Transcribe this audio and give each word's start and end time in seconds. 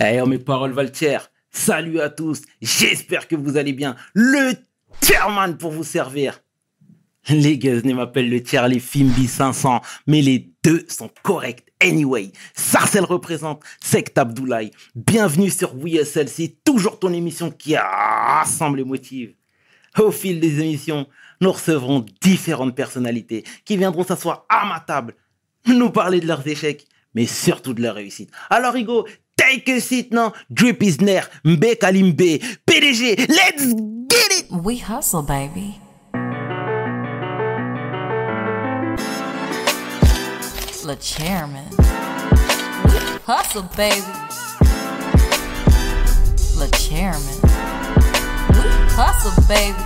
Eh, 0.00 0.22
mes 0.26 0.38
paroles 0.38 0.70
Valtier, 0.70 1.18
salut 1.50 2.00
à 2.00 2.08
tous, 2.08 2.42
j'espère 2.62 3.26
que 3.26 3.34
vous 3.34 3.56
allez 3.56 3.72
bien. 3.72 3.96
Le 4.14 4.52
chairman 5.02 5.58
pour 5.58 5.72
vous 5.72 5.82
servir. 5.82 6.40
Les 7.28 7.56
ne 7.58 7.94
m'appellent 7.94 8.30
le 8.30 8.40
tiers, 8.40 8.68
les 8.68 8.78
Fimbi 8.78 9.26
500, 9.26 9.80
mais 10.06 10.22
les 10.22 10.52
deux 10.62 10.84
sont 10.86 11.10
corrects. 11.24 11.64
Anyway, 11.80 12.30
Sarcel 12.54 13.02
représente 13.04 13.64
Sect 13.80 14.16
Abdoulaye. 14.16 14.70
Bienvenue 14.94 15.50
sur 15.50 15.74
WSL, 15.74 16.28
c'est 16.28 16.58
toujours 16.62 17.00
ton 17.00 17.12
émission 17.12 17.50
qui 17.50 17.76
rassemble 17.76 18.78
et 18.78 18.84
motive. 18.84 19.34
Au 19.98 20.12
fil 20.12 20.38
des 20.38 20.60
émissions, 20.60 21.08
nous 21.40 21.50
recevrons 21.50 22.06
différentes 22.22 22.76
personnalités 22.76 23.42
qui 23.64 23.76
viendront 23.76 24.04
s'asseoir 24.04 24.46
à 24.48 24.64
ma 24.64 24.78
table, 24.78 25.16
nous 25.66 25.90
parler 25.90 26.20
de 26.20 26.28
leurs 26.28 26.46
échecs, 26.46 26.86
mais 27.14 27.26
surtout 27.26 27.74
de 27.74 27.82
leurs 27.82 27.96
réussites. 27.96 28.30
Alors 28.48 28.76
Hugo, 28.76 29.04
take 29.38 29.68
a 29.68 29.80
seat 29.80 30.12
now, 30.12 30.34
drip 30.52 30.82
is 30.82 31.00
near, 31.00 31.22
mbe 31.44 31.78
kalimbe, 31.78 32.42
PDG, 32.66 33.28
let's 33.28 33.72
get 34.08 34.30
it! 34.38 34.50
We 34.50 34.76
hustle, 34.78 35.22
baby. 35.22 35.80
Le 40.84 40.96
chairman. 40.96 41.68
We 42.84 42.98
hustle, 43.26 43.68
baby. 43.76 44.02
Le 46.56 46.68
chairman. 46.70 47.38
We 48.54 48.64
hustle, 48.96 49.36
baby. 49.46 49.84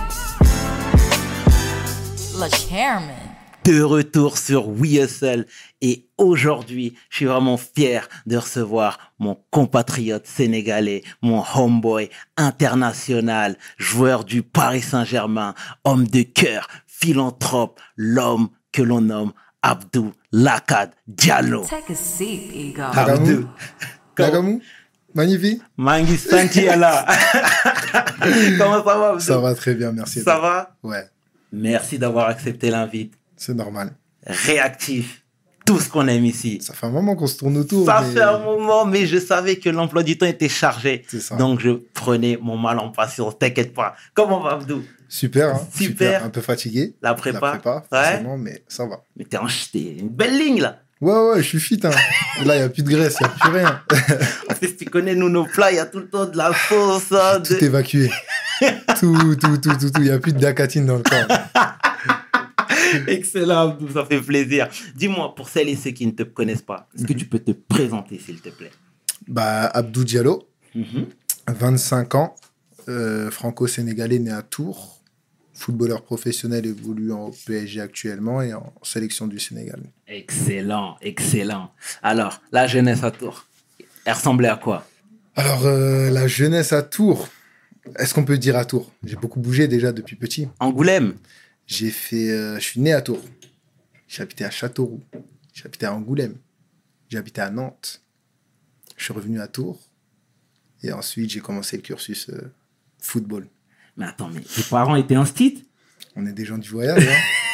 Le 2.39 2.49
chairman. 2.49 3.22
De 3.63 3.81
retour 3.81 4.37
sur 4.37 4.69
WeSL 4.69 5.45
et 5.81 6.07
aujourd'hui, 6.17 6.95
je 7.09 7.17
suis 7.17 7.25
vraiment 7.25 7.57
fier 7.57 8.07
de 8.25 8.37
recevoir 8.37 9.13
mon 9.19 9.37
compatriote 9.51 10.27
sénégalais, 10.27 11.03
mon 11.21 11.43
homeboy 11.55 12.09
international, 12.35 13.57
joueur 13.77 14.25
du 14.25 14.43
Paris 14.43 14.81
Saint-Germain, 14.81 15.55
homme 15.85 16.07
de 16.07 16.23
cœur, 16.23 16.67
philanthrope, 16.87 17.79
l'homme 17.95 18.49
que 18.71 18.81
l'on 18.81 19.01
nomme 19.01 19.31
Abdou 19.61 20.11
Lakad 20.31 20.91
Diallo. 21.07 21.65
Take 21.65 21.93
a 21.93 21.95
seat, 21.95 22.51
Ego. 22.53 22.81
Abdou. 22.81 23.47
Nagamou 24.19 24.61
Magnifique 25.15 25.61
Mangi 25.77 26.17
Santiala. 26.17 27.05
Comment 28.57 28.83
ça 28.83 28.97
va 28.97 29.09
Abdou? 29.09 29.19
Ça 29.19 29.37
va 29.37 29.55
très 29.55 29.73
bien, 29.75 29.91
merci. 29.91 30.21
Ça 30.21 30.39
va? 30.39 30.75
Ouais, 30.83 31.07
Merci 31.53 31.99
d'avoir 31.99 32.29
accepté 32.29 32.71
l'invite. 32.71 33.13
C'est 33.45 33.53
normal. 33.53 33.91
Réactif. 34.25 35.19
Tout 35.65 35.79
ce 35.79 35.89
qu'on 35.89 36.07
aime 36.09 36.25
ici. 36.25 36.59
Ça 36.61 36.73
fait 36.73 36.87
un 36.87 36.89
moment 36.89 37.15
qu'on 37.15 37.27
se 37.27 37.37
tourne 37.37 37.55
autour. 37.57 37.85
Ça 37.85 38.01
mais- 38.05 38.13
fait 38.13 38.21
un 38.21 38.37
moment, 38.39 38.85
mais 38.85 39.05
je 39.05 39.17
savais 39.17 39.55
que 39.57 39.69
l'emploi 39.69 40.03
du 40.03 40.17
temps 40.17 40.25
était 40.25 40.49
chargé. 40.49 41.05
C'est 41.07 41.21
ça. 41.21 41.35
Donc, 41.35 41.61
je 41.61 41.69
prenais 41.93 42.37
mon 42.41 42.57
mal 42.57 42.79
en 42.79 42.89
patience. 42.89 43.39
T'inquiète 43.39 43.73
pas. 43.73 43.95
Comment 44.13 44.41
va, 44.41 44.51
Abdou? 44.53 44.83
Super, 45.07 45.55
hein, 45.55 45.67
Super. 45.73 46.25
Un 46.25 46.29
peu 46.29 46.41
fatigué. 46.41 46.95
La 47.01 47.13
prépa 47.13 47.39
La 47.39 47.51
prépa, 47.59 47.83
Ouais. 47.91 48.03
forcément, 48.03 48.37
mais 48.37 48.63
ça 48.67 48.85
va. 48.85 49.03
Mais 49.15 49.23
t'es 49.25 49.37
une 49.99 50.09
belle 50.09 50.37
ligne, 50.37 50.61
là. 50.61 50.79
Ouais, 50.99 51.13
ouais, 51.13 51.37
je 51.43 51.47
suis 51.47 51.59
fit. 51.59 51.79
Hein. 51.83 51.91
Là, 52.45 52.55
il 52.55 52.59
n'y 52.59 52.63
a 52.65 52.69
plus 52.69 52.83
de 52.83 52.89
graisse, 52.89 53.17
il 53.21 53.25
n'y 53.27 53.31
a 53.31 53.35
plus 53.39 53.51
rien. 53.57 53.81
Si 54.61 54.75
tu 54.77 54.85
connais, 54.85 55.13
nous, 55.15 55.27
nos 55.29 55.45
plats, 55.45 55.71
il 55.71 55.75
y 55.75 55.79
a 55.79 55.85
tout 55.85 55.99
le 55.99 56.09
temps 56.09 56.25
de 56.25 56.37
la 56.37 56.51
sauce. 56.69 57.11
hein, 57.11 57.39
de- 57.39 57.55
Tout 57.55 57.63
évacué. 57.63 58.09
tout, 58.99 59.35
tout, 59.35 59.57
tout, 59.57 59.75
tout, 59.75 59.89
tout. 59.91 59.91
Il 59.97 60.03
n'y 60.03 60.09
a 60.09 60.19
plus 60.19 60.31
de 60.33 60.39
dacatine 60.39 60.85
dans 60.85 60.97
le 60.97 61.03
corps. 61.03 61.27
Excellent, 63.07 63.69
Abdou, 63.71 63.89
ça 63.91 64.05
fait 64.05 64.21
plaisir. 64.21 64.69
Dis-moi, 64.95 65.33
pour 65.35 65.49
celles 65.49 65.69
et 65.69 65.75
ceux 65.75 65.91
qui 65.91 66.05
ne 66.05 66.11
te 66.11 66.23
connaissent 66.23 66.61
pas, 66.61 66.87
est-ce 66.93 67.03
Mhm. 67.03 67.07
que 67.07 67.13
tu 67.13 67.25
peux 67.25 67.39
te 67.39 67.51
présenter, 67.51 68.19
s'il 68.19 68.39
te 68.41 68.49
plaît? 68.49 68.71
Bah, 69.27 69.67
Abdou 69.67 70.03
Diallo, 70.03 70.47
Mhm. 70.75 71.05
25 71.47 72.15
ans, 72.15 72.35
euh, 72.89 73.29
franco-sénégalais 73.31 74.19
né 74.19 74.31
à 74.31 74.41
Tours, 74.41 74.99
footballeur 75.53 76.01
professionnel 76.01 76.65
évoluant 76.65 77.27
au 77.27 77.35
PSG 77.45 77.79
actuellement 77.81 78.41
et 78.41 78.53
en 78.53 78.73
sélection 78.83 79.27
du 79.27 79.39
Sénégal. 79.39 79.81
Excellent, 80.07 80.97
excellent. 81.01 81.71
Alors, 82.01 82.41
la 82.51 82.67
jeunesse 82.67 83.03
à 83.03 83.11
Tours, 83.11 83.45
elle 84.05 84.13
ressemblait 84.13 84.47
à 84.49 84.55
quoi? 84.57 84.85
Alors, 85.35 85.65
euh, 85.65 86.09
la 86.09 86.27
jeunesse 86.27 86.73
à 86.73 86.81
Tours, 86.81 87.27
est-ce 87.97 88.13
qu'on 88.13 88.25
peut 88.25 88.37
dire 88.37 88.55
à 88.57 88.65
Tours? 88.65 88.91
J'ai 89.03 89.15
beaucoup 89.15 89.39
bougé 89.39 89.67
déjà 89.67 89.91
depuis 89.91 90.15
petit. 90.15 90.47
Angoulême? 90.59 91.13
J'ai 91.67 91.91
fait, 91.91 92.29
euh, 92.31 92.55
je 92.55 92.61
suis 92.63 92.79
né 92.79 92.93
à 92.93 93.01
Tours. 93.01 93.23
J'habitais 94.07 94.43
à 94.45 94.51
Châteauroux. 94.51 95.01
J'habitais 95.53 95.85
à 95.85 95.93
Angoulême. 95.93 96.37
J'habitais 97.09 97.41
à 97.41 97.49
Nantes. 97.49 98.01
Je 98.97 99.03
suis 99.05 99.13
revenu 99.13 99.39
à 99.39 99.47
Tours. 99.47 99.79
Et 100.83 100.91
ensuite, 100.91 101.29
j'ai 101.29 101.39
commencé 101.39 101.77
le 101.77 101.81
cursus 101.81 102.29
euh, 102.29 102.51
football. 102.99 103.47
Mais 103.97 104.05
attends, 104.05 104.29
mais 104.29 104.41
tes 104.41 104.63
parents 104.63 104.95
étaient 104.95 105.15
instits? 105.15 105.65
On 106.15 106.25
est 106.25 106.33
des 106.33 106.45
gens 106.45 106.57
du 106.57 106.69
voyage. 106.69 107.07
hein. 107.07 107.15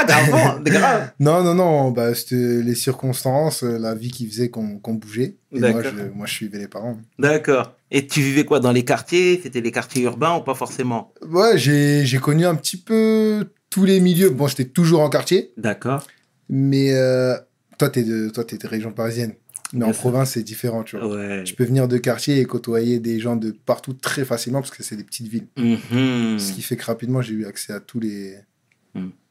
Ah, 0.00 0.04
grave, 0.28 0.62
grave. 0.64 1.10
non, 1.20 1.42
non, 1.42 1.54
non. 1.54 1.90
Bah, 1.90 2.14
C'était 2.14 2.62
les 2.62 2.74
circonstances, 2.74 3.62
euh, 3.64 3.78
la 3.78 3.94
vie 3.94 4.10
qui 4.10 4.26
faisait 4.28 4.48
qu'on 4.48 4.80
bougeait. 4.94 5.36
Et 5.52 5.60
moi 5.60 5.72
D'accord. 5.72 5.92
je, 5.96 6.02
moi, 6.14 6.26
je 6.26 6.32
suivais 6.34 6.58
les 6.58 6.68
parents. 6.68 6.98
D'accord. 7.18 7.74
Et 7.90 8.06
tu 8.06 8.20
vivais 8.20 8.44
quoi 8.44 8.60
dans 8.60 8.72
les 8.72 8.84
quartiers? 8.84 9.40
C'était 9.42 9.60
les 9.60 9.72
quartiers 9.72 10.02
urbains 10.02 10.36
ou 10.36 10.42
pas 10.42 10.54
forcément? 10.54 11.12
Ouais, 11.28 11.56
j'ai 11.58 12.18
connu 12.20 12.46
un 12.46 12.54
petit 12.54 12.76
peu 12.76 13.46
tous 13.70 13.84
les 13.84 14.00
milieux. 14.00 14.30
Bon, 14.30 14.46
j'étais 14.46 14.66
toujours 14.66 15.00
en 15.00 15.08
quartier. 15.08 15.52
D'accord. 15.56 16.06
Mais 16.48 16.94
euh, 16.94 17.36
toi, 17.78 17.88
t'es 17.90 18.02
de, 18.02 18.28
toi, 18.28 18.44
t'es 18.44 18.56
de 18.58 18.66
région 18.66 18.92
parisienne. 18.92 19.34
Mais 19.74 19.80
Bien 19.80 19.88
en 19.88 19.92
province, 19.92 20.30
c'est 20.32 20.42
différent, 20.42 20.82
tu 20.82 20.96
vois. 20.96 21.08
Ouais. 21.14 21.44
Tu 21.44 21.54
peux 21.54 21.64
venir 21.64 21.88
de 21.88 21.98
quartier 21.98 22.38
et 22.40 22.44
côtoyer 22.46 23.00
des 23.00 23.20
gens 23.20 23.36
de 23.36 23.50
partout 23.50 23.92
très 23.92 24.24
facilement 24.24 24.60
parce 24.62 24.70
que 24.70 24.82
c'est 24.82 24.96
des 24.96 25.04
petites 25.04 25.28
villes. 25.28 25.46
Mhm. 25.58 26.38
Ce 26.38 26.52
qui 26.52 26.62
fait 26.62 26.76
que 26.76 26.84
rapidement, 26.86 27.20
j'ai 27.20 27.34
eu 27.34 27.44
accès 27.46 27.74
à 27.74 27.80
tous 27.80 28.00
les, 28.00 28.36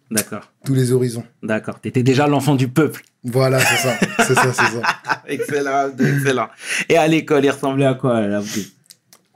D'accord. 0.09 0.51
tous 0.65 0.73
les 0.73 0.91
horizons. 0.91 1.23
D'accord. 1.43 1.79
T'étais 1.81 2.03
déjà 2.03 2.27
l'enfant 2.27 2.55
du 2.55 2.67
peuple. 2.69 3.01
Voilà, 3.23 3.59
c'est 3.59 3.75
ça. 3.75 3.97
c'est 4.19 4.35
ça, 4.35 4.53
c'est 4.53 4.79
ça. 4.79 4.81
excellent, 5.27 5.89
excellent. 5.99 6.47
Et 6.89 6.97
à 6.97 7.07
l'école, 7.07 7.43
il 7.45 7.49
ressemblait 7.51 7.85
à 7.85 7.93
quoi 7.93 8.21
là 8.25 8.41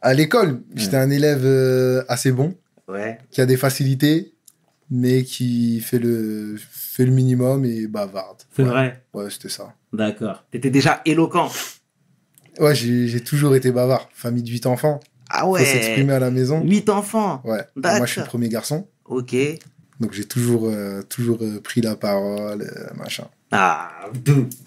À 0.02 0.14
l'école, 0.14 0.62
j'étais 0.76 0.98
un 0.98 1.10
élève 1.10 1.42
euh, 1.46 2.04
assez 2.08 2.32
bon, 2.32 2.56
Ouais. 2.88 3.18
qui 3.32 3.42
a 3.42 3.46
des 3.46 3.58
facilités, 3.58 4.34
mais 4.90 5.24
qui 5.24 5.80
fait 5.82 6.00
le, 6.00 6.56
fait 6.72 7.06
le 7.06 7.12
minimum 7.12 7.66
et 7.66 7.88
bavarde. 7.88 8.38
C'est 8.56 8.64
Ouais. 8.64 8.70
vrai. 8.70 9.04
Ouais, 9.14 9.30
c'était 9.30 9.50
ça. 9.50 9.74
D'accord. 9.92 10.46
T'étais 10.52 10.70
déjà 10.70 11.02
éloquent. 11.06 11.50
Ouais, 12.60 12.76
j'ai 12.76 13.22
toujours 13.22 13.56
été 13.56 13.72
bavard. 13.72 14.10
Famille 14.14 14.44
de 14.44 14.50
8 14.50 14.66
enfants. 14.68 15.00
Ah 15.30 15.42
Faut 15.44 15.58
s'exprimer 15.58 16.10
ouais. 16.10 16.14
à 16.16 16.20
la 16.20 16.32
maison. 16.32 16.62
Huit 16.64 16.90
enfants. 16.90 17.42
Ouais. 17.46 17.62
Moi, 17.76 18.06
je 18.06 18.12
suis 18.12 18.22
le 18.22 18.28
premier 18.28 18.50
garçon. 18.50 18.88
Ok. 19.06 19.34
Donc, 20.02 20.12
j'ai 20.12 20.26
toujours, 20.26 20.66
euh, 20.66 21.02
toujours 21.04 21.38
euh, 21.42 21.62
pris 21.62 21.80
la 21.80 21.96
parole, 21.96 22.64
euh, 22.64 22.94
machin. 22.98 23.28
Ah, 23.52 23.92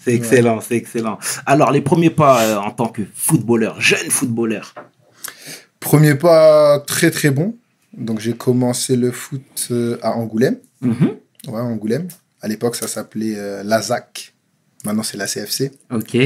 c'est 0.03 0.13
excellent, 0.13 0.61
c'est 0.61 0.75
excellent. 0.75 1.19
Alors, 1.45 1.71
les 1.71 1.81
premiers 1.81 2.09
pas 2.09 2.59
en 2.59 2.71
tant 2.71 2.87
que 2.87 3.03
footballeur, 3.13 3.79
jeune 3.79 4.09
footballeur. 4.09 4.73
Premier 5.79 6.15
pas 6.15 6.79
très 6.79 7.11
très 7.11 7.29
bon. 7.29 7.55
Donc 7.95 8.19
j'ai 8.19 8.33
commencé 8.33 8.95
le 8.95 9.11
foot 9.11 9.71
à 10.01 10.13
Angoulême. 10.13 10.57
Mhm. 10.81 11.15
Ouais, 11.47 11.61
Angoulême. 11.61 12.07
À 12.41 12.47
l'époque, 12.47 12.75
ça 12.75 12.87
s'appelait 12.87 13.35
euh, 13.37 13.63
l'AZAC. 13.63 14.33
Maintenant, 14.83 15.03
c'est 15.03 15.17
la 15.17 15.27
CFC. 15.27 15.71
Ok. 15.91 16.17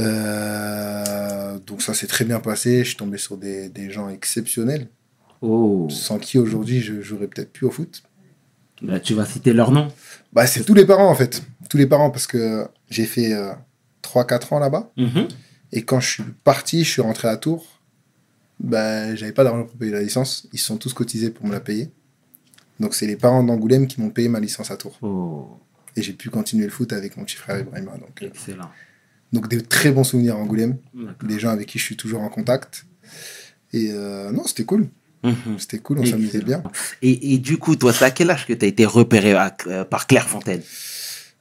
Euh, 0.00 1.58
donc 1.66 1.82
ça 1.82 1.94
s'est 1.94 2.06
très 2.06 2.24
bien 2.24 2.40
passé. 2.40 2.80
Je 2.80 2.88
suis 2.88 2.96
tombé 2.96 3.18
sur 3.18 3.36
des, 3.36 3.68
des 3.68 3.90
gens 3.90 4.08
exceptionnels, 4.08 4.88
Oh. 5.44 5.88
sans 5.90 6.18
qui 6.18 6.38
aujourd'hui 6.38 6.80
je 6.80 7.00
jouerais 7.02 7.26
peut-être 7.28 7.52
plus 7.52 7.66
au 7.66 7.70
foot. 7.70 8.02
Bah, 8.82 9.00
tu 9.00 9.14
vas 9.14 9.24
citer 9.24 9.52
leur 9.52 9.70
nom. 9.70 9.88
Bah, 10.32 10.46
c'est 10.46 10.64
tous 10.64 10.74
les 10.74 10.84
parents 10.84 11.08
en 11.10 11.14
fait. 11.14 11.42
Tous 11.70 11.76
les 11.76 11.86
parents 11.86 12.10
parce 12.10 12.26
que 12.26 12.66
j'ai 12.90 13.04
fait 13.06 13.32
euh, 13.32 13.52
3-4 14.02 14.54
ans 14.54 14.58
là-bas. 14.58 14.90
Mhm. 14.96 15.28
Et 15.72 15.82
quand 15.84 16.00
je 16.00 16.10
suis 16.10 16.22
parti, 16.44 16.84
je 16.84 16.90
suis 16.90 17.02
rentré 17.02 17.28
à 17.28 17.36
Tours. 17.36 17.80
Bah, 18.60 19.14
j'avais 19.14 19.32
pas 19.32 19.44
d'argent 19.44 19.64
pour 19.64 19.76
payer 19.76 19.92
la 19.92 20.02
licence. 20.02 20.48
Ils 20.52 20.58
se 20.58 20.66
sont 20.66 20.76
tous 20.76 20.92
cotisés 20.92 21.30
pour 21.30 21.46
me 21.46 21.52
la 21.52 21.60
payer. 21.60 21.90
Donc 22.80 22.94
c'est 22.94 23.06
les 23.06 23.16
parents 23.16 23.42
d'Angoulême 23.44 23.86
qui 23.86 24.00
m'ont 24.00 24.10
payé 24.10 24.28
ma 24.28 24.40
licence 24.40 24.70
à 24.70 24.76
Tours. 24.76 24.98
Oh, 25.02 25.58
Et 25.96 26.02
j'ai 26.02 26.12
pu 26.12 26.30
continuer 26.30 26.64
le 26.64 26.70
foot 26.70 26.92
avec 26.92 27.16
mon 27.16 27.24
petit 27.24 27.36
frère 27.36 27.60
Ibrahima. 27.60 27.92
Donc, 27.98 28.22
euh, 28.22 28.26
excellent. 28.26 28.70
donc 29.32 29.48
des 29.48 29.62
très 29.62 29.90
bons 29.92 30.04
souvenirs 30.04 30.34
à 30.36 30.38
Angoulême. 30.38 30.78
D'accord. 30.94 31.28
Des 31.28 31.38
gens 31.38 31.50
avec 31.50 31.68
qui 31.68 31.78
je 31.78 31.84
suis 31.84 31.96
toujours 31.96 32.22
en 32.22 32.28
contact. 32.28 32.86
Et 33.72 33.90
euh, 33.92 34.30
non, 34.32 34.44
c'était 34.44 34.64
cool. 34.64 34.88
Mhm. 35.24 35.58
C'était 35.58 35.78
cool, 35.78 35.98
on 36.00 36.04
s'amusait 36.04 36.42
bien. 36.42 36.62
Et, 37.02 37.34
et 37.34 37.38
du 37.38 37.58
coup, 37.58 37.74
toi, 37.76 37.92
c'est 37.92 38.04
à 38.04 38.10
quel 38.10 38.30
âge 38.30 38.46
que 38.46 38.52
tu 38.52 38.64
as 38.64 38.68
été 38.68 38.84
repéré 38.86 39.32
à- 39.32 39.56
euh, 39.66 39.84
par 39.84 40.06
Clairefontaine 40.06 40.62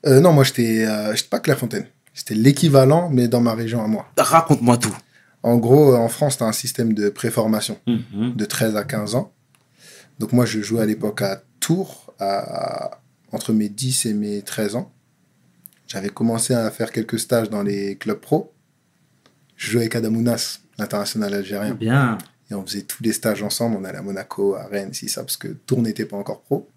Euh, 0.06 0.20
non, 0.20 0.34
moi, 0.34 0.44
j'étais 0.44 0.86
euh, 0.88 1.14
pas 1.30 1.40
Clairefontaine. 1.40 1.88
C'était 2.14 2.36
l'équivalent, 2.36 3.10
mais 3.10 3.28
dans 3.28 3.42
ma 3.42 3.54
région 3.54 3.84
à 3.84 3.88
moi. 3.88 4.08
Raconte-moi 4.18 4.78
tout. 4.78 4.96
En 5.44 5.58
gros, 5.58 5.94
en 5.96 6.08
France, 6.08 6.38
tu 6.38 6.44
as 6.44 6.48
un 6.48 6.52
système 6.54 6.94
de 6.94 7.10
préformation 7.10 7.78
Mhm. 7.88 8.34
de 8.36 8.46
13 8.46 8.76
à 8.78 8.84
15 8.84 9.16
ans. 9.16 9.32
Donc 10.20 10.32
moi, 10.32 10.46
je 10.46 10.62
jouais 10.62 10.82
à 10.82 10.86
l'époque 10.86 11.22
à 11.22 11.42
Tours, 11.60 12.14
à, 12.20 13.00
entre 13.32 13.52
mes 13.54 13.68
10 13.70 14.06
et 14.06 14.14
mes 14.14 14.42
13 14.42 14.76
ans. 14.76 14.92
J'avais 15.88 16.10
commencé 16.10 16.54
à 16.54 16.70
faire 16.72 16.92
quelques 16.92 17.20
stages 17.20 17.50
dans 17.50 17.64
les 17.64 17.96
clubs 17.98 18.20
pro. 18.20 18.54
Je 19.58 19.72
jouais 19.72 19.82
avec 19.82 19.96
Adamounas, 19.96 20.60
l'international 20.78 21.34
algérien. 21.34 21.74
Bien. 21.76 22.18
Et 22.54 22.56
on 22.56 22.64
faisait 22.66 22.84
tous 22.84 23.02
les 23.02 23.14
stages 23.14 23.42
ensemble. 23.42 23.76
On 23.80 23.84
allait 23.84 23.98
à 23.98 24.02
Monaco, 24.04 24.54
à 24.54 24.68
Rennes, 24.68 24.94
si 24.94 25.10
ça, 25.10 25.22
parce 25.24 25.38
que 25.38 25.48
Tours 25.48 25.82
n'était 25.82 26.06
pas 26.06 26.18
encore 26.18 26.42
pro. 26.42 26.70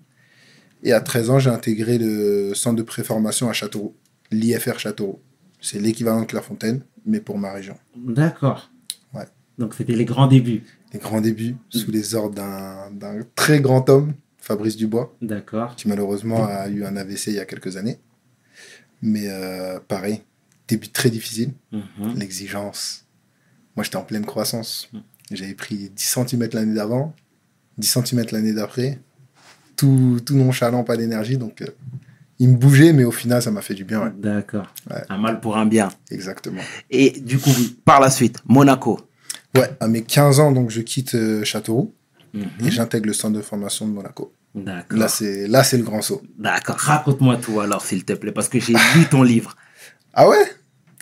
Et 0.83 0.93
à 0.95 1.01
13 1.03 1.29
ans, 1.31 1.39
j'ai 1.39 1.51
intégré 1.51 1.99
le 1.99 2.55
centre 2.55 2.77
de 2.77 2.83
préformation 2.83 3.51
à 3.51 3.53
Châteauroux, 3.53 3.95
l'IFR 4.31 4.79
Châteauroux. 4.79 5.21
C'est 5.61 5.79
l'équivalent 5.79 6.21
de 6.23 6.27
Clairefontaine, 6.27 6.83
mais 7.05 7.21
pour 7.21 7.37
ma 7.37 7.53
région. 7.53 7.77
D'accord. 7.95 8.71
Ouais. 9.13 9.25
Donc 9.59 9.75
c'était 9.75 9.95
les 9.97 10.05
grands 10.07 10.29
débuts. 10.29 10.63
Les 10.95 10.99
grands 10.99 11.21
débuts, 11.21 11.57
sous 11.69 11.91
les 11.91 12.15
ordres 12.15 12.35
d'un 12.35 13.19
très 13.35 13.61
grand 13.61 13.87
homme, 13.91 14.15
Fabrice 14.39 14.77
Dubois, 14.77 15.15
D'accord. 15.21 15.75
qui 15.77 15.89
malheureusement 15.89 16.47
a 16.47 16.69
eu 16.69 16.85
un 16.85 16.97
AVC 16.97 17.27
il 17.29 17.35
y 17.35 17.39
a 17.41 17.45
quelques 17.45 17.77
années. 17.77 17.99
Mais 19.03 19.25
euh, 19.29 19.79
pareil, 19.81 20.23
début 20.69 20.89
très 20.89 21.11
difficile, 21.11 21.53
Mhm. 21.73 22.15
l'exigence. 22.17 23.05
Moi, 23.75 23.85
j'étais 23.85 23.97
en 23.97 24.05
pleine 24.05 24.25
croissance. 24.25 24.89
J'avais 25.33 25.55
pris 25.55 25.91
10 25.95 26.05
cm 26.29 26.49
l'année 26.53 26.75
d'avant, 26.75 27.15
10 27.79 27.87
cm 28.05 28.25
l'année 28.33 28.53
d'après. 28.53 29.01
Tout, 29.77 30.21
tout 30.25 30.35
nonchalant, 30.37 30.85
pas 30.85 30.97
d'énergie. 30.97 31.37
Donc, 31.37 31.61
euh, 31.63 31.67
il 32.39 32.49
me 32.51 32.57
bougeait, 32.57 32.93
mais 32.93 33.05
au 33.05 33.11
final, 33.11 33.43
ça 33.43 33.51
m'a 33.51 33.61
fait 33.61 33.75
du 33.75 33.85
bien. 33.85 34.03
ouais. 34.05 34.13
D'accord. 34.17 34.67
Ouais. 34.91 35.03
Un 35.09 35.19
mal 35.19 35.41
pour 35.41 35.57
un 35.57 35.67
bien. 35.67 35.89
Exactement. 36.11 36.63
Et 36.91 37.11
du 37.21 37.39
coup, 37.39 37.51
par 37.85 38.01
la 38.01 38.11
suite, 38.11 38.39
Monaco. 38.47 39.01
Ouais, 39.55 39.71
à 39.81 39.89
mes 39.89 40.03
15 40.03 40.41
ans, 40.41 40.53
donc, 40.53 40.71
je 40.71 40.81
quitte 40.81 41.15
euh, 41.15 41.45
Châteauroux 41.45 41.93
Mhm. 42.35 42.67
et 42.67 42.71
j'intègre 42.71 43.07
le 43.07 43.13
centre 43.15 43.37
de 43.37 43.43
formation 43.43 43.87
de 43.89 43.93
Monaco. 43.93 44.33
D'accord. 44.55 44.99
Là, 44.99 45.09
c'est 45.09 45.47
là, 45.49 45.65
c'est 45.65 45.77
le 45.79 45.85
grand 45.85 46.03
saut. 46.03 46.23
D'accord. 46.39 46.77
Raconte-moi 46.77 47.37
tout 47.39 47.61
alors, 47.61 47.83
s'il 47.85 48.05
te 48.05 48.13
plaît, 48.13 48.33
parce 48.33 48.49
que 48.51 48.61
j'ai 48.61 48.75
lu 48.75 49.07
ton 49.11 49.23
livre. 49.23 49.57
Ah 50.13 50.29
ouais? 50.29 50.45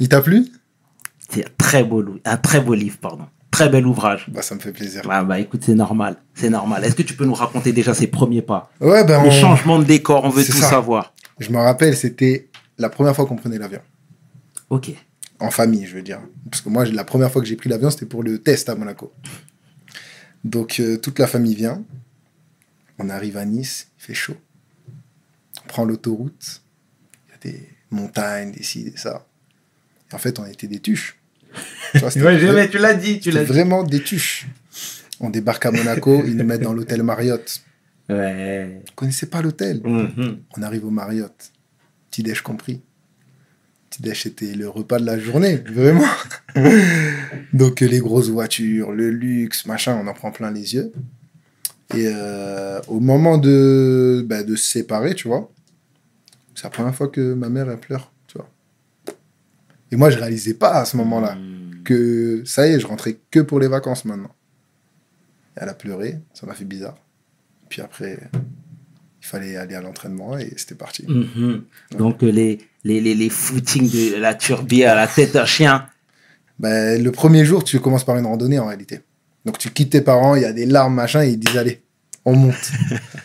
Il 0.01 0.09
t'a 0.09 0.21
plu? 0.21 0.47
C'est 1.29 1.45
un 1.45 1.51
très 1.59 1.83
beau, 1.85 2.03
lou- 2.03 2.21
un 2.25 2.37
très 2.37 2.61
beau 2.61 2.75
livre, 2.75 2.99
pardon. 2.99 3.27
Très 3.55 3.69
bel 3.69 3.87
ouvrage. 3.87 4.27
Bah, 4.31 4.43
ça 4.43 4.55
me 4.55 4.61
fait 4.61 4.73
plaisir. 4.73 5.03
Ah 5.09 5.23
bah 5.25 5.39
écoute, 5.39 5.63
c'est 5.65 5.75
normal. 5.75 6.17
C'est 6.35 6.51
normal. 6.51 6.85
Est-ce 6.85 6.95
que 6.97 7.03
tu 7.03 7.15
peux 7.15 7.25
nous 7.25 7.35
raconter 7.35 7.73
déjà 7.73 7.95
ses 7.95 8.09
premiers 8.09 8.43
pas? 8.43 8.71
Ouais, 8.81 9.05
ben, 9.05 9.23
Le 9.23 9.29
on- 9.29 9.31
changement 9.31 9.79
de 9.79 9.85
décor, 9.85 10.25
on 10.25 10.29
veut 10.29 10.45
tout 10.45 10.53
ça. 10.53 10.69
savoir. 10.71 11.15
je 11.39 11.51
me 11.51 11.59
rappelle, 11.59 11.97
c'était 11.97 12.49
la 12.79 12.89
première 12.89 13.15
fois 13.15 13.27
qu'on 13.27 13.37
prenait 13.37 13.59
l'avion. 13.59 13.81
Ok. 14.71 14.91
En 15.41 15.51
famille, 15.51 15.87
je 15.87 15.95
veux 15.95 16.03
dire. 16.03 16.21
Parce 16.51 16.63
que 16.63 16.69
moi, 16.69 16.85
la 16.85 17.05
première 17.05 17.31
fois 17.31 17.43
que 17.43 17.47
j'ai 17.49 17.57
pris 17.57 17.69
l'avion, 17.71 17.91
c'était 17.91 18.07
pour 18.07 18.23
le 18.25 18.39
test 18.39 18.69
à 18.69 18.75
Monaco. 18.75 19.13
Donc, 20.45 20.81
euh, 20.81 20.97
toute 20.97 21.19
la 21.19 21.27
famille 21.27 21.55
vient. 21.55 21.83
On 22.99 23.09
arrive 23.09 23.37
à 23.37 23.45
Nice, 23.45 23.89
il 23.99 24.05
fait 24.05 24.15
chaud. 24.15 24.37
On 25.65 25.69
prend 25.69 25.85
l'autoroute. 25.85 26.63
Il 27.29 27.31
y 27.31 27.35
a 27.35 27.53
des 27.53 27.69
montagnes, 27.91 28.53
des 28.53 28.63
ci, 28.63 28.85
des 28.91 28.97
ça. 28.97 29.27
Et 30.11 30.15
en 30.15 30.19
fait, 30.19 30.39
on 30.39 30.45
était 30.47 30.67
des 30.69 30.81
tuches. 30.81 31.17
Tu 31.93 31.99
vois, 31.99 32.11
c'était 32.11 32.25
vrai- 32.49 32.69
tu 32.69 32.79
l'as 32.79 32.95
dit, 32.95 33.21
tu 33.21 33.31
c'était 33.33 33.45
vraiment 33.45 33.83
des 33.85 34.03
tuches. 34.03 34.47
On 35.21 35.31
débarque 35.31 35.65
à 35.67 35.71
Monaco, 35.71 36.23
ils 36.27 36.37
nous 36.37 36.45
mettent 36.45 36.63
dans 36.63 36.73
l'hôtel 36.75 37.03
Marriott. 37.03 37.63
Ouais. 38.09 38.83
On 38.91 38.95
connaissait 38.95 39.27
pas 39.27 39.41
l'hôtel? 39.43 39.81
Mhm. 39.85 40.39
On 40.57 40.63
arrive 40.63 40.85
au 40.87 40.91
Marriott. 40.91 41.33
Petit 42.11 42.23
déj 42.23 42.43
compris. 42.43 42.81
Petit 43.91 44.03
déj, 44.03 44.23
c'était 44.25 44.55
le 44.55 44.69
repas 44.69 44.99
de 44.99 45.07
la 45.07 45.19
journée, 45.19 45.57
vraiment. 45.57 46.05
Donc, 47.53 47.81
les 47.81 47.99
grosses 48.01 48.29
voitures, 48.29 48.93
le 48.93 49.11
luxe, 49.11 49.67
machin, 49.67 49.99
on 50.03 50.07
en 50.09 50.15
prend 50.15 50.33
plein 50.33 50.51
les 50.51 50.75
yeux. 50.75 50.93
Et 51.95 52.07
euh, 52.09 52.81
au 52.89 52.99
moment 52.99 53.39
de, 53.39 54.25
bah, 54.29 54.43
de 54.43 54.57
se 54.57 54.65
séparer, 54.67 55.15
tu 55.15 55.29
vois, 55.29 55.51
c'est 56.55 56.65
la 56.65 56.71
première 56.71 56.95
fois 56.95 57.09
que 57.09 57.35
ma 57.35 57.49
mère, 57.49 57.71
elle 57.71 57.79
pleure. 57.79 58.11
Et 59.95 59.97
moi, 59.97 60.11
je 60.11 60.19
réalisais 60.19 60.55
pas 60.55 60.73
à 60.81 60.85
ce 60.85 60.97
moment-là 60.97 61.37
Mhm. 61.37 61.85
que 61.85 62.43
ça 62.45 62.67
y 62.67 62.73
est, 62.73 62.81
je 62.81 62.87
rentrais 62.89 63.17
que 63.31 63.39
pour 63.39 63.61
les 63.61 63.69
vacances 63.69 64.05
maintenant. 64.05 64.33
Elle 65.55 65.69
a 65.69 65.75
pleuré, 65.75 66.19
ça 66.33 66.47
m'a 66.49 66.55
fait 66.55 66.65
bizarre. 66.65 66.97
Puis 67.69 67.81
après, 67.81 68.19
il 68.33 68.41
fallait 69.25 69.55
aller 69.57 69.77
à 69.77 69.81
l'entraînement 69.81 70.37
et 70.37 70.53
c'était 70.57 70.75
parti. 70.75 71.05
Mhm. 71.07 71.63
Donc 71.97 72.25
euh, 72.25 72.33
les, 72.33 72.59
les, 72.83 73.01
les, 73.01 73.15
les 73.15 73.31
footings 73.31 73.89
de 73.89 74.17
la 74.17 74.35
turbie 74.35 74.83
à 74.83 74.97
la 74.97 75.07
tête 75.07 75.35
d'un 75.35 75.47
chien. 75.47 75.87
Ben, 76.59 77.01
le 77.01 77.13
premier 77.13 77.45
jour, 77.45 77.63
tu 77.63 77.79
commences 77.79 78.05
par 78.05 78.17
une 78.17 78.27
randonnée 78.27 78.59
en 78.59 78.67
réalité. 78.67 78.99
Donc 79.45 79.59
tu 79.59 79.71
quittes 79.71 79.91
tes 79.91 80.01
parents, 80.01 80.35
il 80.35 80.43
y 80.43 80.45
a 80.45 80.53
des 80.53 80.67
larmes, 80.67 80.95
machin, 80.95 81.23
et 81.23 81.29
ils 81.31 81.39
disent 81.39 81.57
allez, 81.57 81.84
on 82.25 82.37
monte. 82.37 82.73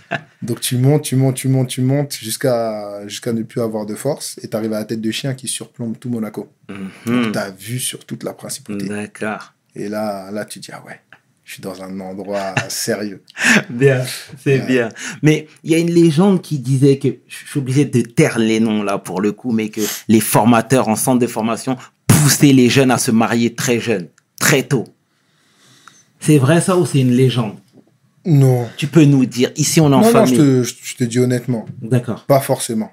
Donc 0.42 0.62
tu 0.62 0.78
montes, 0.78 1.04
tu 1.04 1.16
montes, 1.16 1.36
tu 1.36 1.48
montes, 1.48 1.68
tu 1.68 1.82
montes 1.82 2.16
jusqu'à 2.16 3.08
jusqu'à 3.08 3.34
ne 3.34 3.44
plus 3.44 3.62
avoir 3.62 3.86
de 3.86 3.96
force 3.96 4.40
et 4.42 4.48
tu 4.48 4.56
arrives 4.56 4.74
à 4.74 4.80
la 4.80 4.86
tête 4.86 5.02
de 5.02 5.12
chien 5.12 5.34
qui 5.34 5.48
surplombe 5.48 5.98
tout 6.00 6.10
Monaco. 6.10 6.50
Mhm. 6.70 7.32
Tu 7.32 7.38
as 7.38 7.52
vu 7.52 7.80
sur 7.80 8.06
toute 8.06 8.24
la 8.24 8.34
principauté. 8.34 8.88
D'accord. 8.88 9.54
Et 9.76 9.90
là, 9.90 10.32
là, 10.32 10.46
tu 10.46 10.60
dis 10.60 10.72
ah 10.74 10.84
ouais, 10.86 11.00
je 11.44 11.54
suis 11.54 11.62
dans 11.62 11.82
un 11.82 12.00
endroit 12.00 12.56
sérieux. 12.70 13.24
Bien, 13.70 14.04
c'est 14.38 14.60
bien. 14.60 14.90
Mais 15.22 15.48
il 15.64 15.72
y 15.72 15.76
a 15.76 15.78
une 15.78 15.92
légende 15.92 16.42
qui 16.42 16.60
disait 16.60 16.98
que, 16.98 17.10
je 17.28 17.36
suis 17.48 17.60
obligé 17.60 17.86
de 17.86 18.02
taire 18.02 18.40
les 18.40 18.60
noms 18.60 18.84
là 18.84 18.98
pour 18.98 19.20
le 19.22 19.32
coup, 19.32 19.52
mais 19.52 19.70
que 19.70 19.82
les 20.08 20.22
formateurs 20.22 20.88
en 20.88 20.96
centre 20.96 21.20
de 21.20 21.28
formation 21.28 21.76
poussaient 22.08 22.54
les 22.54 22.70
jeunes 22.70 22.92
à 22.92 22.98
se 22.98 23.12
marier 23.12 23.56
très 23.56 23.80
jeunes, 23.80 24.08
très 24.40 24.64
tôt. 24.64 24.86
C'est 26.20 26.38
vrai 26.38 26.62
ça 26.62 26.78
ou 26.78 26.86
c'est 26.86 27.00
une 27.00 27.14
légende? 27.14 27.58
Non. 28.26 28.68
Tu 28.78 28.88
peux 28.88 29.04
nous 29.06 29.26
dire, 29.26 29.52
ici 29.56 29.80
on 29.82 29.92
est 29.92 29.96
en 29.96 30.02
non, 30.02 30.12
non, 30.14 30.26
je 30.26 30.36
te, 30.36 30.64
je- 30.64 30.96
te 30.96 31.04
dis 31.04 31.20
honnêtement, 31.20 31.66
D'accord. 31.82 32.26
pas 32.26 32.40
forcément. 32.42 32.92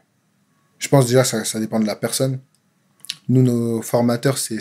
Je 0.79 0.89
pense 0.89 1.07
déjà 1.07 1.23
que 1.23 1.29
ça, 1.29 1.45
ça 1.45 1.59
dépend 1.61 1.81
de 1.81 1.87
la 1.87 1.97
personne. 1.97 2.39
Nous, 3.29 3.43
nos 3.43 3.83
formateurs, 3.83 4.39
c'est 4.39 4.59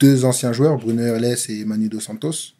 deux 0.00 0.24
anciens 0.24 0.52
joueurs, 0.52 0.78
Bruno 0.78 1.02
Herles 1.02 1.36
et 1.48 1.64
Manu 1.64 1.88
Dos 1.88 2.00
Santos. 2.00 2.54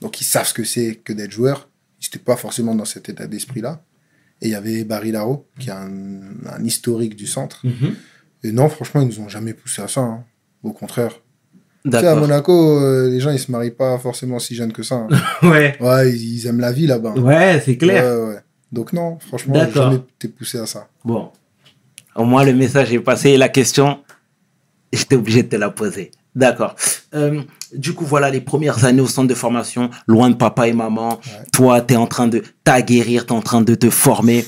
Donc, 0.00 0.20
ils 0.20 0.24
savent 0.24 0.46
ce 0.48 0.54
que 0.54 0.64
c'est 0.64 0.96
que 0.96 1.12
d'être 1.12 1.30
joueur. 1.30 1.68
Ils 2.00 2.06
n'étaient 2.06 2.18
pas 2.24 2.36
forcément 2.36 2.74
dans 2.74 2.84
cet 2.84 3.08
état 3.08 3.26
d'esprit-là. 3.26 3.84
Et 4.40 4.46
il 4.48 4.50
y 4.52 4.54
avait 4.54 4.84
Barry 4.84 5.12
Laro, 5.12 5.48
qui 5.58 5.68
est 5.68 5.72
un, 5.72 6.20
un 6.46 6.64
historique 6.64 7.14
du 7.16 7.26
centre. 7.26 7.64
Mhm. 7.66 7.94
Et 8.44 8.52
non, 8.52 8.68
franchement, 8.68 9.00
ils 9.02 9.08
nous 9.08 9.20
ont 9.20 9.28
jamais 9.28 9.52
poussé 9.54 9.82
à 9.82 9.88
ça. 9.88 10.00
hein. 10.00 10.24
Au 10.62 10.72
contraire. 10.72 11.12
Tu 11.96 12.00
sais, 12.00 12.06
à. 12.06 12.14
Monaco, 12.14 12.78
euh, 12.80 13.08
les 13.10 13.20
gens, 13.20 13.30
ils 13.30 13.38
se 13.38 13.50
marient 13.50 13.70
pas 13.70 13.98
forcément 13.98 14.38
si 14.38 14.54
jeunes 14.54 14.72
que 14.72 14.82
ça. 14.82 14.96
hein. 14.96 15.08
Ouais. 15.48 15.76
ouais, 15.80 16.10
ils, 16.12 16.34
ils 16.38 16.46
aiment 16.46 16.60
la 16.60 16.72
vie 16.72 16.86
là-bas. 16.86 17.14
hein. 17.16 17.20
Ouais, 17.20 17.62
c'est 17.64 17.76
clair. 17.76 18.04
Ouais, 18.04 18.24
ouais. 18.34 18.38
Donc 18.72 18.92
non, 18.92 19.18
franchement, 19.26 19.54
jamais 19.74 19.96
été 19.96 20.28
poussé 20.28 20.58
à 20.58 20.66
ça. 20.66 20.88
Bon. 21.04 21.30
Au 22.14 22.24
moins, 22.24 22.44
le 22.44 22.52
message 22.52 22.92
est 22.92 22.98
passé 23.00 23.30
et 23.30 23.36
la 23.36 23.48
question, 23.48 23.98
j'étais 24.92 25.16
obligé 25.16 25.42
de 25.42 25.48
te 25.48 25.56
la 25.56 25.70
poser. 25.70 26.10
D'accord. 26.34 26.74
Euh, 27.14 27.40
du 27.74 27.94
coup, 27.94 28.04
voilà 28.04 28.30
les 28.30 28.40
premières 28.40 28.84
années 28.84 29.00
au 29.00 29.06
centre 29.06 29.28
de 29.28 29.34
formation, 29.34 29.90
loin 30.06 30.28
de 30.30 30.34
papa 30.36 30.68
et 30.68 30.72
maman. 30.72 31.18
Toi, 31.52 31.80
tu 31.80 31.94
es 31.94 31.96
en 31.96 32.06
train 32.06 32.28
de 32.28 32.42
t'aguerrir, 32.64 33.24
tu 33.26 33.32
es 33.32 33.36
en 33.36 33.40
train 33.42 33.60
de 33.62 33.74
te 33.74 33.88
former. 33.90 34.44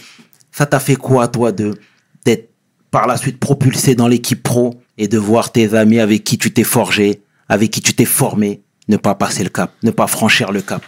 Ça 0.53 0.67
t'a 0.67 0.79
fait 0.81 0.97
quoi, 0.97 1.27
toi, 1.29 1.53
de 1.53 1.75
d'être 2.25 2.51
par 2.91 3.07
la 3.07 3.17
suite 3.17 3.39
propulsé 3.41 3.95
dans 3.95 4.09
l'équipe 4.09 4.43
pro 4.43 4.75
et 4.99 5.09
de 5.09 5.17
voir 5.17 5.53
tes 5.53 5.75
amis 5.75 6.01
avec 6.01 6.25
qui 6.25 6.37
tu 6.39 6.53
t'es 6.53 6.65
forgé, 6.65 7.23
avec 7.51 7.73
qui 7.73 7.83
tu 7.83 7.93
t'es 7.95 8.05
formé, 8.05 8.63
ne 8.89 8.97
pas 8.97 9.17
passer 9.17 9.43
le 9.43 9.51
cap, 9.51 9.75
ne 9.83 9.91
pas 9.91 10.07
franchir 10.07 10.53
le 10.53 10.63
cap 10.63 10.83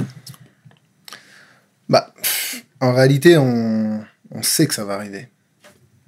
Bah, 1.88 2.14
en 2.80 2.94
réalité, 2.94 3.36
on, 3.36 4.04
on 4.30 4.42
sait 4.42 4.68
que 4.68 4.74
ça 4.74 4.84
va 4.84 4.94
arriver. 4.94 5.28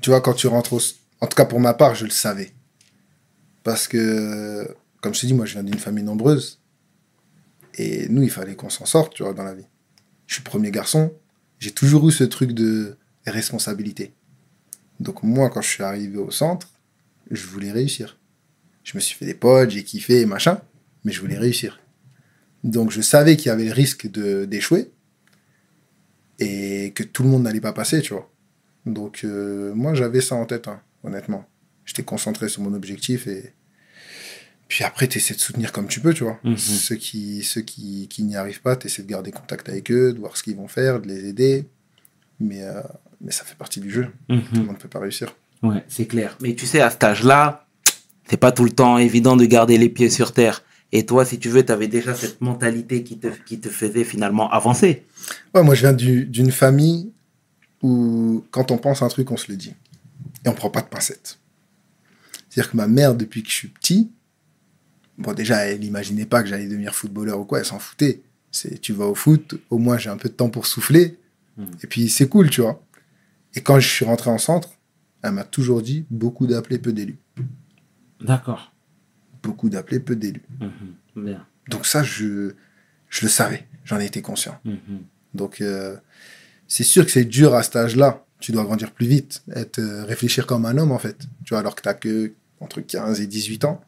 Tu 0.00 0.10
vois, 0.10 0.20
quand 0.20 0.32
tu 0.32 0.46
rentres 0.46 0.74
au... 0.74 0.80
En 1.20 1.26
tout 1.26 1.34
cas, 1.34 1.44
pour 1.44 1.58
ma 1.58 1.74
part, 1.74 1.96
je 1.96 2.04
le 2.04 2.10
savais. 2.10 2.52
Parce 3.64 3.88
que, 3.88 4.76
comme 5.00 5.12
je 5.12 5.22
te 5.22 5.26
dis, 5.26 5.34
moi, 5.34 5.44
je 5.44 5.54
viens 5.54 5.64
d'une 5.64 5.78
famille 5.78 6.04
nombreuse. 6.04 6.60
Et 7.74 8.08
nous, 8.08 8.22
il 8.22 8.30
fallait 8.30 8.54
qu'on 8.54 8.70
s'en 8.70 8.86
sorte, 8.86 9.14
tu 9.14 9.24
vois, 9.24 9.34
dans 9.34 9.42
la 9.42 9.54
vie. 9.54 9.66
Je 10.28 10.34
suis 10.34 10.44
premier 10.44 10.70
garçon. 10.70 11.12
J'ai 11.58 11.72
toujours 11.72 12.08
eu 12.08 12.12
ce 12.12 12.22
truc 12.22 12.52
de 12.52 12.96
responsabilité. 13.26 14.14
Donc, 15.00 15.24
moi, 15.24 15.50
quand 15.50 15.62
je 15.62 15.68
suis 15.68 15.82
arrivé 15.82 16.16
au 16.16 16.30
centre, 16.30 16.68
je 17.30 17.44
voulais 17.46 17.72
réussir. 17.72 18.18
Je 18.84 18.92
me 18.96 19.00
suis 19.00 19.16
fait 19.16 19.26
des 19.26 19.34
potes, 19.34 19.70
j'ai 19.70 19.82
kiffé 19.82 20.20
et 20.20 20.26
machin, 20.26 20.60
mais 21.04 21.10
je 21.12 21.20
voulais 21.20 21.38
réussir. 21.38 21.80
Donc, 22.62 22.90
je 22.90 23.00
savais 23.00 23.36
qu'il 23.36 23.46
y 23.46 23.50
avait 23.50 23.64
le 23.64 23.72
risque 23.72 24.10
de- 24.10 24.44
d'échouer 24.44 24.90
et 26.38 26.92
que 26.94 27.02
tout 27.02 27.22
le 27.22 27.28
monde 27.28 27.42
n'allait 27.44 27.60
pas 27.60 27.72
passer, 27.72 28.00
tu 28.02 28.12
vois. 28.14 28.30
Donc, 28.86 29.22
euh, 29.24 29.74
moi, 29.74 29.94
j'avais 29.94 30.20
ça 30.20 30.34
en 30.34 30.44
tête, 30.46 30.68
hein, 30.68 30.80
honnêtement. 31.02 31.46
J'étais 31.84 32.02
concentré 32.02 32.48
sur 32.48 32.62
mon 32.62 32.74
objectif 32.74 33.26
et. 33.26 33.52
Puis 34.68 34.82
après, 34.82 35.06
tu 35.08 35.18
essaies 35.18 35.34
de 35.34 35.40
soutenir 35.40 35.72
comme 35.72 35.88
tu 35.88 36.00
peux, 36.00 36.14
tu 36.14 36.24
vois. 36.24 36.40
Mhm. 36.42 36.56
Ceux 36.56 36.96
qui, 36.96 37.42
ceux 37.44 37.60
qui, 37.60 38.08
qui 38.08 38.22
n'y 38.24 38.34
arrivent 38.36 38.62
pas, 38.62 38.76
tu 38.76 38.86
essaies 38.86 39.02
de 39.02 39.08
garder 39.08 39.30
contact 39.30 39.68
avec 39.68 39.90
eux, 39.90 40.12
de 40.14 40.18
voir 40.18 40.36
ce 40.36 40.42
qu'ils 40.42 40.56
vont 40.56 40.68
faire, 40.68 41.00
de 41.00 41.06
les 41.08 41.26
aider. 41.28 41.66
Mais, 42.40 42.62
euh, 42.62 42.80
mais 43.20 43.30
ça 43.30 43.44
fait 43.44 43.54
partie 43.56 43.80
du 43.80 43.90
jeu. 43.90 44.08
Tout 44.28 44.34
le 44.54 44.60
monde 44.60 44.76
ne 44.76 44.80
peut 44.80 44.88
pas 44.88 45.00
réussir. 45.00 45.36
Ouais, 45.62 45.84
c'est 45.88 46.06
clair. 46.06 46.36
Mais 46.40 46.54
tu 46.54 46.66
sais, 46.66 46.80
à 46.80 46.90
cet 46.90 47.04
âge-là, 47.04 47.63
c'est 48.28 48.36
pas 48.38 48.52
tout 48.52 48.64
le 48.64 48.70
temps 48.70 48.98
évident 48.98 49.36
de 49.36 49.44
garder 49.44 49.78
les 49.78 49.88
pieds 49.88 50.10
sur 50.10 50.32
terre. 50.32 50.62
Et 50.92 51.04
toi, 51.06 51.24
si 51.24 51.38
tu 51.38 51.48
veux, 51.48 51.64
tu 51.64 51.72
avais 51.72 51.88
déjà 51.88 52.14
cette 52.14 52.40
mentalité 52.40 53.02
qui 53.02 53.18
te, 53.18 53.26
qui 53.46 53.58
te 53.58 53.68
faisait 53.68 54.04
finalement 54.04 54.50
avancer. 54.50 55.02
Ouais, 55.54 55.62
moi, 55.62 55.74
je 55.74 55.80
viens 55.80 55.92
du- 55.92 56.24
d'une 56.26 56.52
famille 56.52 57.10
où, 57.82 58.44
quand 58.50 58.70
on 58.70 58.78
pense 58.78 59.02
un 59.02 59.08
truc, 59.08 59.30
on 59.30 59.36
se 59.36 59.50
le 59.50 59.56
dit. 59.56 59.74
Et 60.44 60.48
on 60.48 60.52
prend 60.54 60.70
pas 60.70 60.82
de 60.82 60.86
pincettes. 60.88 61.38
C'est-à-dire 62.48 62.70
que 62.70 62.76
ma 62.76 62.86
mère, 62.86 63.14
depuis 63.14 63.42
que 63.42 63.48
je 63.50 63.54
suis 63.54 63.68
petit, 63.68 64.10
Bon, 65.16 65.32
déjà, 65.32 65.58
elle 65.66 65.78
n'imaginait 65.78 66.26
pas 66.26 66.42
que 66.42 66.48
j'allais 66.48 66.66
devenir 66.66 66.92
footballeur 66.92 67.38
ou 67.38 67.44
quoi, 67.44 67.60
elle 67.60 67.64
s'en 67.64 67.78
foutait. 67.78 68.22
C'est, 68.50 68.80
tu 68.80 68.92
vas 68.92 69.06
au 69.06 69.14
foot, 69.14 69.54
au 69.70 69.78
moins 69.78 69.96
j'ai 69.96 70.10
un 70.10 70.16
peu 70.16 70.28
de 70.28 70.34
temps 70.34 70.48
pour 70.50 70.66
souffler, 70.66 71.18
Mm. 71.56 71.62
et 71.84 71.86
puis 71.86 72.08
c'est 72.08 72.28
cool, 72.28 72.50
tu 72.50 72.62
vois. 72.62 72.82
Et 73.54 73.60
quand 73.60 73.78
je 73.78 73.88
suis 73.88 74.04
rentré 74.04 74.28
en 74.30 74.38
centre, 74.38 74.70
elle 75.22 75.30
m'a 75.30 75.44
toujours 75.44 75.82
dit 75.82 76.04
beaucoup 76.10 76.48
d'appelés, 76.48 76.78
peu 76.80 76.92
d'élus. 76.92 77.16
D'accord. 78.24 78.72
Beaucoup 79.42 79.68
d'appelés, 79.68 80.00
peu 80.00 80.16
d'élus. 80.16 80.42
Mhm. 80.60 81.24
Bien. 81.24 81.46
Donc 81.68 81.86
ça, 81.86 82.02
je, 82.02 82.52
je 83.08 83.22
le 83.22 83.28
savais, 83.28 83.66
j'en 83.84 84.00
ai 84.00 84.06
été 84.06 84.22
conscient. 84.22 84.58
Mhm. 84.64 85.02
Donc 85.34 85.60
euh, 85.60 85.96
c'est 86.66 86.82
sûr 86.84 87.04
que 87.04 87.10
c'est 87.10 87.24
dur 87.24 87.54
à 87.54 87.62
cet 87.62 87.76
âge-là. 87.76 88.24
Tu 88.40 88.52
dois 88.52 88.64
grandir 88.64 88.90
plus 88.92 89.06
vite, 89.06 89.42
être, 89.54 89.78
euh, 89.78 90.04
réfléchir 90.04 90.46
comme 90.46 90.66
un 90.66 90.76
homme 90.76 90.92
en 90.92 90.98
fait. 90.98 91.18
Tu 91.44 91.50
vois, 91.50 91.60
alors 91.60 91.74
que 91.74 91.88
tu 91.88 91.98
que 92.00 92.32
entre 92.60 92.80
15 92.80 93.20
et 93.20 93.26
18 93.26 93.64
ans. 93.64 93.82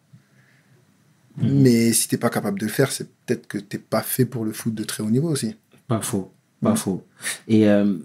Mhm. 1.38 1.61
Mais 1.62 1.93
si 1.93 2.09
t'es 2.09 2.16
pas 2.16 2.31
capable 2.31 2.59
de 2.59 2.66
le 2.66 2.73
faire, 2.73 2.90
c'est 2.90 3.09
peut-être 3.26 3.47
que 3.47 3.59
t'es 3.59 3.78
pas 3.78 4.02
fait 4.02 4.25
pour 4.25 4.45
le 4.45 4.52
foot 4.52 4.75
de 4.75 4.85
très 4.85 5.02
haut 5.02 5.11
niveau 5.11 5.28
aussi. 5.31 5.57
Pas 5.88 6.00
faux. 6.00 6.33
Pas 6.62 6.73
Mm. 6.73 6.76
faux. 6.76 7.07
Et 7.49 7.69
euh, 7.69 7.99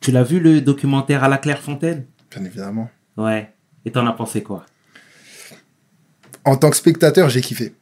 tu 0.00 0.10
l'as 0.10 0.24
vu 0.24 0.40
le 0.40 0.60
documentaire 0.60 1.22
à 1.22 1.28
la 1.28 1.38
Clairefontaine? 1.38 2.06
Bien 2.30 2.44
évidemment. 2.44 2.90
Ouais. 3.16 3.52
Et 3.84 3.92
t'en 3.92 4.06
as 4.06 4.12
pensé 4.12 4.42
quoi? 4.42 4.66
En 6.44 6.56
tant 6.56 6.70
que 6.70 6.76
spectateur, 6.76 7.28
j'ai 7.28 7.40
kiffé. 7.40 7.74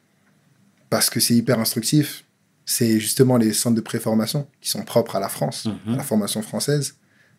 Parce 0.91 1.11
que 1.11 1.21
c'est 1.21 1.35
hyper 1.35 1.59
instructif. 1.59 2.25
C'est 2.65 2.99
justement 2.99 3.37
les 3.37 3.53
centres 3.53 3.77
de 3.77 3.81
préformation 3.81 4.49
qui 4.61 4.69
sont 4.71 4.83
propres 4.83 5.17
à 5.17 5.21
la 5.21 5.29
France, 5.29 5.67
Mhm. 5.67 5.95
à 5.95 5.97
la 5.99 6.03
formation 6.03 6.43
française, 6.43 6.97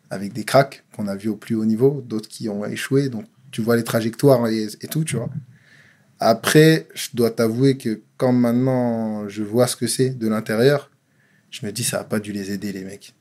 avec 0.09 0.31
des 0.33 0.45
cracks 0.45 0.83
qu'on 0.95 1.07
a 1.07 1.15
vus 1.15 1.29
au 1.29 1.35
plus 1.35 1.55
haut 1.55 1.65
niveau, 1.65 2.01
d'autres 2.07 2.29
qui 2.29 2.47
ont 2.47 2.65
échoué. 2.65 3.09
Donc, 3.09 3.25
tu 3.51 3.61
vois 3.61 3.75
les 3.75 3.83
trajectoires 3.83 4.47
et, 4.47 4.67
et 4.81 4.87
tout, 4.87 5.03
tu 5.03 5.17
vois. 5.17 5.29
Après, 6.19 6.87
je 6.95 7.09
dois 7.13 7.29
t'avouer 7.31 7.77
que 7.77 8.01
quand 8.17 8.31
maintenant 8.31 9.27
je 9.29 9.43
vois 9.43 9.67
ce 9.67 9.75
que 9.75 9.85
c'est 9.87 10.09
de 10.11 10.27
l'intérieur, 10.27 10.89
je 11.51 11.65
me 11.65 11.71
dis 11.71 11.83
ça 11.83 11.97
n'a 11.97 12.03
pas 12.05 12.19
dû 12.19 12.31
les 12.31 12.51
aider, 12.51 12.71
les 12.71 12.83
mecs. 12.83 13.13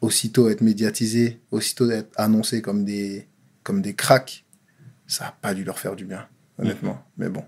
Aussitôt 0.00 0.48
être 0.48 0.62
médiatisé, 0.62 1.40
aussitôt 1.50 1.88
être 1.90 2.10
annoncé 2.16 2.60
comme 2.62 2.84
des, 2.84 3.28
comme 3.62 3.82
des 3.82 3.94
cracks, 3.94 4.44
ça 5.06 5.24
n'a 5.26 5.32
pas 5.40 5.54
dû 5.54 5.64
leur 5.64 5.78
faire 5.78 5.94
du 5.94 6.04
bien, 6.06 6.26
honnêtement. 6.58 7.02
Mais 7.16 7.28
bon. 7.28 7.44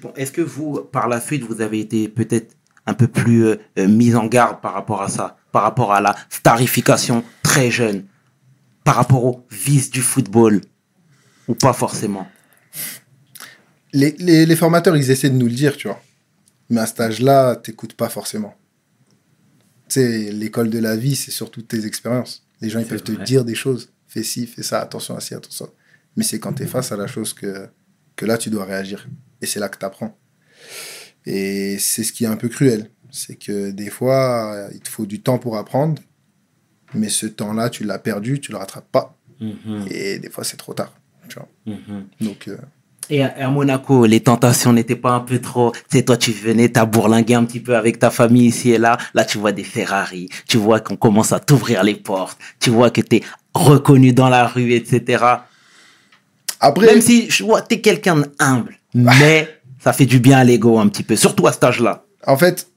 Bon, 0.00 0.12
Est-ce 0.16 0.32
que 0.32 0.40
vous, 0.40 0.80
par 0.80 1.08
la 1.08 1.20
suite, 1.20 1.44
vous 1.44 1.60
avez 1.60 1.80
été 1.80 2.08
peut-être 2.08 2.56
un 2.86 2.94
peu 2.94 3.06
plus 3.06 3.46
euh, 3.46 3.56
euh, 3.78 3.88
mis 3.88 4.14
en 4.14 4.26
garde 4.26 4.60
par 4.60 4.74
rapport 4.74 5.02
à 5.02 5.08
ça, 5.08 5.36
par 5.52 5.62
rapport 5.62 5.92
à 5.92 6.00
la 6.00 6.16
starification 6.28 7.24
très 7.42 7.70
jeune, 7.70 8.04
par 8.84 8.96
rapport 8.96 9.24
au 9.24 9.46
vice 9.50 9.90
du 9.90 10.00
football, 10.00 10.60
ou 11.48 11.54
pas 11.54 11.72
forcément? 11.72 12.26
Les, 13.92 14.16
les, 14.18 14.46
les 14.46 14.56
formateurs, 14.56 14.96
ils 14.96 15.10
essaient 15.10 15.30
de 15.30 15.36
nous 15.36 15.46
le 15.46 15.52
dire, 15.52 15.76
tu 15.76 15.86
vois. 15.86 16.00
Mais 16.70 16.80
à 16.80 16.86
cet 16.86 17.00
âge-là, 17.00 17.56
t'écoutes 17.56 17.94
pas 17.94 18.08
forcément. 18.08 18.56
Tu 19.88 20.00
sais, 20.00 20.32
l'école 20.32 20.70
de 20.70 20.78
la 20.78 20.96
vie, 20.96 21.14
c'est 21.14 21.30
surtout 21.30 21.62
tes 21.62 21.84
expériences. 21.84 22.46
Les 22.60 22.70
gens, 22.70 22.78
ils 22.78 22.84
C'est 22.84 22.88
peuvent 22.88 23.02
te 23.02 23.12
dire 23.22 23.44
des 23.44 23.54
choses. 23.54 23.92
Fais 24.08 24.22
ci, 24.22 24.46
fais 24.46 24.62
ça, 24.62 24.80
attention 24.80 25.16
à 25.16 25.20
ci, 25.20 25.34
attention. 25.34 25.68
Mais 26.16 26.24
c'est 26.24 26.38
quand 26.38 26.54
tu 26.54 26.62
es 26.62 26.66
face 26.66 26.92
à 26.92 26.96
la 26.96 27.06
chose 27.06 27.34
que, 27.34 27.68
que 28.16 28.26
là, 28.26 28.38
tu 28.38 28.50
dois 28.50 28.64
réagir. 28.64 29.06
Et 29.40 29.46
c'est 29.46 29.60
là 29.60 29.68
que 29.68 29.78
tu 29.78 29.84
apprends. 29.84 30.16
Et 31.26 31.78
c'est 31.78 32.02
ce 32.04 32.12
qui 32.12 32.24
est 32.24 32.28
un 32.28 32.36
peu 32.36 32.48
cruel. 32.48 32.90
C'est 33.10 33.36
que 33.36 33.70
des 33.70 33.90
fois, 33.90 34.54
euh, 34.54 34.68
il 34.74 34.80
te 34.80 34.88
faut 34.88 35.06
du 35.06 35.20
temps 35.20 35.38
pour 35.38 35.56
apprendre. 35.56 36.00
Mais 36.94 37.08
ce 37.08 37.26
temps-là, 37.26 37.70
tu 37.70 37.84
l'as 37.84 37.98
perdu, 37.98 38.40
tu 38.40 38.52
le 38.52 38.58
rattrapes 38.58 38.90
pas. 38.90 39.16
Mhm, 39.40 39.86
Et 39.90 40.18
des 40.18 40.30
fois, 40.30 40.44
c'est 40.44 40.56
trop 40.56 40.74
tard. 40.74 40.92
Tu 41.28 41.36
vois. 41.36 41.48
mhm. 41.66 42.06
Donc, 42.20 42.48
euh, 42.48 42.56
Et 43.10 43.22
à, 43.22 43.28
à 43.46 43.48
Monaco, 43.50 44.04
les 44.06 44.20
tentations 44.20 44.72
n'étaient 44.72 44.96
pas 44.96 45.12
un 45.12 45.20
peu 45.20 45.40
trop. 45.40 45.72
Tu 45.72 45.98
sais, 45.98 46.04
toi, 46.04 46.16
tu 46.16 46.32
venais, 46.32 46.68
t'as 46.68 46.84
bourlingué 46.84 47.34
un 47.34 47.44
petit 47.44 47.60
peu 47.60 47.76
avec 47.76 47.98
ta 47.98 48.10
famille 48.10 48.46
ici 48.46 48.70
et 48.72 48.78
là. 48.78 48.98
Là, 49.14 49.24
tu 49.24 49.38
vois 49.38 49.52
des 49.52 49.64
Ferrari. 49.64 50.28
Tu 50.48 50.56
vois 50.58 50.80
qu'on 50.80 50.96
commence 50.96 51.32
à 51.32 51.40
t'ouvrir 51.40 51.82
les 51.84 51.94
portes. 51.96 52.38
Tu 52.60 52.70
vois 52.70 52.90
que 52.90 53.00
t'es 53.00 53.22
reconnu 53.54 54.12
dans 54.12 54.28
la 54.28 54.46
rue, 54.46 54.72
etc. 54.72 55.24
après, 56.62 56.86
Même 56.86 57.00
si 57.02 57.28
je 57.30 57.44
vois, 57.44 57.60
t'es 57.62 57.80
quelqu'un 57.80 58.22
d'humble. 58.38 58.76
Mais 58.94 59.48
ça 59.80 59.92
fait 59.92 60.06
du 60.06 60.18
bien 60.20 60.38
à 60.38 60.44
l'ego 60.44 60.78
un 60.78 60.88
petit 60.88 61.02
peu. 61.02 61.16
Surtout 61.16 61.46
à 61.46 61.52
cet 61.52 61.64
âge-là. 61.64 62.04
En 62.26 62.36
fait, 62.36 62.68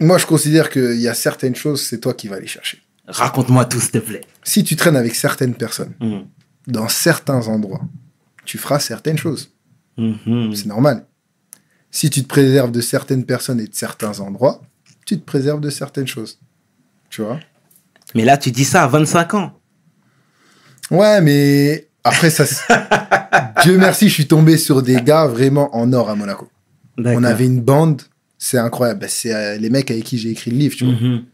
moi, 0.00 0.18
je 0.18 0.26
considère 0.26 0.70
qu'il 0.70 1.00
y 1.00 1.08
a 1.08 1.14
certaines 1.14 1.54
choses, 1.54 1.82
c'est 1.86 2.00
toi 2.00 2.14
qui 2.14 2.28
vas 2.28 2.40
les 2.40 2.46
chercher. 2.46 2.82
Raconte-moi 3.06 3.64
tout, 3.66 3.80
s'il 3.80 3.92
te 3.92 3.98
plaît. 3.98 4.22
Si 4.42 4.64
tu 4.64 4.74
traînes 4.76 4.96
avec 4.96 5.14
certaines 5.14 5.54
personnes, 5.54 5.92
Mhm. 6.00 6.26
dans 6.66 6.88
certains 6.88 7.46
endroits, 7.46 7.82
tu 8.44 8.58
feras 8.58 8.80
certaines 8.80 9.18
choses. 9.18 9.52
Mhm. 9.96 10.54
C'est 10.54 10.66
normal. 10.66 11.06
Si 11.90 12.10
tu 12.10 12.22
te 12.22 12.26
préserves 12.28 12.72
de 12.72 12.80
certaines 12.80 13.24
personnes 13.24 13.60
et 13.60 13.66
de 13.66 13.74
certains 13.74 14.18
endroits, 14.20 14.60
tu 15.06 15.18
te 15.18 15.24
préserves 15.24 15.60
de 15.60 15.70
certaines 15.70 16.06
choses. 16.08 16.38
Tu 17.10 17.22
vois? 17.22 17.38
Mais 18.14 18.24
là, 18.24 18.36
tu 18.36 18.50
dis 18.50 18.64
ça 18.64 18.82
à 18.84 18.88
25 18.88 19.34
ans. 19.34 19.52
Ouais, 20.90 21.20
mais 21.20 21.85
après, 22.06 22.30
ça. 22.30 22.44
Dieu 23.62 23.78
merci, 23.78 24.08
je 24.08 24.14
suis 24.14 24.26
tombé 24.26 24.56
sur 24.56 24.82
des 24.82 24.96
gars 24.96 25.26
vraiment 25.26 25.74
en 25.76 25.92
or 25.92 26.10
à 26.10 26.14
Monaco. 26.14 26.48
On 26.98 27.24
avait 27.24 27.46
une 27.46 27.60
bande, 27.60 28.02
c'est 28.38 28.58
incroyable. 28.58 29.00
Bah, 29.00 29.08
c'est 29.08 29.34
euh, 29.34 29.56
les 29.56 29.70
mecs 29.70 29.90
avec 29.90 30.04
qui 30.04 30.18
j'ai 30.18 30.30
écrit 30.30 30.50
le 30.50 30.56
livre, 30.56 30.76
tu 30.76 30.84
vois. 30.84 30.94
Mhm. 30.94 31.24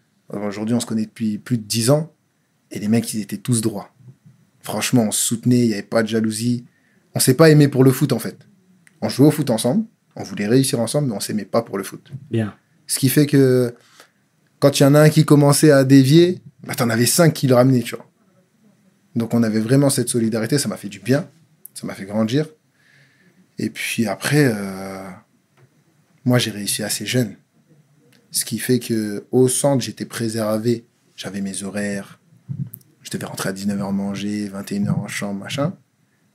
Aujourd'hui, 0.46 0.74
on 0.74 0.80
se 0.80 0.86
connaît 0.86 1.04
depuis 1.04 1.38
plus 1.38 1.58
de 1.58 1.62
10 1.62 1.90
ans. 1.90 2.12
Et 2.70 2.78
les 2.78 2.88
mecs, 2.88 3.12
ils 3.12 3.20
étaient 3.20 3.36
tous 3.36 3.60
droits. 3.60 3.92
Franchement, 4.62 5.04
on 5.08 5.10
se 5.10 5.24
soutenait, 5.24 5.60
il 5.60 5.68
n'y 5.68 5.74
avait 5.74 5.82
pas 5.82 6.02
de 6.02 6.08
jalousie. 6.08 6.64
On 7.14 7.20
s'est 7.20 7.34
pas 7.34 7.50
aimé 7.50 7.68
pour 7.68 7.84
le 7.84 7.92
foot, 7.92 8.12
en 8.12 8.18
fait. 8.18 8.38
On 9.02 9.08
jouait 9.08 9.26
au 9.26 9.30
foot 9.30 9.50
ensemble. 9.50 9.84
On 10.16 10.22
voulait 10.22 10.46
réussir 10.46 10.80
ensemble, 10.80 11.08
mais 11.08 11.14
on 11.14 11.20
s'aimait 11.20 11.44
pas 11.44 11.62
pour 11.62 11.76
le 11.76 11.84
foot. 11.84 12.10
Bien. 12.30 12.54
Ce 12.86 12.98
qui 12.98 13.08
fait 13.08 13.26
que 13.26 13.74
quand 14.58 14.78
il 14.78 14.84
y 14.84 14.86
en 14.86 14.94
a 14.94 15.00
un 15.00 15.10
qui 15.10 15.24
commençait 15.24 15.70
à 15.70 15.84
dévier, 15.84 16.40
bah, 16.64 16.74
t'en 16.74 16.88
avais 16.88 17.06
cinq 17.06 17.34
qui 17.34 17.46
le 17.46 17.54
ramenaient, 17.54 17.82
tu 17.82 17.96
vois. 17.96 18.06
Donc 19.14 19.34
on 19.34 19.42
avait 19.42 19.60
vraiment 19.60 19.90
cette 19.90 20.08
solidarité, 20.08 20.58
ça 20.58 20.68
m'a 20.68 20.76
fait 20.76 20.88
du 20.88 21.00
bien, 21.00 21.28
ça 21.74 21.86
m'a 21.86 21.94
fait 21.94 22.04
grandir. 22.04 22.46
Et 23.58 23.70
puis 23.70 24.06
après, 24.06 24.46
euh, 24.46 25.08
moi 26.24 26.38
j'ai 26.38 26.50
réussi 26.50 26.82
assez 26.82 27.06
jeune. 27.06 27.36
Ce 28.30 28.44
qui 28.44 28.58
fait 28.58 28.78
que 28.78 29.26
au 29.30 29.48
centre, 29.48 29.84
j'étais 29.84 30.06
préservé, 30.06 30.86
j'avais 31.16 31.42
mes 31.42 31.62
horaires, 31.62 32.18
je 33.02 33.10
devais 33.10 33.26
rentrer 33.26 33.50
à 33.50 33.52
19h 33.52 33.92
manger, 33.92 34.48
21h 34.48 34.90
en 34.90 35.08
chambre, 35.08 35.40
machin. 35.40 35.74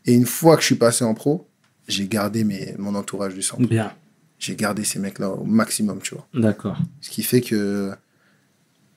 Et 0.05 0.13
une 0.13 0.27
fois 0.27 0.55
que 0.55 0.61
je 0.61 0.67
suis 0.67 0.75
passé 0.75 1.03
en 1.03 1.15
pro, 1.15 1.49
j'ai 1.87 2.07
gardé 2.07 2.43
mes, 2.43 2.75
mon 2.77 2.93
entourage 2.95 3.33
du 3.33 3.41
centre. 3.41 3.67
Bien. 3.67 3.91
J'ai 4.37 4.55
gardé 4.55 4.83
ces 4.83 4.99
mecs-là 4.99 5.31
au 5.31 5.43
maximum, 5.43 5.99
tu 6.01 6.13
vois. 6.13 6.27
D'accord. 6.33 6.77
Ce 7.01 7.09
qui 7.09 7.23
fait 7.23 7.41
que 7.41 7.91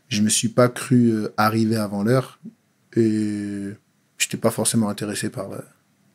je 0.09 0.21
me 0.21 0.29
suis 0.29 0.49
pas 0.49 0.69
cru 0.69 1.11
euh, 1.13 1.33
arriver 1.39 1.77
avant 1.77 2.03
l'heure 2.03 2.39
et 2.97 3.70
je 4.18 4.26
n'étais 4.26 4.37
pas 4.37 4.50
forcément 4.50 4.88
intéressé 4.88 5.30
par, 5.30 5.50
euh, 5.52 5.59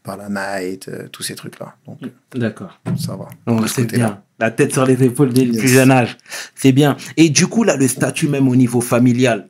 par 0.03 0.17
la 0.17 0.29
night, 0.29 0.87
euh, 0.87 1.07
tous 1.07 1.23
ces 1.23 1.35
trucs-là. 1.35 1.75
Donc 1.87 1.99
D'accord. 2.33 2.79
ça 2.97 3.15
va. 3.15 3.27
Ce 3.67 3.73
c'est 3.73 3.85
bien. 3.85 4.21
La 4.39 4.51
tête 4.51 4.73
sur 4.73 4.85
les 4.85 5.01
épaules 5.03 5.31
dès 5.33 5.45
le 5.45 5.53
Yes. 5.53 5.59
plus 5.61 5.69
jeune 5.69 5.91
âge. 5.91 6.17
C'est 6.55 6.71
bien. 6.73 6.97
Et 7.17 7.29
du 7.29 7.47
coup, 7.47 7.63
là, 7.63 7.77
le 7.77 7.87
statut, 7.87 8.27
même 8.27 8.47
au 8.49 8.55
niveau 8.55 8.81
familial, 8.81 9.49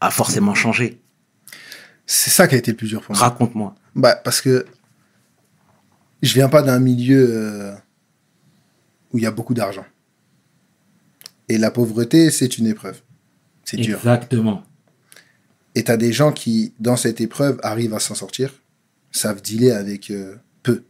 a 0.00 0.10
forcément 0.10 0.54
changé. 0.54 1.00
C'est 2.06 2.30
ça 2.30 2.48
qui 2.48 2.54
a 2.54 2.58
été 2.58 2.72
le 2.72 2.76
plus 2.76 2.88
dur 2.88 3.00
pour 3.02 3.14
moi. 3.14 3.22
Raconte-moi. 3.24 3.74
Bah, 3.94 4.16
parce 4.16 4.40
que 4.40 4.66
je 6.22 6.34
viens 6.34 6.48
pas 6.48 6.62
d'un 6.62 6.78
milieu 6.80 7.26
euh, 7.30 7.72
où 9.12 9.18
il 9.18 9.24
y 9.24 9.26
a 9.26 9.30
beaucoup 9.30 9.54
d'argent. 9.54 9.84
Et 11.48 11.58
la 11.58 11.70
pauvreté, 11.70 12.30
c'est 12.30 12.58
une 12.58 12.66
épreuve. 12.66 13.00
C'est 13.64 13.76
dur. 13.76 13.98
Exactement. 13.98 14.62
Et 15.78 15.84
tu 15.84 15.92
as 15.92 15.96
des 15.96 16.12
gens 16.12 16.32
qui, 16.32 16.74
dans 16.80 16.96
cette 16.96 17.20
épreuve, 17.20 17.60
arrivent 17.62 17.94
à 17.94 18.00
s'en 18.00 18.16
sortir, 18.16 18.52
savent 19.12 19.40
dealer 19.40 19.70
avec 19.70 20.10
euh, 20.10 20.34
peu. 20.64 20.82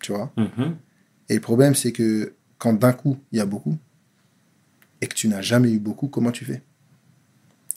Tu 0.00 0.12
vois? 0.12 0.32
Mhm. 0.36 0.76
Et 1.28 1.34
le 1.34 1.40
problème, 1.40 1.74
c'est 1.74 1.90
que 1.90 2.34
quand 2.56 2.72
d'un 2.72 2.92
coup, 2.92 3.18
il 3.32 3.38
y 3.38 3.40
a 3.40 3.46
beaucoup, 3.46 3.76
et 5.00 5.08
que 5.08 5.14
tu 5.16 5.26
n'as 5.26 5.40
jamais 5.40 5.72
eu 5.72 5.80
beaucoup, 5.80 6.06
comment 6.06 6.30
tu 6.30 6.44
fais? 6.44 6.62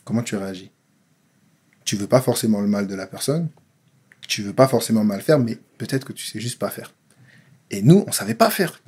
Comment 0.04 0.22
tu 0.22 0.36
réagis? 0.36 0.70
Tu 1.84 1.96
veux 1.96 2.06
pas 2.06 2.22
forcément 2.22 2.62
le 2.62 2.68
mal 2.68 2.86
de 2.86 2.94
la 2.94 3.08
personne, 3.08 3.50
tu 4.28 4.44
veux 4.44 4.54
pas 4.54 4.68
forcément 4.68 5.04
mal 5.04 5.22
faire, 5.22 5.40
mais 5.40 5.58
peut-être 5.80 6.06
que 6.06 6.14
tu 6.14 6.28
sais 6.28 6.40
juste 6.40 6.60
pas 6.60 6.70
faire. 6.70 6.94
Et 7.72 7.82
nous, 7.82 8.04
on 8.06 8.12
savait 8.12 8.36
pas 8.36 8.52
faire. 8.52 8.84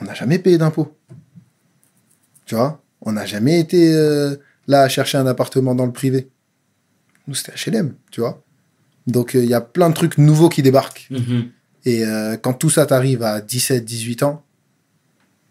On 0.00 0.04
n'a 0.04 0.14
jamais 0.14 0.38
payé 0.38 0.58
d'impôts. 0.58 0.96
Tu 2.46 2.54
vois? 2.54 2.84
On 3.00 3.10
n'a 3.10 3.26
jamais 3.26 3.58
été 3.58 3.92
euh, 3.92 4.36
là 4.66 4.82
à 4.82 4.88
chercher 4.88 5.18
un 5.18 5.26
appartement 5.26 5.74
dans 5.74 5.86
le 5.86 5.92
privé. 5.92 6.28
Nous, 7.26 7.34
c'était 7.34 7.52
HLM, 7.70 7.94
tu 8.10 8.20
vois 8.20 8.42
Donc, 9.06 9.34
euh, 9.34 9.42
il 9.42 9.48
y 9.48 9.54
a 9.54 9.60
plein 9.60 9.88
de 9.88 9.94
trucs 9.94 10.18
nouveaux 10.18 10.48
qui 10.48 10.62
débarquent. 10.62 11.08
Mhm. 11.10 11.50
Et 11.86 12.04
euh, 12.04 12.36
quand 12.36 12.54
tout 12.54 12.70
ça 12.70 12.86
t'arrive 12.86 13.22
à 13.22 13.40
17, 13.40 13.84
18 13.84 14.22
ans, 14.22 14.44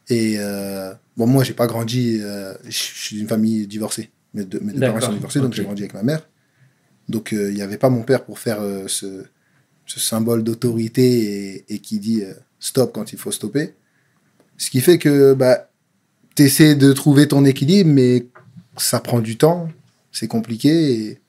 et 0.10 0.36
euh, 0.38 0.94
bon, 1.16 1.28
moi, 1.28 1.44
j'ai 1.44 1.54
pas 1.54 1.68
grandi, 1.68 2.20
euh, 2.22 2.54
je 2.66 2.72
suis 2.72 3.18
d'une 3.18 3.28
famille 3.28 3.68
divorcée. 3.68 4.12
Mes 4.34 4.44
deux, 4.44 4.60
mes 4.60 4.74
deux 4.74 4.80
parents 4.80 5.00
sont 5.00 5.14
divorcés, 5.14 5.40
donc 5.40 5.54
j'ai 5.54 5.64
grandi 5.64 5.84
avec 5.84 5.94
ma 5.94 6.04
mère. 6.04 6.28
Donc, 7.08 7.30
il 7.32 7.54
n'y 7.54 7.62
avait 7.62 7.78
pas 7.78 7.90
mon 7.90 8.02
père 8.02 8.24
pour 8.24 8.40
faire 8.40 8.60
ce, 8.88 9.24
ce 9.86 10.00
symbole 10.00 10.44
d'autorité 10.44 11.56
et, 11.58 11.66
et 11.76 11.80
qui 11.80 12.00
dit 12.00 12.24
stop 12.60 12.94
quand 12.94 13.14
il 13.14 13.20
faut 13.20 13.32
stopper. 13.32 13.76
Ce 14.58 14.70
qui 14.70 14.82
fait 14.82 14.98
que 14.98 15.34
bah, 15.34 15.70
tu 16.36 16.44
essaies 16.44 16.76
de 16.76 16.92
trouver 16.94 17.28
ton 17.28 17.46
équilibre, 17.46 17.90
mais 17.92 18.28
ça 18.78 19.00
prend 19.00 19.20
du 19.20 19.38
temps, 19.38 19.70
c'est 20.12 20.28
compliqué. 20.28 20.94
Et 20.94 21.20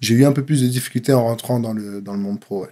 j'ai 0.00 0.14
eu 0.14 0.24
un 0.24 0.32
peu 0.32 0.44
plus 0.44 0.62
de 0.62 0.68
difficultés 0.68 1.12
en 1.12 1.24
rentrant 1.24 1.60
dans 1.60 1.72
le, 1.72 2.00
dans 2.00 2.14
le 2.14 2.20
monde 2.20 2.40
pro. 2.40 2.62
ouais. 2.62 2.68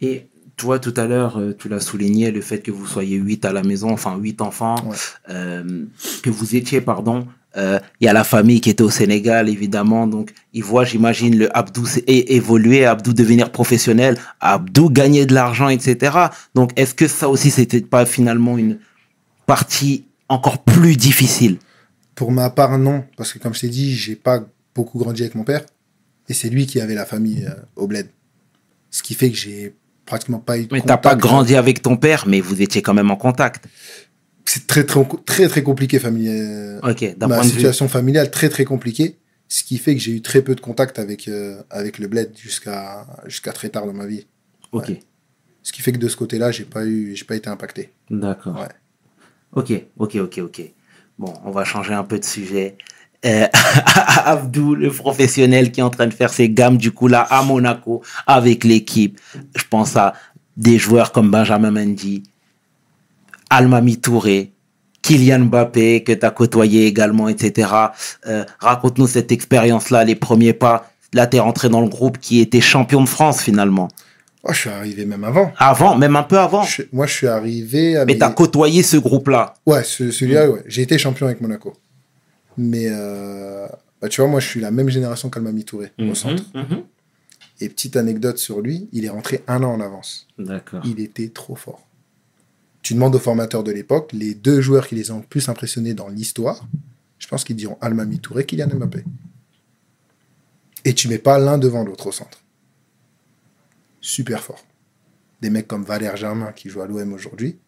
Et 0.00 0.26
toi, 0.56 0.78
tout 0.78 0.94
à 0.96 1.04
l'heure, 1.06 1.38
euh, 1.38 1.54
tu 1.58 1.68
l'as 1.68 1.80
souligné, 1.80 2.30
le 2.30 2.40
fait 2.40 2.60
que 2.60 2.70
vous 2.70 2.86
soyez 2.86 3.16
huit 3.16 3.44
à 3.44 3.52
la 3.52 3.62
maison, 3.62 3.90
enfin 3.90 4.16
huit 4.16 4.40
enfants, 4.40 4.76
Ouais. 4.86 4.96
euh, 5.30 5.84
que 6.22 6.30
vous 6.30 6.56
étiez, 6.56 6.80
pardon. 6.80 7.26
euh, 7.58 7.78
Il 8.00 8.06
y 8.06 8.08
a 8.08 8.12
la 8.14 8.24
famille 8.24 8.60
qui 8.60 8.70
était 8.70 8.82
au 8.82 8.90
Sénégal, 8.90 9.48
évidemment. 9.48 10.06
Donc, 10.06 10.32
ils 10.54 10.62
voient, 10.64 10.84
j'imagine, 10.84 11.36
le 11.38 11.54
Abdou 11.56 11.84
évoluer, 12.06 12.84
Abdou 12.86 13.12
devenir 13.14 13.50
professionnel, 13.52 14.18
Abdou 14.40 14.88
gagner 14.90 15.24
de 15.26 15.34
l'argent, 15.34 15.68
etc. 15.68 16.16
Donc, 16.54 16.70
est-ce 16.76 16.94
que 16.94 17.06
ça 17.08 17.28
aussi, 17.28 17.50
c'était 17.50 17.80
pas 17.82 18.04
finalement 18.06 18.56
une 18.58 18.78
partie 19.46 20.04
encore 20.28 20.62
plus 20.64 20.96
difficile? 20.96 21.58
Pour 22.16 22.32
ma 22.32 22.50
part, 22.50 22.78
non, 22.78 23.04
parce 23.16 23.32
que 23.32 23.38
comme 23.38 23.54
je 23.54 23.60
t'ai 23.60 23.68
dit, 23.68 23.94
j'ai 23.94 24.16
pas 24.16 24.44
beaucoup 24.74 24.98
grandi 24.98 25.22
avec 25.22 25.34
mon 25.36 25.44
père, 25.44 25.64
et 26.28 26.34
c'est 26.34 26.48
lui 26.48 26.66
qui 26.66 26.80
avait 26.80 26.94
la 26.94 27.06
famille 27.06 27.44
euh, 27.46 27.54
au 27.76 27.86
bled. 27.86 28.08
Ce 28.90 29.02
qui 29.04 29.14
fait 29.14 29.30
que 29.30 29.36
j'ai 29.36 29.74
pratiquement 30.06 30.38
pas 30.40 30.58
eu 30.58 30.66
de 30.66 30.72
Mais 30.72 30.80
t'as 30.80 30.96
pas 30.96 31.14
grandi 31.14 31.54
avec 31.54 31.82
ton 31.82 31.96
père, 31.96 32.26
mais 32.26 32.40
vous 32.40 32.60
étiez 32.62 32.82
quand 32.82 32.94
même 32.94 33.10
en 33.10 33.16
contact. 33.16 33.66
C'est 34.44 34.66
très, 34.66 34.84
très, 34.84 35.06
très, 35.24 35.48
très 35.48 35.62
compliqué, 35.62 35.98
famille. 35.98 36.28
euh, 36.30 36.80
Ok, 36.82 37.02
ma 37.20 37.26
point 37.28 37.38
de 37.38 37.42
vue. 37.44 37.50
situation 37.50 37.88
familiale 37.88 38.30
très 38.30 38.48
très 38.48 38.64
compliquée, 38.64 39.18
ce 39.48 39.62
qui 39.64 39.76
fait 39.78 39.94
que 39.94 40.00
j'ai 40.00 40.12
eu 40.12 40.22
très 40.22 40.40
peu 40.42 40.54
de 40.54 40.60
contact 40.60 40.98
avec, 40.98 41.28
euh, 41.28 41.62
avec 41.70 41.98
le 41.98 42.06
bled 42.06 42.32
jusqu'à 42.36 43.06
jusqu'à 43.26 43.52
très 43.52 43.68
tard 43.68 43.86
dans 43.86 43.92
ma 43.92 44.06
vie. 44.06 44.26
Ok, 44.72 44.92
Ce 45.62 45.72
qui 45.72 45.82
fait 45.82 45.92
que 45.92 45.98
de 45.98 46.08
ce 46.08 46.16
côté-là, 46.16 46.50
j'ai 46.50 46.64
pas 46.64 46.84
eu, 46.86 47.14
j'ai 47.14 47.24
pas 47.24 47.36
été 47.36 47.48
impacté. 47.50 47.90
d'accord. 48.10 48.56
Ouais. 48.58 48.68
Ok, 49.52 49.72
ok, 49.98 50.16
ok, 50.16 50.38
ok. 50.44 50.72
Bon, 51.18 51.32
on 51.44 51.50
va 51.50 51.64
changer 51.64 51.94
un 51.94 52.04
peu 52.04 52.18
de 52.18 52.24
sujet. 52.24 52.76
Euh, 53.24 53.46
Abdou, 54.24 54.74
le 54.74 54.90
professionnel 54.90 55.72
qui 55.72 55.80
est 55.80 55.82
en 55.82 55.90
train 55.90 56.06
de 56.06 56.14
faire 56.14 56.30
ses 56.30 56.50
gammes 56.50 56.76
du 56.76 56.92
coup 56.92 57.08
là 57.08 57.22
à 57.22 57.42
Monaco 57.42 58.02
avec 58.26 58.64
l'équipe. 58.64 59.18
Je 59.54 59.64
pense 59.68 59.96
à 59.96 60.12
des 60.56 60.78
joueurs 60.78 61.12
comme 61.12 61.30
Benjamin 61.30 61.70
Mendy, 61.70 62.22
Almami 63.48 63.98
Touré, 63.98 64.52
Kylian 65.02 65.46
Mbappé 65.46 66.02
que 66.02 66.12
tu 66.12 66.26
as 66.26 66.30
côtoyé 66.30 66.86
également, 66.86 67.28
etc. 67.28 67.70
Euh, 68.26 68.44
Raconte-nous 68.58 69.06
cette 69.06 69.32
expérience-là, 69.32 70.04
les 70.04 70.16
premiers 70.16 70.52
pas. 70.52 70.90
Là, 71.12 71.26
tu 71.26 71.36
es 71.36 71.40
rentré 71.40 71.68
dans 71.68 71.80
le 71.80 71.88
groupe 71.88 72.18
qui 72.18 72.40
était 72.40 72.60
champion 72.60 73.00
de 73.00 73.08
France 73.08 73.40
finalement. 73.40 73.88
Oh, 74.48 74.52
je 74.52 74.58
suis 74.60 74.70
arrivé 74.70 75.04
même 75.06 75.24
avant. 75.24 75.52
Avant, 75.58 75.96
même 75.96 76.14
un 76.14 76.22
peu 76.22 76.38
avant. 76.38 76.62
Je- 76.62 76.82
moi, 76.92 77.06
je 77.06 77.12
suis 77.14 77.26
arrivé 77.26 77.96
à 77.96 78.04
Mais 78.04 78.12
mes- 78.12 78.18
tu 78.18 78.24
as 78.24 78.30
côtoyé 78.30 78.82
ce 78.84 78.96
groupe-là. 78.96 79.54
Ouais, 79.66 79.82
ce- 79.82 80.10
celui-là, 80.12 80.48
ouais. 80.50 80.62
J'ai 80.66 80.82
été 80.82 80.98
champion 80.98 81.26
avec 81.26 81.40
Monaco. 81.40 81.74
Mais 82.56 82.86
euh, 82.88 83.66
bah, 84.00 84.08
tu 84.08 84.20
vois, 84.20 84.30
moi, 84.30 84.38
je 84.40 84.46
suis 84.48 84.60
la 84.60 84.70
même 84.70 84.88
génération 84.88 85.28
qu'Almami 85.30 85.64
Touré 85.64 85.90
au 85.98 86.14
centre. 86.14 86.44
Mhm, 86.54 86.82
Et 87.60 87.68
petite 87.68 87.96
anecdote 87.96 88.38
sur 88.38 88.60
lui, 88.60 88.88
il 88.92 89.04
est 89.04 89.08
rentré 89.08 89.42
un 89.48 89.62
an 89.62 89.72
en 89.72 89.80
avance. 89.80 90.26
mhm. 90.38 90.46
D'accord. 90.46 90.82
Il 90.84 91.00
était 91.00 91.28
trop 91.28 91.56
fort. 91.56 91.86
Tu 92.82 92.94
demandes 92.94 93.16
aux 93.16 93.18
formateurs 93.18 93.64
de 93.64 93.72
l'époque, 93.72 94.10
les 94.12 94.34
deux 94.34 94.60
joueurs 94.60 94.86
qui 94.86 94.94
les 94.94 95.10
ont 95.10 95.16
le 95.18 95.24
plus 95.24 95.48
impressionnés 95.48 95.92
dans 95.94 96.06
l'histoire, 96.08 96.64
je 97.18 97.26
pense 97.26 97.42
qu'ils 97.42 97.56
diront 97.56 97.78
Almami 97.80 98.20
Touré, 98.20 98.44
Kylian 98.46 98.68
Mbappé. 98.68 99.02
Et 100.84 100.94
tu 100.94 101.08
mets 101.08 101.18
pas 101.18 101.38
l'un 101.38 101.58
devant 101.58 101.82
l'autre 101.82 102.06
au 102.06 102.12
centre. 102.12 102.38
Super 104.06 104.40
fort. 104.40 104.64
Des 105.42 105.50
mecs 105.50 105.66
comme 105.66 105.82
Valère 105.82 106.16
Germain 106.16 106.52
qui 106.52 106.68
joue 106.68 106.80
à 106.80 106.86
l'OM 106.86 107.12
aujourd'hui, 107.12 107.58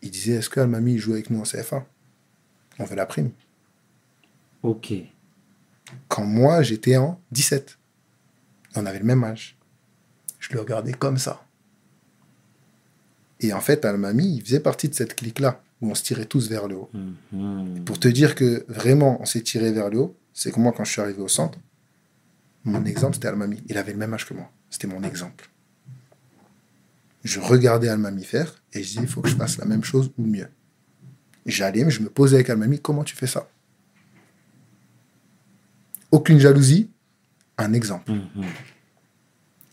ils 0.00 0.10
disaient 0.12 0.34
Est-ce 0.34 0.48
que 0.48 0.60
Almami 0.60 0.98
joue 0.98 1.14
avec 1.14 1.30
nous 1.30 1.40
en 1.40 1.42
CFA 1.42 1.84
On 2.78 2.84
veut 2.84 2.94
la 2.94 3.06
prime. 3.06 3.32
Ok. 4.62 4.92
Quand 6.06 6.24
moi, 6.24 6.62
j'étais 6.62 6.96
en 6.96 7.20
17. 7.32 7.76
On 8.76 8.86
avait 8.86 9.00
le 9.00 9.04
même 9.04 9.24
âge. 9.24 9.58
Je 10.38 10.52
le 10.52 10.60
regardais 10.60 10.92
comme 10.92 11.18
ça. 11.18 11.44
Et 13.40 13.52
en 13.52 13.60
fait, 13.60 13.84
Almami, 13.84 14.36
il 14.36 14.44
faisait 14.44 14.60
partie 14.60 14.88
de 14.88 14.94
cette 14.94 15.16
clique-là, 15.16 15.60
où 15.80 15.90
on 15.90 15.96
se 15.96 16.04
tirait 16.04 16.26
tous 16.26 16.48
vers 16.48 16.68
le 16.68 16.76
haut. 16.76 16.90
Mhm. 17.32 17.84
Pour 17.84 17.98
te 17.98 18.06
dire 18.06 18.36
que 18.36 18.64
vraiment, 18.68 19.20
on 19.20 19.24
s'est 19.24 19.42
tiré 19.42 19.72
vers 19.72 19.90
le 19.90 19.98
haut, 19.98 20.16
c'est 20.32 20.52
que 20.52 20.60
moi, 20.60 20.70
quand 20.70 20.84
je 20.84 20.92
suis 20.92 21.00
arrivé 21.00 21.20
au 21.20 21.26
centre, 21.26 21.58
mon 22.62 22.84
exemple, 22.84 23.14
c'était 23.14 23.26
Almami. 23.26 23.60
Il 23.66 23.76
avait 23.76 23.90
le 23.90 23.98
même 23.98 24.14
âge 24.14 24.24
que 24.24 24.34
moi. 24.34 24.48
C'était 24.72 24.86
mon 24.86 25.02
exemple. 25.04 25.50
Je 27.24 27.38
regardais 27.38 27.88
Almami 27.88 28.24
faire, 28.24 28.62
et 28.72 28.82
je 28.82 28.88
disais, 28.88 29.00
il 29.02 29.06
faut 29.06 29.20
que 29.20 29.28
je 29.28 29.36
fasse 29.36 29.58
la 29.58 29.66
même 29.66 29.84
chose 29.84 30.10
ou 30.16 30.24
mieux. 30.24 30.48
J'allais, 31.44 31.88
je 31.90 32.00
me 32.00 32.08
posais 32.08 32.36
avec 32.36 32.48
Almami, 32.48 32.80
comment 32.80 33.04
tu 33.04 33.14
fais 33.14 33.26
ça? 33.26 33.46
Aucune 36.10 36.38
jalousie, 36.38 36.90
un 37.58 37.74
exemple. 37.74 38.10
Mhm. 38.10 38.44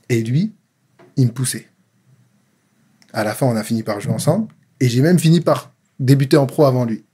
Et 0.10 0.22
lui, 0.22 0.54
il 1.16 1.28
me 1.28 1.32
poussait. 1.32 1.70
À 3.14 3.24
la 3.24 3.34
fin, 3.34 3.46
on 3.46 3.56
a 3.56 3.64
fini 3.64 3.84
par 3.84 4.02
jouer 4.02 4.14
ensemble. 4.14 4.54
Et 4.82 4.90
j'ai 4.90 5.02
même 5.02 5.18
fini 5.18 5.40
par 5.40 5.74
débuter 5.98 6.36
en 6.36 6.46
pro 6.46 6.66
avant 6.66 6.84
lui. 6.84 7.06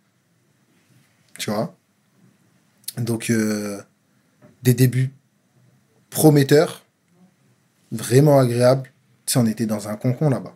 Tu 1.38 1.52
vois? 1.52 1.78
Donc, 2.98 3.30
euh, 3.30 3.82
des 4.64 4.74
débuts 4.74 5.14
prometteurs, 6.10 6.85
vraiment 7.96 8.40
agréables. 8.40 8.92
Tu 9.26 9.34
sais, 9.34 9.40
on 9.40 9.46
était 9.46 9.66
dans 9.66 9.88
un 9.88 9.96
concon 9.96 10.30
là-bas. 10.30 10.56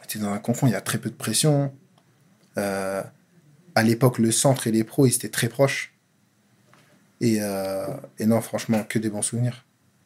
On 0.00 0.04
était 0.04 0.18
dans 0.18 0.30
un 0.30 0.38
concon, 0.38 0.66
il 0.66 0.72
y 0.72 0.76
a 0.76 0.80
très 0.80 0.98
peu 0.98 1.10
de 1.10 1.14
pression. 1.14 1.74
Euh, 2.56 3.02
à 3.74 3.82
l'époque, 3.82 4.18
le 4.18 4.30
centre 4.30 4.66
et 4.66 4.70
les 4.70 4.84
pros, 4.84 5.06
ils 5.06 5.14
étaient 5.14 5.28
très 5.28 5.48
proches. 5.48 5.94
Et, 7.20 7.38
euh, 7.40 7.86
et 8.18 8.26
non, 8.26 8.40
franchement, 8.40 8.84
que 8.84 8.98
des 8.98 9.10
bons 9.10 9.22
souvenirs. 9.22 9.64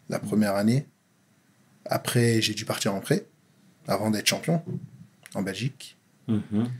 La 0.08 0.18
première 0.18 0.54
année. 0.54 0.86
Après, 1.84 2.40
j'ai 2.40 2.54
dû 2.54 2.64
partir 2.64 2.94
en 2.94 3.00
prêt 3.00 3.26
avant 3.86 4.10
d'être 4.10 4.26
champion 4.26 4.62
en 5.34 5.42
Belgique. 5.42 5.98
Mhm. 6.28 6.70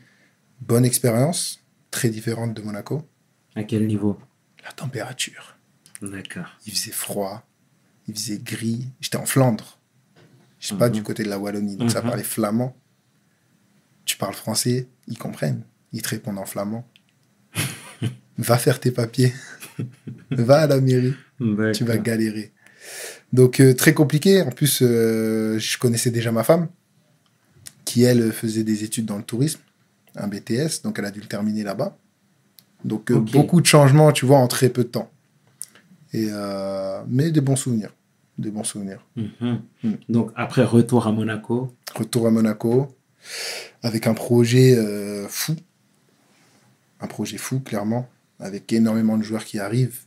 Bonne 0.60 0.84
expérience, 0.84 1.64
très 1.90 2.10
différente 2.10 2.54
de 2.54 2.62
Monaco. 2.62 3.08
À 3.54 3.64
quel 3.64 3.86
niveau? 3.86 4.18
La 4.64 4.72
température. 4.72 5.56
D'accord. 6.02 6.56
Il 6.66 6.72
faisait 6.72 6.92
froid, 6.92 7.47
il 8.08 8.14
faisait 8.14 8.38
gris. 8.38 8.86
J'étais 9.00 9.16
en 9.18 9.26
Flandre. 9.26 9.78
Je 10.58 10.66
suis 10.68 10.76
pas 10.76 10.88
Mhm. 10.88 10.94
du 10.94 11.02
côté 11.04 11.22
de 11.22 11.28
la 11.28 11.38
Wallonie, 11.38 11.76
donc 11.76 11.90
ça 11.90 12.00
Mhm. 12.02 12.08
parlait 12.08 12.24
flamand. 12.24 12.74
Tu 14.04 14.16
parles 14.16 14.34
français, 14.34 14.88
ils 15.06 15.18
comprennent. 15.18 15.62
Ils 15.92 16.02
te 16.02 16.08
répondent 16.08 16.38
en 16.38 16.46
flamand. 16.46 16.84
Va 18.38 18.56
faire 18.58 18.80
tes 18.80 18.90
papiers. 18.90 19.32
Va 20.30 20.62
à 20.62 20.66
la 20.66 20.80
mairie. 20.80 21.14
tu 21.72 21.84
vas 21.84 21.98
galérer. 21.98 22.52
Donc 23.32 23.60
euh, 23.60 23.74
très 23.74 23.94
compliqué. 23.94 24.42
En 24.42 24.50
plus, 24.50 24.80
euh, 24.82 25.58
je 25.58 25.78
connaissais 25.78 26.10
déjà 26.10 26.32
ma 26.32 26.42
femme, 26.42 26.68
qui 27.84 28.02
elle 28.02 28.32
faisait 28.32 28.64
des 28.64 28.82
études 28.84 29.04
dans 29.06 29.18
le 29.18 29.22
tourisme, 29.22 29.60
un 30.16 30.26
BTS, 30.26 30.82
donc 30.82 30.98
elle 30.98 31.04
a 31.04 31.10
dû 31.12 31.20
le 31.20 31.26
terminer 31.26 31.62
là-bas. 31.62 31.96
Donc 32.84 33.10
euh, 33.12 33.20
beaucoup 33.20 33.60
de 33.60 33.66
changements, 33.66 34.10
tu 34.12 34.24
vois, 34.26 34.38
en 34.38 34.48
très 34.48 34.68
peu 34.68 34.82
de 34.82 34.88
temps. 34.88 35.10
Et 36.12 36.28
mais 37.06 37.30
des 37.30 37.40
bons 37.42 37.56
souvenirs, 37.56 37.94
des 38.38 38.50
bons 38.50 38.64
souvenirs. 38.64 39.04
Mhm. 39.16 39.62
Mm. 39.82 39.92
Donc, 40.08 40.30
après, 40.36 40.64
retour 40.64 41.06
à 41.06 41.12
Monaco. 41.12 41.74
Retour 41.94 42.26
à 42.26 42.30
Monaco 42.30 42.88
avec 43.82 44.06
un 44.06 44.14
projet 44.14 44.76
euh, 44.76 45.28
fou, 45.28 45.56
un 47.00 47.06
projet 47.06 47.38
fou 47.38 47.60
clairement, 47.60 48.08
avec 48.40 48.72
énormément 48.72 49.16
de 49.16 49.22
joueurs 49.22 49.44
qui 49.44 49.58
arrivent 49.58 50.00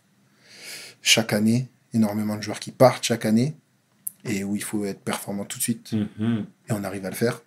chaque 1.02 1.34
année, 1.34 1.70
énormément 1.94 2.36
de 2.38 2.42
joueurs 2.42 2.60
qui 2.60 2.72
partent 2.72 3.04
chaque 3.04 3.26
année, 3.26 3.56
et 4.24 4.44
où 4.44 4.56
il 4.56 4.64
faut 4.64 4.86
être 4.86 5.02
performant 5.02 5.46
tout 5.46 5.58
de 5.58 5.64
suite. 5.64 5.94
Mhm. 5.94 6.46
Et 6.70 6.74
on 6.74 6.84
arrive 6.84 7.06
à 7.06 7.10
le 7.10 7.16
faire. 7.16 7.42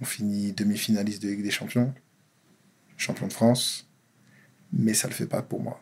On 0.00 0.04
finit 0.04 0.52
demi-finaliste 0.52 1.22
de 1.22 1.28
Ligue 1.28 1.42
des 1.42 1.50
Champions, 1.50 1.94
champion 2.96 3.26
de 3.26 3.32
France, 3.32 3.88
mais 4.72 4.94
ça 4.94 5.08
le 5.08 5.14
fait 5.14 5.26
pas 5.26 5.42
pour 5.42 5.62
moi. 5.62 5.80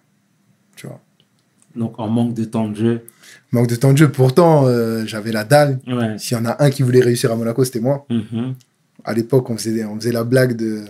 Tu 0.76 0.86
vois. 0.86 1.00
Donc, 1.76 1.98
en 1.98 2.08
manque 2.08 2.34
de 2.34 2.44
temps 2.44 2.68
de 2.68 2.74
jeu. 2.76 3.04
Manque 3.52 3.68
de 3.68 3.76
temps 3.76 3.92
de 3.92 3.98
jeu, 3.98 4.10
pourtant 4.10 4.66
euh, 4.66 5.04
j'avais 5.06 5.32
la 5.32 5.44
dalle. 5.44 5.80
Ouais. 5.86 6.18
S'il 6.18 6.36
y 6.36 6.40
en 6.40 6.44
a 6.44 6.62
un 6.62 6.70
qui 6.70 6.82
voulait 6.82 7.00
réussir 7.00 7.32
à 7.32 7.36
Monaco, 7.36 7.64
c'était 7.64 7.80
moi. 7.80 8.06
Mhm. 8.10 8.54
À 9.04 9.12
l'époque, 9.12 9.50
on 9.50 9.56
faisait, 9.56 9.84
on 9.84 9.96
faisait 9.96 10.12
la 10.12 10.24
blague 10.24 10.56
de 10.56 10.84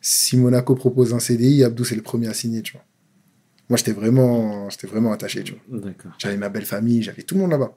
si 0.00 0.36
Monaco 0.36 0.74
propose 0.74 1.14
un 1.14 1.20
CDI, 1.20 1.62
Abdou 1.64 1.84
c'est 1.84 1.94
le 1.94 2.02
premier 2.02 2.28
à 2.28 2.34
signer, 2.34 2.62
tu 2.62 2.72
vois. 2.72 2.84
Moi, 3.68 3.76
j'étais 3.76 3.92
vraiment, 3.92 4.68
j'étais 4.68 4.86
vraiment 4.88 5.12
attaché, 5.12 5.44
tu 5.44 5.54
vois. 5.70 5.80
J'avais 6.18 6.36
ma 6.36 6.48
belle 6.48 6.64
famille, 6.66 7.02
j'avais 7.02 7.22
tout 7.22 7.36
le 7.36 7.40
monde 7.42 7.52
là-bas. 7.52 7.72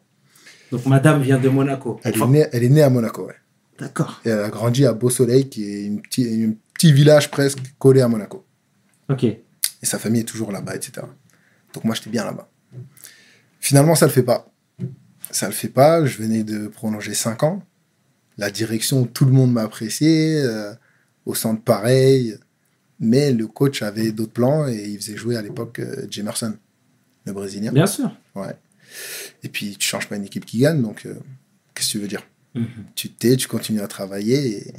Donc, 0.71 0.85
madame 0.87 1.21
vient 1.21 1.37
de 1.39 1.47
Monaco. 1.47 1.99
Elle, 2.03 2.15
Enfin, 2.15 2.25
est 2.25 2.31
née, 2.31 2.45
elle 2.51 2.63
est 2.63 2.69
née 2.69 2.81
à 2.81 2.89
Monaco, 2.89 3.27
ouais. 3.27 3.35
D'accord. 3.79 4.19
Et 4.25 4.29
elle 4.29 4.39
a 4.39 4.49
grandi 4.49 4.85
à 4.85 4.93
Beau 4.93 5.09
Soleil, 5.09 5.47
qui 5.47 5.63
est 5.63 5.85
une 5.85 6.01
petit, 6.01 6.43
un 6.43 6.53
petit 6.73 6.91
village 6.91 7.29
presque 7.29 7.59
collé 7.77 8.01
à 8.01 8.07
Monaco. 8.07 8.43
Ok. 9.09 9.23
Et 9.25 9.39
sa 9.83 9.99
famille 9.99 10.21
est 10.21 10.25
toujours 10.25 10.51
là-bas, 10.51 10.75
etc. 10.75 11.05
Donc 11.75 11.83
moi, 11.83 11.93
j'étais 11.93 12.09
bien 12.09 12.25
là-bas. 12.25 12.49
Finalement, 13.59 13.93
ça 13.95 14.05
le 14.07 14.11
fait 14.11 14.23
pas. 14.23 14.47
ça 15.31 15.47
le 15.47 15.53
fait 15.53 15.69
pas. 15.69 16.05
Je 16.05 16.17
venais 16.17 16.43
de 16.43 16.67
prolonger 16.67 17.13
5 17.13 17.43
ans. 17.43 17.61
La 18.37 18.49
direction, 18.51 19.05
tout 19.05 19.25
le 19.25 19.31
monde 19.31 19.51
m'a 19.53 19.61
apprécié. 19.63 20.35
euh, 20.41 20.73
au 21.25 21.33
centre, 21.35 21.61
pareil. 21.63 22.37
Mais 22.99 23.31
le 23.33 23.47
coach 23.47 23.81
avait 23.81 24.11
d'autres 24.11 24.31
plans 24.33 24.67
et 24.67 24.85
il 24.89 24.97
faisait 24.99 25.17
jouer 25.17 25.35
à 25.35 25.41
l'époque 25.41 25.79
euh, 25.79 26.05
Jamerson, 26.09 26.55
le 27.25 27.33
Brésilien. 27.33 27.71
Bien 27.71 27.87
sûr. 27.87 28.15
Ouais. 28.35 28.55
Et 29.43 29.49
puis, 29.49 29.75
tu 29.77 29.85
changes 29.87 30.07
pas 30.07 30.15
une 30.15 30.23
équipe 30.25 30.45
qui 30.45 30.59
gagne, 30.59 30.81
donc 30.81 31.05
euh, 31.05 31.15
qu'est-ce 31.73 31.87
que 31.87 31.91
tu 31.93 31.99
veux 31.99 32.07
dire? 32.07 32.21
Mhm. 32.53 32.67
Tu 32.95 33.09
t'es, 33.09 33.35
tu 33.35 33.47
continues 33.49 33.81
à 33.81 33.87
travailler 33.87 34.67
et 34.69 34.73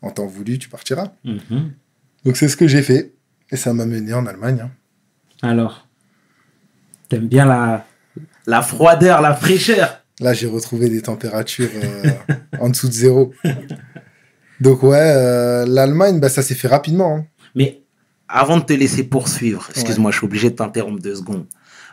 en 0.00 0.10
temps 0.10 0.26
voulu, 0.26 0.58
tu 0.58 0.68
partiras. 0.70 1.12
Mhm. 1.24 1.72
Donc, 2.24 2.36
c'est 2.38 2.48
ce 2.48 2.56
que 2.56 2.66
j'ai 2.68 2.82
fait. 2.82 3.12
Et 3.50 3.56
ça 3.56 3.74
m'a 3.74 3.84
mené 3.86 4.14
en 4.14 4.24
Allemagne. 4.26 4.60
hein. 4.62 4.70
Alors, 5.42 5.87
t'aimes 7.08 7.28
bien 7.28 7.44
la, 7.46 7.86
la 8.46 8.62
froideur, 8.62 9.20
la 9.20 9.34
fraîcheur. 9.34 10.02
Là, 10.20 10.34
j'ai 10.34 10.46
retrouvé 10.46 10.88
des 10.88 11.02
températures 11.02 11.70
euh, 11.74 12.10
en 12.60 12.68
dessous 12.70 12.88
de 12.88 12.92
zéro. 12.92 13.32
Donc, 14.60 14.82
ouais, 14.82 14.98
euh, 15.00 15.64
l'Allemagne, 15.66 16.18
bah, 16.20 16.28
ça 16.28 16.42
s'est 16.42 16.54
fait 16.56 16.68
rapidement. 16.68 17.16
hein. 17.18 17.26
Mais 17.54 17.82
avant 18.28 18.56
de 18.58 18.64
te 18.64 18.72
laisser 18.72 19.04
poursuivre, 19.04 19.68
excuse-moi, 19.70 20.10
je 20.10 20.16
suis 20.18 20.26
obligé 20.26 20.50
de 20.50 20.56
t'interrompre 20.56 21.00
deux 21.00 21.14
secondes. 21.14 21.46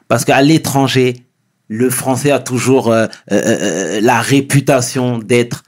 Parce 0.07 0.25
qu'à 0.25 0.41
l'étranger, 0.41 1.25
le 1.67 1.89
français 1.89 2.31
a 2.31 2.39
toujours 2.39 2.91
euh, 2.91 3.07
la 3.29 4.19
réputation 4.21 5.19
d'être 5.19 5.63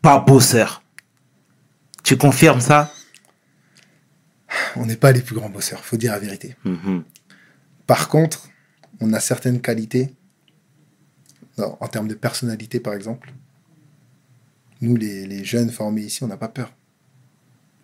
pas 0.00 0.18
bosseur. 0.20 0.82
Tu 2.04 2.16
confirmes 2.16 2.60
ça? 2.60 2.90
On 4.76 4.86
n'est 4.86 4.96
pas 4.96 5.12
les 5.12 5.20
plus 5.20 5.34
grands 5.34 5.48
bosseurs, 5.50 5.84
faut 5.84 5.96
dire 5.96 6.12
la 6.12 6.18
vérité. 6.18 6.56
Mhm. 6.64 7.02
Par 7.92 8.08
contre, 8.08 8.48
on 9.00 9.12
a 9.12 9.20
certaines 9.20 9.60
qualités, 9.60 10.14
en 11.58 11.86
termes 11.88 12.08
de 12.08 12.14
personnalité 12.14 12.80
par 12.80 12.94
exemple. 12.94 13.34
Nous, 14.80 14.96
les, 14.96 15.44
jeunes 15.44 15.70
formés 15.70 16.00
ici, 16.00 16.24
on 16.24 16.26
n'a 16.26 16.38
pas 16.38 16.48
peur. 16.48 16.72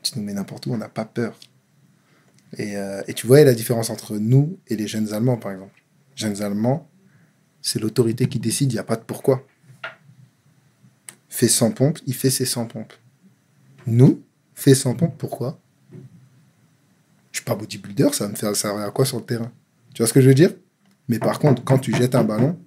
Tu 0.03 0.19
nous 0.19 0.25
mets 0.25 0.33
n'importe 0.33 0.65
où, 0.65 0.73
on 0.73 0.79
n'a 0.79 0.89
pas 0.89 1.05
peur. 1.05 1.39
Et, 2.57 2.79
euh, 2.79 3.03
tu 3.15 3.27
vois 3.27 3.45
la 3.45 3.53
différence 3.53 3.91
entre 3.91 4.17
nous 4.17 4.59
et 4.69 4.77
les 4.77 4.89
jeunes 4.89 5.13
Allemands, 5.13 5.37
par 5.37 5.53
exemple. 5.53 5.79
Jeunes 6.17 6.41
Allemands, 6.41 6.89
c'est 7.61 7.79
l'autorité 7.79 8.31
qui 8.31 8.39
décide, 8.39 8.73
il 8.73 8.77
n'y 8.77 8.81
a 8.81 8.85
pas 8.85 8.97
de 8.97 9.05
pourquoi. 9.05 9.47
Fait 11.29 11.49
100 11.49 11.73
pompes, 11.73 11.99
il 12.07 12.15
fait 12.15 12.31
ses 12.31 12.47
100 12.47 12.65
pompes. 12.65 12.95
Nous, 13.87 14.23
fait 14.55 14.75
100 14.75 14.95
pompes, 14.95 15.19
pourquoi? 15.19 15.61
Je 17.31 17.41
suis 17.41 17.45
pas 17.45 17.55
bodybuilder, 17.55 18.09
ça 18.15 18.25
va 18.25 18.31
me 18.31 18.55
faire 18.55 18.75
à 18.75 18.91
quoi 18.91 19.05
sur 19.05 19.19
le 19.19 19.27
terrain? 19.27 19.53
Tu 19.95 20.03
vois 20.03 20.07
ce 20.07 20.13
que 20.13 20.21
je 20.21 20.29
veux 20.29 20.35
dire? 20.35 20.51
Mais 21.09 21.19
par 21.19 21.39
contre, 21.39 21.65
quand 21.65 21.79
tu 21.79 21.95
jettes 21.95 22.15
un 22.15 22.25
ballon 22.25 22.59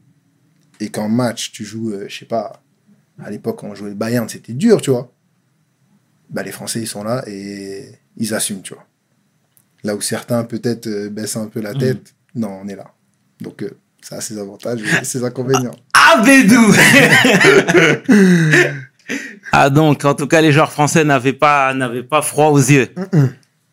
et 0.79 0.89
qu'en 0.89 1.09
match, 1.09 1.51
tu 1.51 1.63
joues, 1.63 1.91
euh, 1.91 2.05
je 2.07 2.19
sais 2.19 2.25
pas, 2.25 2.61
à 3.23 3.29
l'époque, 3.29 3.59
quand 3.59 3.67
on 3.67 3.75
jouait 3.75 3.89
le 3.89 3.95
Bayern, 3.95 4.27
c'était 4.27 4.53
dur, 4.53 4.81
tu 4.81 4.89
vois. 4.89 5.11
Bah, 6.29 6.43
les 6.43 6.51
Français, 6.51 6.79
ils 6.79 6.87
sont 6.87 7.03
là 7.03 7.23
et 7.27 7.85
ils 8.17 8.33
assument, 8.33 8.61
tu 8.61 8.73
vois. 8.73 8.85
Là 9.83 9.95
où 9.95 10.01
certains, 10.01 10.43
peut-être, 10.43 10.87
euh, 10.87 11.09
baissent 11.09 11.37
un 11.37 11.47
peu 11.47 11.61
la 11.61 11.73
tête, 11.73 12.15
non, 12.35 12.61
on 12.63 12.67
est 12.67 12.75
là. 12.75 12.93
Donc, 13.39 13.63
euh, 13.63 13.71
ça 14.01 14.17
a 14.17 14.21
ses 14.21 14.39
avantages 14.39 14.81
et 14.81 15.03
ses 15.05 15.23
inconvénients. 15.23 15.75
Ah, 16.03 16.23
Bédou 16.25 16.73
Ah 19.51 19.69
donc, 19.69 20.03
en 20.03 20.13
tout 20.15 20.27
cas, 20.27 20.41
les 20.41 20.51
joueurs 20.51 20.71
français 20.71 21.03
n'avaient 21.05 21.31
pas, 21.31 21.73
n'avaient 21.73 22.03
pas 22.03 22.21
froid 22.21 22.47
aux 22.47 22.57
yeux. 22.57 22.89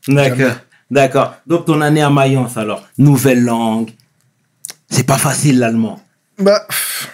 D'accord. 0.06 0.52
Donc, 0.90 1.66
ton 1.66 1.80
année 1.80 2.02
à 2.02 2.10
Mayence, 2.10 2.56
alors, 2.56 2.86
nouvelle 2.96 3.42
langue. 3.42 3.90
C'est 4.90 5.06
pas 5.06 5.18
facile, 5.18 5.58
l'allemand. 5.58 6.00
Bah, 6.38 6.64
pff, 6.66 7.10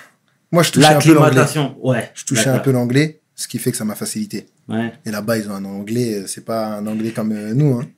moi, 0.53 0.63
je 0.63 0.71
touchais 0.71 0.87
un 0.87 1.01
peu 1.01 1.15
l'anglais. 1.15 1.45
Ouais. 1.83 2.11
Je 2.15 2.25
touchais 2.25 2.49
un 2.49 2.53
d'accord. 2.53 2.65
peu 2.65 2.71
l'anglais, 2.73 3.21
ce 3.35 3.49
qui 3.49 3.59
fait 3.59 3.73
que 3.73 3.77
ça 3.77 3.85
m'a 3.85 3.97
facilité. 3.97 4.47
Ouais. 4.69 4.93
Et 5.05 5.11
là-bas, 5.11 5.39
ils 5.39 5.51
ont 5.51 5.55
un 5.55 5.65
anglais, 5.65 6.23
euh, 6.23 6.27
c'est 6.27 6.45
pas 6.45 6.67
un 6.67 6.87
anglais 6.87 7.11
comme 7.11 7.33
euh, 7.33 7.53
nous. 7.55 7.79
Hein. 7.79 7.89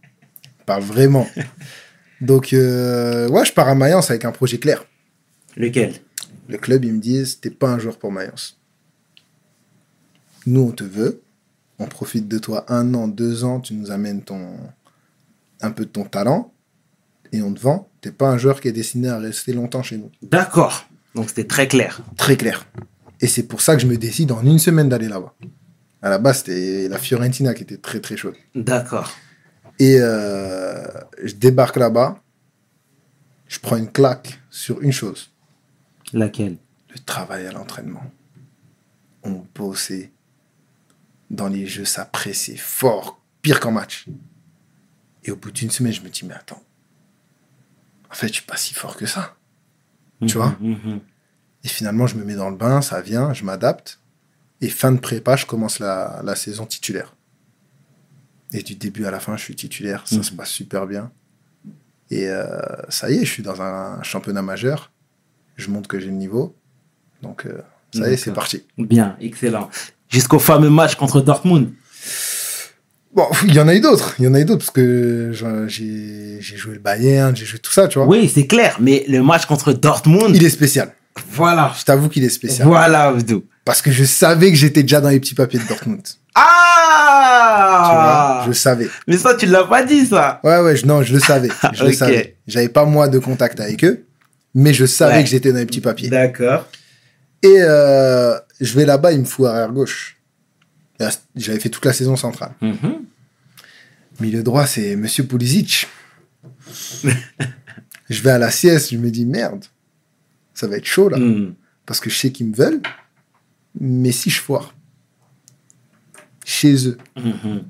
Ils 0.61 0.65
parlent 0.65 0.83
vraiment. 0.83 1.27
Donc, 2.21 2.55
euh, 2.55 3.29
ouais, 3.29 3.45
je 3.45 3.53
pars 3.53 3.69
à 3.69 3.75
Mayence 3.75 4.11
avec 4.11 4.25
un 4.25 4.33
projet 4.33 4.59
clair. 4.59 4.85
Lequel? 5.57 5.95
Le 6.49 6.57
club, 6.57 6.85
ils 6.85 6.95
me 6.95 7.01
disent, 7.01 7.41
t'es 7.41 7.51
pas 7.51 7.69
un 7.69 7.79
joueur 7.79 7.99
pour 7.99 8.11
Mayence. 8.11 8.59
Nous, 10.47 10.61
on 10.61 10.71
te 10.71 10.85
veut. 10.85 11.21
On 11.79 11.87
profite 11.87 12.27
de 12.27 12.39
toi 12.39 12.65
un 12.69 12.95
an, 12.95 13.07
deux 13.07 13.45
ans. 13.45 13.61
Tu 13.61 13.75
nous 13.75 13.91
amènes 13.91 14.23
ton, 14.23 14.57
un 15.61 15.71
peu 15.71 15.85
de 15.85 15.91
ton 15.91 16.05
talent. 16.05 16.53
Et 17.33 17.43
on 17.43 17.53
te 17.53 17.61
vend. 17.61 17.91
T'es 18.01 18.13
pas 18.13 18.29
un 18.29 18.39
joueur 18.39 18.61
qui 18.61 18.69
est 18.69 18.73
destiné 18.73 19.09
à 19.09 19.19
rester 19.19 19.53
longtemps 19.53 19.83
chez 19.83 19.99
nous. 19.99 20.11
D'accord. 20.23 20.89
Donc, 21.15 21.29
c'était 21.29 21.47
très 21.47 21.67
clair. 21.67 22.03
Très 22.17 22.37
clair. 22.37 22.67
Et 23.21 23.27
c'est 23.27 23.45
pour 23.45 23.61
ça 23.61 23.75
que 23.75 23.83
je 23.83 23.87
me 23.87 23.97
décide 23.97 24.31
en 24.33 24.43
une 24.45 24.59
semaine 24.59 24.89
d'aller 24.89 25.09
là-bas. 25.09 25.35
À 26.03 26.11
la 26.11 26.19
base, 26.19 26.39
c'était 26.39 26.89
la 26.89 26.99
Fiorentina 26.99 27.55
qui 27.55 27.63
était 27.63 27.79
très, 27.79 28.01
très 28.01 28.17
chaude. 28.17 28.37
D'accord. 28.55 29.11
Et 29.79 29.97
euh, 29.99 30.87
je 31.23 31.35
débarque 31.35 31.77
là-bas. 31.77 32.23
Je 33.49 33.59
prends 33.59 33.77
une 33.77 33.91
claque 33.91 34.41
sur 34.51 34.83
une 34.83 34.93
chose. 34.93 35.31
Laquelle? 36.13 36.59
Le 36.91 36.99
travail 37.01 37.47
à 37.47 37.53
l'entraînement. 37.53 38.03
On 39.23 39.45
bossait. 39.55 40.13
Dans 41.31 41.49
les 41.49 41.67
jeux, 41.67 41.85
ça 41.85 42.05
pressait 42.05 42.57
fort. 42.57 43.21
Pire 43.43 43.61
qu'en 43.61 43.73
match. 43.73 44.07
Et 45.27 45.31
au 45.31 45.37
bout 45.37 45.51
d'une 45.51 45.71
semaine, 45.71 45.93
je 45.93 46.01
me 46.01 46.09
dis, 46.09 46.25
mais 46.25 46.35
attends. 46.35 46.63
En 48.11 48.15
fait, 48.15 48.29
je 48.29 48.35
suis 48.35 48.45
pas 48.45 48.57
si 48.57 48.73
fort 48.73 48.97
que 48.97 49.05
ça. 49.07 49.37
Tu 50.27 50.39
vois 50.39 50.57
Mhm, 50.61 50.71
mhm. 50.85 51.01
Et 51.65 51.69
finalement, 51.69 52.07
je 52.07 52.15
me 52.17 52.25
mets 52.25 52.37
dans 52.37 52.49
le 52.49 52.57
bain, 52.57 52.81
ça 52.81 53.01
vient, 53.03 53.35
je 53.35 53.45
m'adapte. 53.45 54.01
Et 54.61 54.69
fin 54.71 54.93
de 54.93 54.99
prépa, 55.01 55.37
je 55.37 55.45
commence 55.45 55.79
la, 55.81 56.23
la 56.25 56.35
saison 56.37 56.65
titulaire. 56.65 57.15
Et 58.53 58.63
du 58.63 58.77
début 58.77 59.05
à 59.05 59.11
la 59.11 59.19
fin, 59.21 59.37
je 59.37 59.43
suis 59.43 59.57
titulaire, 59.57 60.07
ça 60.07 60.17
Mhm. 60.17 60.23
se 60.23 60.33
passe 60.33 60.51
super 60.51 60.87
bien. 60.87 61.11
Et 62.11 62.29
euh, 62.31 62.47
ça 62.89 63.11
y 63.11 63.17
est, 63.17 63.25
je 63.25 63.31
suis 63.33 63.43
dans 63.43 63.61
un 63.61 64.01
championnat 64.05 64.43
majeur. 64.43 64.93
Je 65.57 65.69
montre 65.71 65.89
que 65.89 65.99
j'ai 65.99 66.07
le 66.07 66.13
niveau. 66.13 66.55
Donc, 67.23 67.47
euh, 67.47 67.61
ça 67.93 68.09
y 68.09 68.13
est, 68.13 68.17
c'est 68.17 68.33
parti. 68.33 68.65
Bien, 68.79 69.17
excellent. 69.21 69.69
Jusqu'au 70.09 70.39
fameux 70.39 70.71
match 70.71 70.95
contre 70.95 71.21
Dortmund. 71.21 71.73
Bon, 73.17 73.27
il 73.45 73.55
y 73.55 73.61
en 73.61 73.67
a 73.67 73.75
eu 73.75 73.81
d'autres. 73.81 74.15
Il 74.19 74.27
y 74.27 74.29
en 74.29 74.35
a 74.35 74.41
eu 74.41 74.45
d'autres 74.45 74.59
parce 74.67 74.71
que 74.71 75.31
j'ai 75.33 76.39
joué 76.57 76.75
le 76.75 76.81
Bayern, 76.81 77.35
j'ai 77.35 77.47
joué 77.47 77.59
tout 77.59 77.73
ça, 77.73 77.89
tu 77.89 77.99
vois. 77.99 78.07
Oui, 78.07 78.31
c'est 78.33 78.47
clair, 78.47 78.77
mais 78.79 79.05
le 79.09 79.23
match 79.23 79.47
contre 79.47 79.73
Dortmund, 79.73 80.37
Il 80.37 80.45
est 80.45 80.51
spécial. 80.51 80.93
voilà. 81.33 81.73
Je 81.79 81.83
t'avoue 81.85 82.09
qu'il 82.11 82.23
est 82.25 82.29
spécial. 82.29 82.69
Voilà, 82.69 83.05
Abdou. 83.05 83.45
Parce 83.65 83.81
que 83.83 83.91
je 83.91 84.05
savais 84.05 84.51
que 84.51 84.57
j'étais 84.57 84.83
déjà 84.83 85.01
dans 85.01 85.09
les 85.09 85.19
petits 85.19 85.35
papiers 85.35 85.59
de 85.59 85.67
Dortmund. 85.67 86.03
Tu 86.05 86.13
Ah 86.35 88.43
vois, 88.45 88.47
je 88.47 88.53
savais. 88.53 88.89
Mais 89.09 89.17
ça, 89.17 89.35
tu 89.35 89.47
l'as 89.47 89.65
pas 89.65 89.83
dit, 89.83 90.05
ça. 90.07 90.39
Ouais, 90.45 90.61
ouais, 90.61 90.77
je- 90.77 90.87
non, 90.87 91.03
je 91.03 91.15
le 91.15 91.21
savais. 91.21 91.49
Je 91.73 91.85
le 91.85 91.93
savais. 91.93 92.37
J'avais 92.47 92.69
pas 92.69 92.85
moi 92.85 93.09
de 93.09 93.19
contact 93.19 93.59
avec 93.61 93.83
eux, 93.85 94.05
mais 94.55 94.75
je 94.75 94.85
savais 94.85 95.15
Ouais. 95.17 95.25
que 95.25 95.31
j'étais 95.31 95.53
dans 95.53 95.59
les 95.59 95.67
petits 95.67 95.81
papiers. 95.81 96.11
D'accord. 96.11 96.67
Et 97.43 97.57
euh, 97.61 98.35
je 98.61 98.75
vais 98.75 98.85
là-bas, 98.85 99.13
il 99.13 99.21
me 99.21 99.25
fout 99.25 99.47
arrière 99.47 99.73
gauche. 99.73 100.16
J'avais 101.35 101.59
fait 101.61 101.69
toute 101.69 101.85
la 101.85 101.93
saison 101.93 102.17
centrale. 102.17 102.55
Mhm. 102.61 103.05
Milieu 104.21 104.43
droit, 104.43 104.67
c'est 104.67 104.97
Monsieur 104.97 105.25
Pulisic. 105.27 105.87
je 108.11 108.23
vais 108.23 108.31
à 108.31 108.39
la 108.39 108.51
sieste, 108.51 108.91
je 108.93 108.97
me 108.99 109.11
dis 109.11 109.27
merde, 109.27 109.65
ça 110.55 110.67
va 110.67 110.77
être 110.77 110.85
chaud 110.87 111.09
là, 111.09 111.19
Mhm. 111.19 111.55
parce 111.85 112.01
que 112.01 112.09
je 112.11 112.17
sais 112.17 112.33
qu'ils 112.33 112.47
me 112.49 112.55
veulent, 112.55 112.81
mais 113.79 114.13
si 114.13 114.31
je 114.31 114.41
foire 114.41 114.75
chez 116.45 116.89
eux, 116.89 116.99
Mhm. 117.17 117.65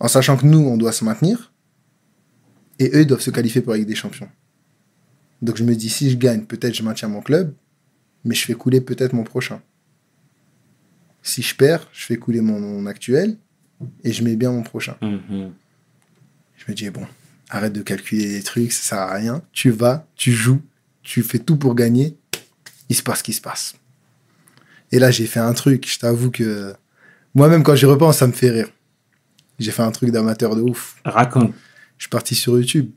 en 0.00 0.08
sachant 0.08 0.36
que 0.36 0.46
nous, 0.46 0.58
on 0.58 0.76
doit 0.76 0.92
se 0.92 1.04
maintenir, 1.04 1.52
et 2.78 2.90
eux, 2.94 3.00
ils 3.02 3.06
doivent 3.06 3.20
se 3.20 3.30
qualifier 3.30 3.60
pour 3.60 3.72
la 3.72 3.78
Ligue 3.78 3.88
des 3.88 3.94
Champions. 3.94 4.28
Donc 5.42 5.56
je 5.56 5.64
me 5.64 5.74
dis, 5.74 5.88
si 5.88 6.10
je 6.10 6.16
gagne, 6.16 6.44
peut-être 6.44 6.74
je 6.74 6.82
maintiens 6.82 7.08
mon 7.08 7.20
club, 7.22 7.54
mais 8.24 8.34
je 8.34 8.44
fais 8.44 8.54
couler 8.54 8.80
peut-être 8.80 9.12
mon 9.14 9.24
prochain. 9.24 9.62
Si 11.22 11.42
je 11.42 11.54
perds, 11.54 11.88
je 11.92 12.06
fais 12.06 12.16
couler 12.16 12.40
mon, 12.40 12.58
mon 12.60 12.86
actuel, 12.86 13.36
et 14.04 14.12
je 14.12 14.22
mets 14.22 14.36
bien 14.36 14.52
mon 14.52 14.62
prochain. 14.62 14.96
Mhm. 15.02 15.52
Je 16.56 16.64
me 16.68 16.74
dis, 16.74 16.88
bon, 16.90 17.06
arrête 17.48 17.72
de 17.72 17.82
calculer 17.82 18.26
les 18.26 18.42
trucs, 18.42 18.72
ça 18.72 18.82
sert 18.82 18.98
à 18.98 19.14
rien. 19.14 19.42
Tu 19.52 19.70
vas, 19.70 20.06
tu 20.16 20.32
joues, 20.32 20.60
tu 21.02 21.22
fais 21.22 21.38
tout 21.38 21.56
pour 21.56 21.74
gagner, 21.74 22.16
il 22.88 22.96
se 22.96 23.02
passe 23.02 23.18
ce 23.18 23.24
qui 23.24 23.32
se 23.32 23.40
passe. 23.40 23.74
Et 24.92 24.98
là, 24.98 25.10
j'ai 25.10 25.26
fait 25.26 25.40
un 25.40 25.52
truc, 25.52 25.90
je 25.90 25.98
t'avoue 25.98 26.30
que 26.30 26.74
moi-même, 27.34 27.62
quand 27.62 27.76
j'y 27.76 27.86
repense, 27.86 28.18
ça 28.18 28.26
me 28.26 28.32
fait 28.32 28.50
rire. 28.50 28.68
J'ai 29.58 29.70
fait 29.70 29.82
un 29.82 29.92
truc 29.92 30.10
d'amateur 30.10 30.56
de 30.56 30.62
ouf. 30.62 30.96
Raconte. 31.04 31.52
Je 31.96 32.04
suis 32.04 32.10
parti 32.10 32.34
sur 32.34 32.58
YouTube. 32.58 32.90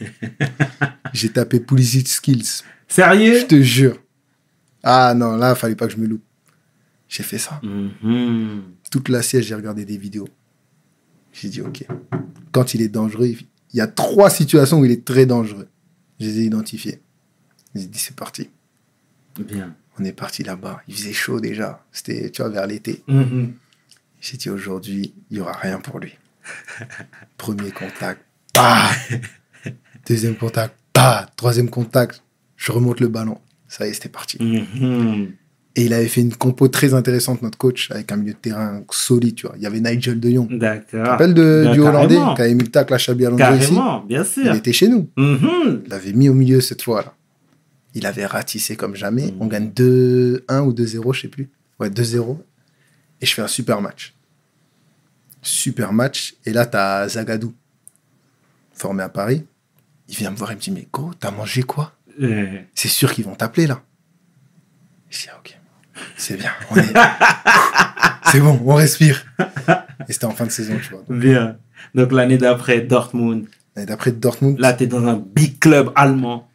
j'ai 1.12 1.28
tapé 1.28 1.60
Pulisic 1.60 2.08
Skills. 2.08 2.62
Je 2.88 2.94
Sérieux 2.94 3.46
te 3.46 3.60
jure. 3.60 3.98
Ah 4.82 5.14
non, 5.14 5.36
là, 5.36 5.54
fallait 5.54 5.76
pas 5.76 5.86
que 5.86 5.92
je 5.92 5.98
me 5.98 6.06
loupe. 6.06 6.24
J'ai 7.12 7.22
fait 7.22 7.36
ça. 7.36 7.60
Mhm. 7.62 8.62
Toute 8.90 9.10
la 9.10 9.20
sieste, 9.20 9.46
j'ai 9.46 9.54
regardé 9.54 9.84
des 9.84 9.98
vidéos. 9.98 10.28
J'ai 11.34 11.50
dit, 11.50 11.60
OK. 11.60 11.84
Quand 12.52 12.72
il 12.72 12.80
est 12.80 12.88
dangereux, 12.88 13.26
il 13.26 13.76
y 13.76 13.82
a 13.82 13.86
trois 13.86 14.30
situations 14.30 14.80
où 14.80 14.86
il 14.86 14.90
est 14.90 15.04
très 15.04 15.26
dangereux. 15.26 15.68
Je 16.18 16.24
les 16.24 16.38
ai 16.40 16.44
identifiées. 16.44 17.02
J'ai 17.74 17.86
dit, 17.86 17.98
c'est 17.98 18.16
parti. 18.16 18.48
Bien. 19.38 19.76
On 19.98 20.04
est 20.04 20.14
parti 20.14 20.42
là-bas. 20.42 20.80
Il 20.88 20.94
faisait 20.94 21.12
chaud 21.12 21.38
déjà. 21.38 21.84
C'était, 21.92 22.30
tu 22.30 22.40
vois, 22.40 22.50
vers 22.50 22.66
l'été. 22.66 23.04
Mhm. 23.06 23.56
J'ai 24.18 24.38
dit 24.38 24.48
aujourd'hui, 24.48 25.12
il 25.30 25.34
n'y 25.34 25.40
aura 25.42 25.52
rien 25.52 25.80
pour 25.80 25.98
lui. 25.98 26.16
Premier 27.36 27.72
contact, 27.72 28.24
bah 28.54 28.88
Deuxième 30.06 30.36
contact, 30.36 30.74
bah 30.94 31.30
Troisième 31.36 31.68
contact, 31.68 32.22
je 32.56 32.72
remonte 32.72 33.00
le 33.00 33.08
ballon. 33.08 33.38
Ça 33.68 33.86
y 33.86 33.90
est, 33.90 33.92
c'était 33.92 34.08
parti. 34.08 34.42
Mhm. 34.42 35.34
Et 35.74 35.86
il 35.86 35.94
avait 35.94 36.08
fait 36.08 36.20
une 36.20 36.34
compo 36.34 36.68
très 36.68 36.92
intéressante, 36.92 37.40
notre 37.40 37.56
coach, 37.56 37.90
avec 37.90 38.12
un 38.12 38.16
milieu 38.16 38.34
de 38.34 38.38
terrain 38.38 38.82
solide, 38.90 39.34
tu 39.36 39.46
vois. 39.46 39.56
Il 39.56 39.62
y 39.62 39.66
avait 39.66 39.80
Nigel 39.80 40.20
de 40.20 40.28
Jong. 40.30 40.48
Tu 40.48 40.58
D'accord. 40.58 41.06
rappelles 41.06 41.32
de, 41.32 41.62
Bah, 41.66 41.72
du 41.72 41.80
Hollandais 41.80 42.18
qui 42.36 42.42
avait 42.42 42.54
mis 42.54 42.64
le 42.64 42.70
tacle 42.70 42.92
à 42.92 42.98
Xabi 42.98 43.24
Alonso 43.24 43.42
ici? 43.54 43.58
Carrément, 43.74 44.00
bien 44.00 44.22
Il 44.22 44.26
sûr. 44.26 44.54
était 44.54 44.72
chez 44.74 44.88
nous. 44.88 45.08
Mhm. 45.16 45.82
Il 45.84 45.90
l'avait 45.90 46.12
mis 46.12 46.28
au 46.28 46.34
milieu 46.34 46.60
cette 46.60 46.82
fois-là. 46.82 47.14
Il 47.94 48.04
avait 48.06 48.26
ratissé 48.26 48.76
comme 48.76 48.94
jamais. 48.96 49.26
Mhm. 49.32 49.36
On 49.40 49.46
gagne 49.46 49.70
2-1 49.70 50.60
ou 50.62 50.72
2-0, 50.74 51.12
je 51.14 51.20
sais 51.22 51.28
plus. 51.28 51.48
Ouais, 51.80 51.88
2-0. 51.88 52.38
Et 53.22 53.26
je 53.26 53.32
fais 53.32 53.42
un 53.42 53.46
super 53.48 53.80
match. 53.80 54.14
Super 55.40 55.92
match. 55.94 56.34
Et 56.44 56.52
là, 56.52 56.66
tu 56.66 56.76
as 56.76 57.08
Zagadou, 57.08 57.54
formé 58.74 59.02
à 59.02 59.08
Paris. 59.08 59.44
Il 60.08 60.16
vient 60.16 60.30
me 60.30 60.36
voir 60.36 60.52
et 60.52 60.54
me 60.54 60.60
dit 60.60 60.70
Mais 60.70 60.86
gros, 60.92 61.12
t'as 61.18 61.30
mangé 61.30 61.62
quoi? 61.62 61.94
C'est 62.74 62.88
sûr 62.88 63.12
qu'ils 63.14 63.24
vont 63.24 63.34
t'appeler 63.34 63.66
là. 63.66 63.82
Je 65.08 65.18
dis 65.20 65.26
Ah, 65.32 65.38
Ok, 65.38 65.58
c'est 66.22 66.36
bien. 66.36 66.50
on 66.70 66.76
est- 66.76 66.92
c'est 68.30 68.40
bon, 68.40 68.60
on 68.64 68.74
respire. 68.74 69.24
Et 70.08 70.12
c'était 70.12 70.24
en 70.24 70.30
fin 70.32 70.46
de 70.46 70.50
saison, 70.50 70.74
tu 70.82 70.90
vois. 70.94 71.02
Bien. 71.08 71.56
Donc 71.94 72.12
l'année 72.12 72.38
d'après, 72.38 72.80
Dortmund. 72.80 73.46
Et 73.76 73.86
d'après 73.86 74.12
Dortmund, 74.12 74.58
Là, 74.58 74.72
tu 74.74 74.84
es 74.84 74.86
dans 74.86 75.04
un 75.06 75.16
big 75.16 75.58
club 75.58 75.92
allemand. 75.94 76.48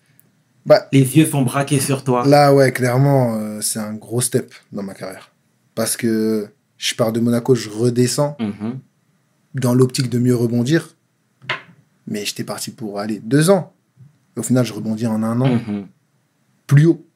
Bah, 0.66 0.88
Les 0.92 1.18
yeux 1.18 1.26
sont 1.26 1.42
braqués 1.44 1.80
sur 1.80 2.04
toi. 2.04 2.26
Là, 2.28 2.54
ouais, 2.54 2.72
clairement, 2.72 3.36
euh, 3.38 3.62
c'est 3.62 3.80
un 3.80 3.94
gros 3.94 4.22
step 4.22 4.54
dans 4.72 4.84
ma 4.84 4.94
carrière. 4.94 5.32
Parce 5.76 5.96
que 5.98 6.50
je 6.78 6.94
pars 6.94 7.12
de 7.14 7.20
Monaco, 7.20 7.56
je 7.56 7.70
redescends 7.70 8.36
Mhm. 8.40 8.80
dans 9.56 9.74
l'optique 9.74 10.10
de 10.10 10.20
mieux 10.20 10.36
rebondir. 10.36 10.96
Mais 12.08 12.26
j'étais 12.26 12.44
parti 12.44 12.72
pour 12.72 13.00
aller 13.00 13.20
deux 13.20 13.50
ans. 13.50 13.74
Et 14.36 14.40
au 14.40 14.44
final, 14.44 14.66
je 14.66 14.74
rebondis 14.74 15.08
en 15.08 15.24
un 15.24 15.42
an 15.42 15.50
Mhm. 15.56 15.88
plus 16.68 16.86
haut. 16.86 17.07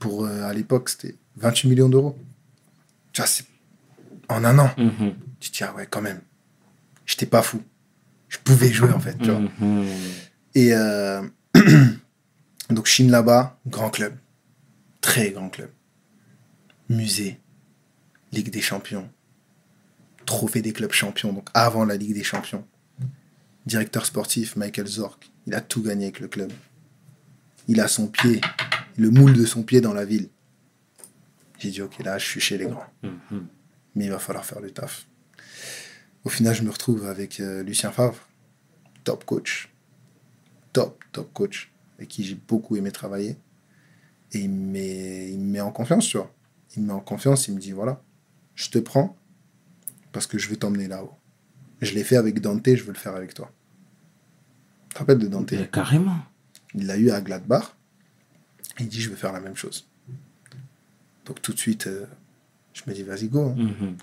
Pour, 0.00 0.24
euh, 0.24 0.42
à 0.42 0.52
l'époque, 0.52 0.88
c'était 0.88 1.14
28 1.36 1.68
millions 1.68 1.88
d'euros. 1.88 2.18
Tu 3.12 3.20
vois, 3.20 3.28
c'est 3.28 3.44
en 4.28 4.44
un 4.44 4.58
an. 4.58 4.70
Mhm. 4.76 5.14
Tu 5.38 5.50
te 5.50 5.58
dis, 5.58 5.62
ah 5.62 5.72
ouais, 5.74 5.86
quand 5.88 6.02
même. 6.02 6.20
J'étais 7.06 7.26
pas 7.26 7.42
fou. 7.42 7.62
Je 8.28 8.38
pouvais 8.38 8.72
jouer, 8.72 8.90
en 8.90 8.98
fait. 8.98 9.16
Tu 9.18 9.30
vois. 9.30 9.40
Mhm. 9.40 9.86
Et 10.56 10.74
euh, 10.74 11.22
donc 12.70 12.86
Chine 12.86 13.10
là-bas, 13.10 13.60
grand 13.68 13.90
club, 13.90 14.16
très 15.00 15.30
grand 15.30 15.48
club. 15.48 15.70
Musée, 16.88 17.38
Ligue 18.32 18.50
des 18.50 18.60
Champions, 18.60 19.08
trophée 20.26 20.62
des 20.62 20.72
clubs 20.72 20.92
champions, 20.92 21.32
donc 21.32 21.48
avant 21.54 21.84
la 21.84 21.96
Ligue 21.96 22.14
des 22.14 22.24
Champions. 22.24 22.64
Directeur 23.66 24.06
sportif 24.06 24.56
Michael 24.56 24.86
Zorc, 24.86 25.30
il 25.46 25.54
a 25.54 25.60
tout 25.60 25.82
gagné 25.82 26.06
avec 26.06 26.20
le 26.20 26.28
club. 26.28 26.52
Il 27.68 27.80
a 27.80 27.86
son 27.86 28.08
pied, 28.08 28.40
le 29.00 29.10
moule 29.10 29.32
de 29.32 29.46
son 29.46 29.62
pied 29.62 29.80
dans 29.80 29.94
la 29.94 30.04
ville. 30.04 30.28
J'ai 31.58 31.70
dit 31.70 31.80
ok 31.82 31.98
là 32.04 32.18
je 32.18 32.26
suis 32.26 32.40
chez 32.40 32.58
les 32.58 32.66
grands, 32.66 32.84
Mhm. 33.02 33.46
mais 33.94 34.04
il 34.04 34.10
va 34.10 34.18
falloir 34.18 34.44
faire 34.44 34.60
le 34.60 34.70
taf. 34.70 35.06
Au 36.24 36.28
final 36.28 36.54
je 36.54 36.62
me 36.62 36.70
retrouve 36.70 37.06
avec 37.06 37.40
euh, 37.40 37.62
Lucien 37.62 37.92
Favre, 37.92 38.28
top 39.04 39.24
coach, 39.24 39.72
top, 40.74 41.02
top 41.12 41.32
coach, 41.32 41.72
avec 41.96 42.08
qui 42.08 42.24
j'ai 42.24 42.34
beaucoup 42.34 42.76
aimé 42.76 42.90
travailler. 42.92 43.36
Et 44.32 44.40
il 44.40 44.50
me, 44.50 45.36
met, 45.38 45.60
en 45.60 45.72
confiance, 45.72 46.06
tu 46.06 46.16
vois. 46.16 46.32
Il 46.76 46.82
me 46.82 46.88
met 46.88 46.92
en 46.92 47.00
confiance, 47.00 47.48
il 47.48 47.54
me 47.54 47.58
dit, 47.60 47.72
voilà, 47.72 48.00
je 48.54 48.68
te 48.70 48.78
prends 48.78 49.16
parce 50.12 50.26
que 50.28 50.38
je 50.38 50.48
veux 50.48 50.56
t'emmener 50.56 50.86
là-haut. 50.86 51.14
Je 51.80 51.94
l'ai 51.94 52.04
fait 52.04 52.16
avec 52.16 52.40
Dante, 52.40 52.64
je 52.72 52.84
veux 52.84 52.92
le 52.92 52.98
faire 52.98 53.16
avec 53.16 53.34
toi. 53.34 53.50
Tu 54.88 54.94
te 54.94 54.98
rappelles 55.00 55.18
de 55.18 55.26
Dante? 55.26 55.52
Carrément. 55.72 56.18
Il 56.74 56.86
l'a 56.86 56.96
eu 56.96 57.10
à 57.10 57.20
Gladbach. 57.20 57.76
Il 58.80 58.88
dit, 58.88 59.00
je 59.00 59.10
veux 59.10 59.16
faire 59.16 59.32
la 59.32 59.40
même 59.40 59.56
chose. 59.56 59.86
Donc 61.26 61.40
tout 61.42 61.52
de 61.52 61.58
suite, 61.58 61.86
euh, 61.86 62.06
je 62.72 62.82
me 62.86 62.94
dis, 62.94 63.02
vas-y, 63.02 63.28
go. 63.28 63.50
hein. 63.50 63.54
Mhm. 63.56 63.96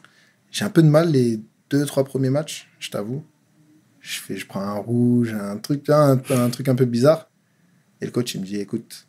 J'ai 0.52 0.64
un 0.66 0.70
peu 0.70 0.82
de 0.82 0.88
mal 0.88 1.12
les 1.12 1.40
deux, 1.70 1.86
trois 1.86 2.04
premiers 2.06 2.30
matchs, 2.30 2.70
je 2.80 2.90
t'avoue. 2.90 3.24
Je, 4.00 4.20
fais, 4.20 4.38
je 4.38 4.46
prends 4.48 4.62
un 4.62 4.78
rouge, 4.78 5.34
un 5.34 5.58
truc, 5.58 5.90
un, 5.90 6.22
un 6.30 6.50
truc 6.50 6.70
un 6.70 6.76
peu 6.76 6.86
bizarre. 6.86 7.30
Et 8.00 8.06
le 8.06 8.12
coach, 8.12 8.36
il 8.36 8.42
me 8.42 8.46
dit, 8.46 8.56
écoute, 8.58 9.08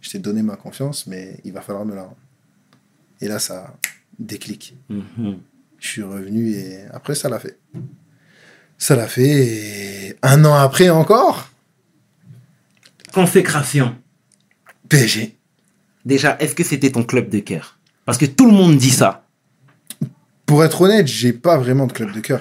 je 0.00 0.10
t'ai 0.10 0.18
donné 0.18 0.42
ma 0.42 0.56
confiance, 0.56 1.06
mais 1.06 1.40
il 1.44 1.52
va 1.52 1.62
falloir 1.62 1.86
me 1.86 1.94
la 1.94 2.02
rendre. 2.02 2.16
Et 3.20 3.28
là, 3.28 3.38
ça 3.38 3.78
déclic. 4.18 4.76
Mhm. 4.90 5.38
Je 5.78 5.88
suis 5.88 6.02
revenu 6.02 6.50
et 6.50 6.82
après, 6.92 7.14
ça 7.14 7.28
l'a 7.28 7.38
fait. 7.38 7.58
Ça 8.78 8.94
l'a 8.96 9.06
fait 9.08 10.08
et 10.10 10.16
un 10.22 10.44
an 10.44 10.54
après 10.54 10.90
encore, 10.90 11.48
Consécration. 13.12 13.96
PSG. 14.96 15.36
Déjà, 16.04 16.36
est-ce 16.40 16.54
que 16.54 16.64
c'était 16.64 16.90
ton 16.90 17.04
club 17.04 17.28
de 17.28 17.38
cœur? 17.38 17.78
Parce 18.04 18.18
que 18.18 18.26
tout 18.26 18.46
le 18.46 18.52
monde 18.52 18.76
dit 18.76 18.90
ça. 18.90 19.26
Pour 20.46 20.64
être 20.64 20.80
honnête, 20.82 21.06
j'ai 21.06 21.32
pas 21.32 21.56
vraiment 21.56 21.86
de 21.86 21.92
club 21.92 22.12
de 22.12 22.20
cœur. 22.20 22.40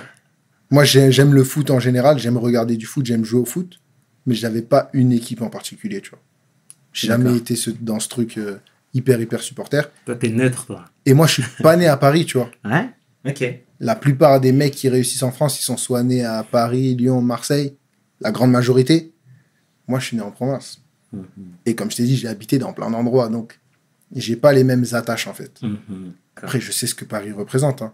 Moi, 0.70 0.84
j'ai- 0.84 1.12
j'aime 1.12 1.34
le 1.34 1.44
foot 1.44 1.70
en 1.70 1.80
général, 1.80 2.18
j'aime 2.18 2.38
regarder 2.38 2.78
du 2.78 2.86
foot, 2.86 3.06
j'aime 3.06 3.24
jouer 3.26 3.42
au 3.42 3.46
foot, 3.46 3.80
mais 4.26 4.34
je 4.36 4.42
n'avais 4.46 4.62
pas 4.62 4.90
une 4.94 5.12
équipe 5.12 5.42
en 5.42 5.50
particulier, 5.50 6.02
tu 6.02 6.10
vois. 6.12 6.20
J'ai 6.94 7.08
jamais 7.08 7.38
été 7.38 7.56
ce- 7.56 7.70
dans 7.70 8.00
ce 8.00 8.10
truc 8.10 8.38
euh, 8.38 8.58
hyper, 8.94 9.20
hyper 9.22 9.42
supporter. 9.42 9.90
Toi, 10.06 10.16
t'es 10.16 10.30
neutre, 10.30 10.66
toi. 10.66 10.86
Et 11.06 11.14
moi, 11.14 11.28
je 11.28 11.34
suis 11.34 11.44
pas 11.62 11.76
né 11.78 11.88
à 11.88 11.96
Paris, 11.98 12.26
tu 12.26 12.38
vois. 12.38 12.50
Ouais 12.66 12.90
Ok. 13.26 13.44
La 13.80 13.96
plupart 13.96 14.42
des 14.42 14.52
mecs 14.52 14.74
qui 14.74 14.90
réussissent 14.90 15.24
en 15.24 15.32
France, 15.32 15.60
ils 15.60 15.64
sont 15.64 15.78
soit 15.78 16.04
nés 16.04 16.24
à 16.26 16.44
Paris, 16.44 16.96
Lyon, 16.96 17.22
Marseille, 17.22 17.76
la 18.20 18.32
grande 18.32 18.52
majorité. 18.52 19.14
Moi, 19.88 20.00
je 20.00 20.06
suis 20.08 20.18
né 20.18 20.24
en 20.24 20.32
province. 20.32 20.81
Mhm. 21.14 21.24
Et 21.66 21.76
comme 21.76 21.92
je 21.92 21.98
t'ai 21.98 22.04
dit, 22.04 22.16
j'ai 22.18 22.28
habité 22.28 22.58
dans 22.58 22.74
plein 22.74 22.90
d'endroits, 22.90 23.30
donc 23.30 23.60
j'ai 24.16 24.36
pas 24.36 24.54
les 24.54 24.64
mêmes 24.64 24.86
attaches, 24.94 25.28
en 25.28 25.34
fait. 25.34 25.62
Mhm. 25.62 26.14
Après, 26.38 26.60
je 26.60 26.72
sais 26.72 26.88
ce 26.88 26.96
que 26.96 27.06
Paris 27.06 27.32
représente. 27.32 27.82
hein. 27.82 27.94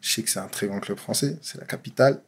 Je 0.00 0.12
sais 0.14 0.22
que 0.22 0.30
c'est 0.30 0.40
un 0.40 0.46
très 0.48 0.66
grand 0.66 0.80
club 0.80 0.98
français, 0.98 1.38
c'est 1.42 1.58
la 1.58 1.66
capitale. 1.66 2.20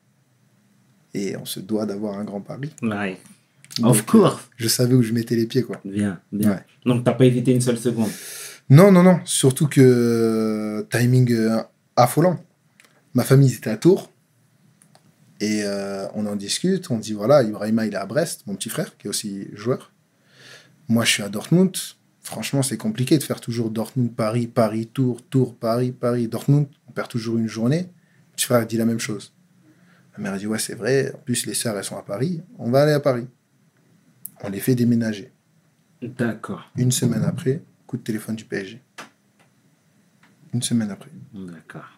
Et 1.15 1.37
on 1.37 1.45
se 1.45 1.61
doit 1.61 1.87
d'avoir 1.87 2.19
un 2.19 2.25
grand 2.25 2.41
Paris. 2.41 2.71
Ouais. 2.83 3.19
Donc, 3.79 3.91
Of 3.93 4.07
course. 4.07 4.49
Je 4.57 4.69
savais 4.69 4.95
où 4.95 5.03
je 5.03 5.13
mettais 5.13 5.37
les 5.37 5.47
pieds, 5.47 5.63
quoi. 5.63 5.81
Bien, 5.85 6.21
bien. 6.33 6.51
Ouais. 6.51 6.65
Donc, 6.87 7.05
t'as 7.05 7.13
pas 7.13 7.25
hésité 7.25 7.53
une 7.53 7.61
seule 7.61 7.79
seconde? 7.79 8.11
Non, 8.71 8.91
non, 8.93 9.03
non. 9.03 9.21
Surtout 9.25 9.67
que 9.69 9.81
euh, 9.81 10.83
timing 10.91 11.33
euh, 11.33 11.61
affolant. 11.97 12.39
Ma 13.15 13.23
famille 13.25 13.53
était 13.53 13.71
à 13.71 13.77
Tours. 13.77 14.11
Et 15.41 15.63
euh, 15.65 16.07
on 16.15 16.27
en 16.27 16.37
discute. 16.37 16.91
On 16.91 16.99
dit 16.99 17.13
voilà, 17.13 17.43
Ibrahima, 17.43 17.87
il 17.87 17.93
est 17.95 17.97
à 17.97 18.07
Brest, 18.07 18.43
mon 18.47 18.55
petit 18.55 18.69
frère, 18.71 18.97
qui 18.97 19.07
est 19.07 19.11
aussi 19.11 19.49
joueur. 19.55 19.93
Moi, 20.89 21.05
je 21.05 21.11
suis 21.11 21.23
à 21.23 21.29
Dortmund. 21.29 21.77
Franchement, 22.21 22.63
c'est 22.63 22.77
compliqué 22.77 23.19
de 23.19 23.23
faire 23.23 23.41
toujours 23.41 23.71
Dortmund, 23.71 24.15
Paris, 24.15 24.47
Paris, 24.47 24.87
Tours, 24.87 25.23
Tours, 25.23 25.55
Paris, 25.55 25.93
Paris, 25.93 26.29
Dortmund. 26.29 26.67
On 26.89 26.93
perd 26.93 27.09
toujours 27.09 27.37
une 27.39 27.49
journée. 27.49 27.83
Mon 27.83 28.35
petit 28.37 28.47
frère 28.47 28.67
dit 28.67 28.77
la 28.77 28.87
même 28.87 28.99
chose. 28.99 29.35
Ma 30.17 30.25
mère 30.31 30.39
dit 30.39 30.47
ouais, 30.47 30.59
c'est 30.59 30.75
vrai. 30.75 31.13
En 31.15 31.19
plus, 31.19 31.47
les 31.47 31.55
sœurs, 31.55 31.77
elles 31.77 31.85
sont 31.85 31.99
à 31.99 32.03
Paris. 32.03 32.41
On 32.59 32.71
va 32.71 32.83
aller 32.83 32.93
à 32.93 33.01
Paris. 33.01 33.27
On 34.43 34.49
les 34.49 34.61
fait 34.61 34.75
déménager. 34.75 35.33
D'accord. 36.03 36.71
Une 36.77 36.93
semaine 36.93 37.25
après, 37.25 37.63
coup 37.87 37.97
de 37.97 38.03
téléphone 38.03 38.37
du 38.37 38.45
PSG. 38.45 38.81
Une 40.53 40.63
semaine 40.63 40.91
après. 40.91 41.11
D'accord. 41.33 41.94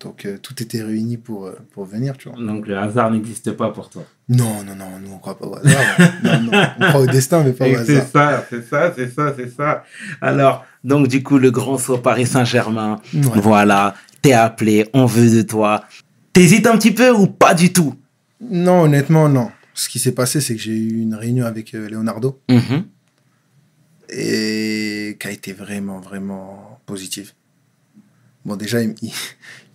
Donc 0.00 0.24
euh, 0.26 0.38
tout 0.38 0.62
était 0.62 0.82
réuni 0.82 1.16
pour, 1.16 1.46
euh, 1.46 1.58
pour 1.72 1.84
venir, 1.84 2.16
tu 2.16 2.28
vois. 2.28 2.38
Donc, 2.38 2.66
le 2.68 2.78
hasard 2.78 3.10
n'existe 3.10 3.50
pas 3.52 3.70
pour 3.70 3.90
toi. 3.90 4.04
Non, 4.28 4.62
non, 4.62 4.76
non, 4.76 4.98
nous 5.02 5.12
on 5.12 5.18
croit 5.18 5.36
pas 5.38 5.46
au 5.46 5.56
hasard. 5.56 5.82
non, 6.22 6.40
non, 6.42 6.62
on 6.78 6.88
croit 6.88 7.00
au 7.00 7.06
destin, 7.06 7.42
mais 7.42 7.52
pas 7.52 7.64
au 7.64 7.68
Et 7.68 7.84
C'est 7.84 7.96
hasard. 7.96 8.08
ça, 8.12 8.46
c'est 8.48 8.68
ça, 8.68 8.92
c'est 8.94 9.10
ça, 9.12 9.34
c'est 9.36 9.50
ça. 9.50 9.84
Alors, 10.20 10.64
donc, 10.84 11.08
du 11.08 11.22
coup, 11.22 11.38
le 11.38 11.50
grand 11.50 11.78
saut 11.78 11.98
Paris 11.98 12.26
Saint-Germain. 12.26 13.00
Ouais. 13.12 13.20
Voilà. 13.40 13.94
T'es 14.22 14.32
appelé, 14.34 14.88
on 14.92 15.06
veut 15.06 15.30
de 15.30 15.42
toi. 15.42 15.84
T'hésites 16.32 16.66
un 16.66 16.76
petit 16.76 16.92
peu 16.92 17.10
ou 17.10 17.26
pas 17.26 17.54
du 17.54 17.72
tout? 17.72 17.94
Non, 18.40 18.82
honnêtement, 18.82 19.28
non. 19.28 19.50
Ce 19.74 19.88
qui 19.88 19.98
s'est 19.98 20.12
passé, 20.12 20.40
c'est 20.40 20.54
que 20.54 20.60
j'ai 20.62 20.76
eu 20.76 21.00
une 21.02 21.14
réunion 21.14 21.44
avec 21.46 21.74
euh, 21.74 21.88
Leonardo 21.88 22.40
Mhm. 22.48 22.84
et 24.10 25.16
qui 25.20 25.26
a 25.26 25.30
été 25.30 25.52
vraiment, 25.52 26.00
vraiment 26.00 26.80
positive. 26.86 27.32
Bon, 28.44 28.56
déjà, 28.56 28.80
il 28.82 28.94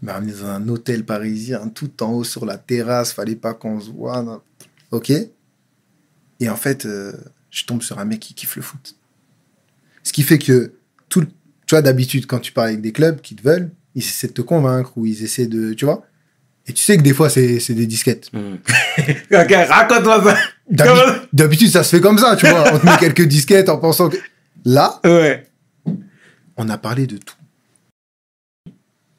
m'a 0.05 0.13
ramené 0.13 0.33
dans 0.33 0.47
un 0.47 0.67
hôtel 0.67 1.05
parisien, 1.05 1.67
tout 1.69 2.03
en 2.03 2.11
haut 2.11 2.23
sur 2.23 2.45
la 2.45 2.57
terrasse, 2.57 3.13
fallait 3.13 3.35
pas 3.35 3.53
qu'on 3.53 3.79
se 3.79 3.89
voit. 3.89 4.43
Ok. 4.91 5.11
Et 6.39 6.49
en 6.49 6.55
fait, 6.55 6.85
euh, 6.85 7.13
je 7.49 7.65
tombe 7.65 7.81
sur 7.81 7.99
un 7.99 8.05
mec 8.05 8.19
qui 8.19 8.33
kiffe 8.33 8.55
le 8.55 8.61
foot. 8.61 8.95
Ce 10.03 10.11
qui 10.11 10.23
fait 10.23 10.37
que, 10.39 10.73
tout, 11.09 11.21
le- 11.21 11.27
tu 11.65 11.75
vois, 11.75 11.81
d'habitude, 11.81 12.25
quand 12.25 12.39
tu 12.39 12.51
parles 12.51 12.69
avec 12.69 12.81
des 12.81 12.91
clubs 12.91 13.21
qui 13.21 13.35
te 13.35 13.41
veulent, 13.43 13.71
ils 13.95 14.01
essaient 14.03 14.27
de 14.27 14.33
te 14.33 14.41
convaincre 14.41 14.91
ou 14.97 15.05
ils 15.05 15.23
essaient 15.23 15.47
de. 15.47 15.73
Tu 15.73 15.85
vois 15.85 16.05
Et 16.67 16.73
tu 16.73 16.83
sais 16.83 16.97
que 16.97 17.01
des 17.03 17.13
fois, 17.13 17.29
c'est 17.29 17.57
des 17.69 17.87
disquettes. 17.87 18.31
Mhm. 18.33 18.57
ok, 19.31 19.55
raconte-moi 19.69 20.23
ça. 20.23 20.37
D'habi- 20.69 21.27
D'habitude, 21.31 21.69
ça 21.69 21.83
se 21.83 21.95
fait 21.95 22.01
comme 22.01 22.17
ça, 22.17 22.35
tu 22.35 22.47
vois. 22.47 22.73
On 22.73 22.79
te 22.79 22.85
met 22.85 22.97
quelques 22.99 23.25
disquettes 23.27 23.69
en 23.69 23.77
pensant 23.77 24.09
que. 24.09 24.17
Là, 24.65 24.99
Ouais. 25.05 25.47
on 26.57 26.67
a 26.69 26.77
parlé 26.77 27.05
de 27.07 27.17
tout. 27.17 27.35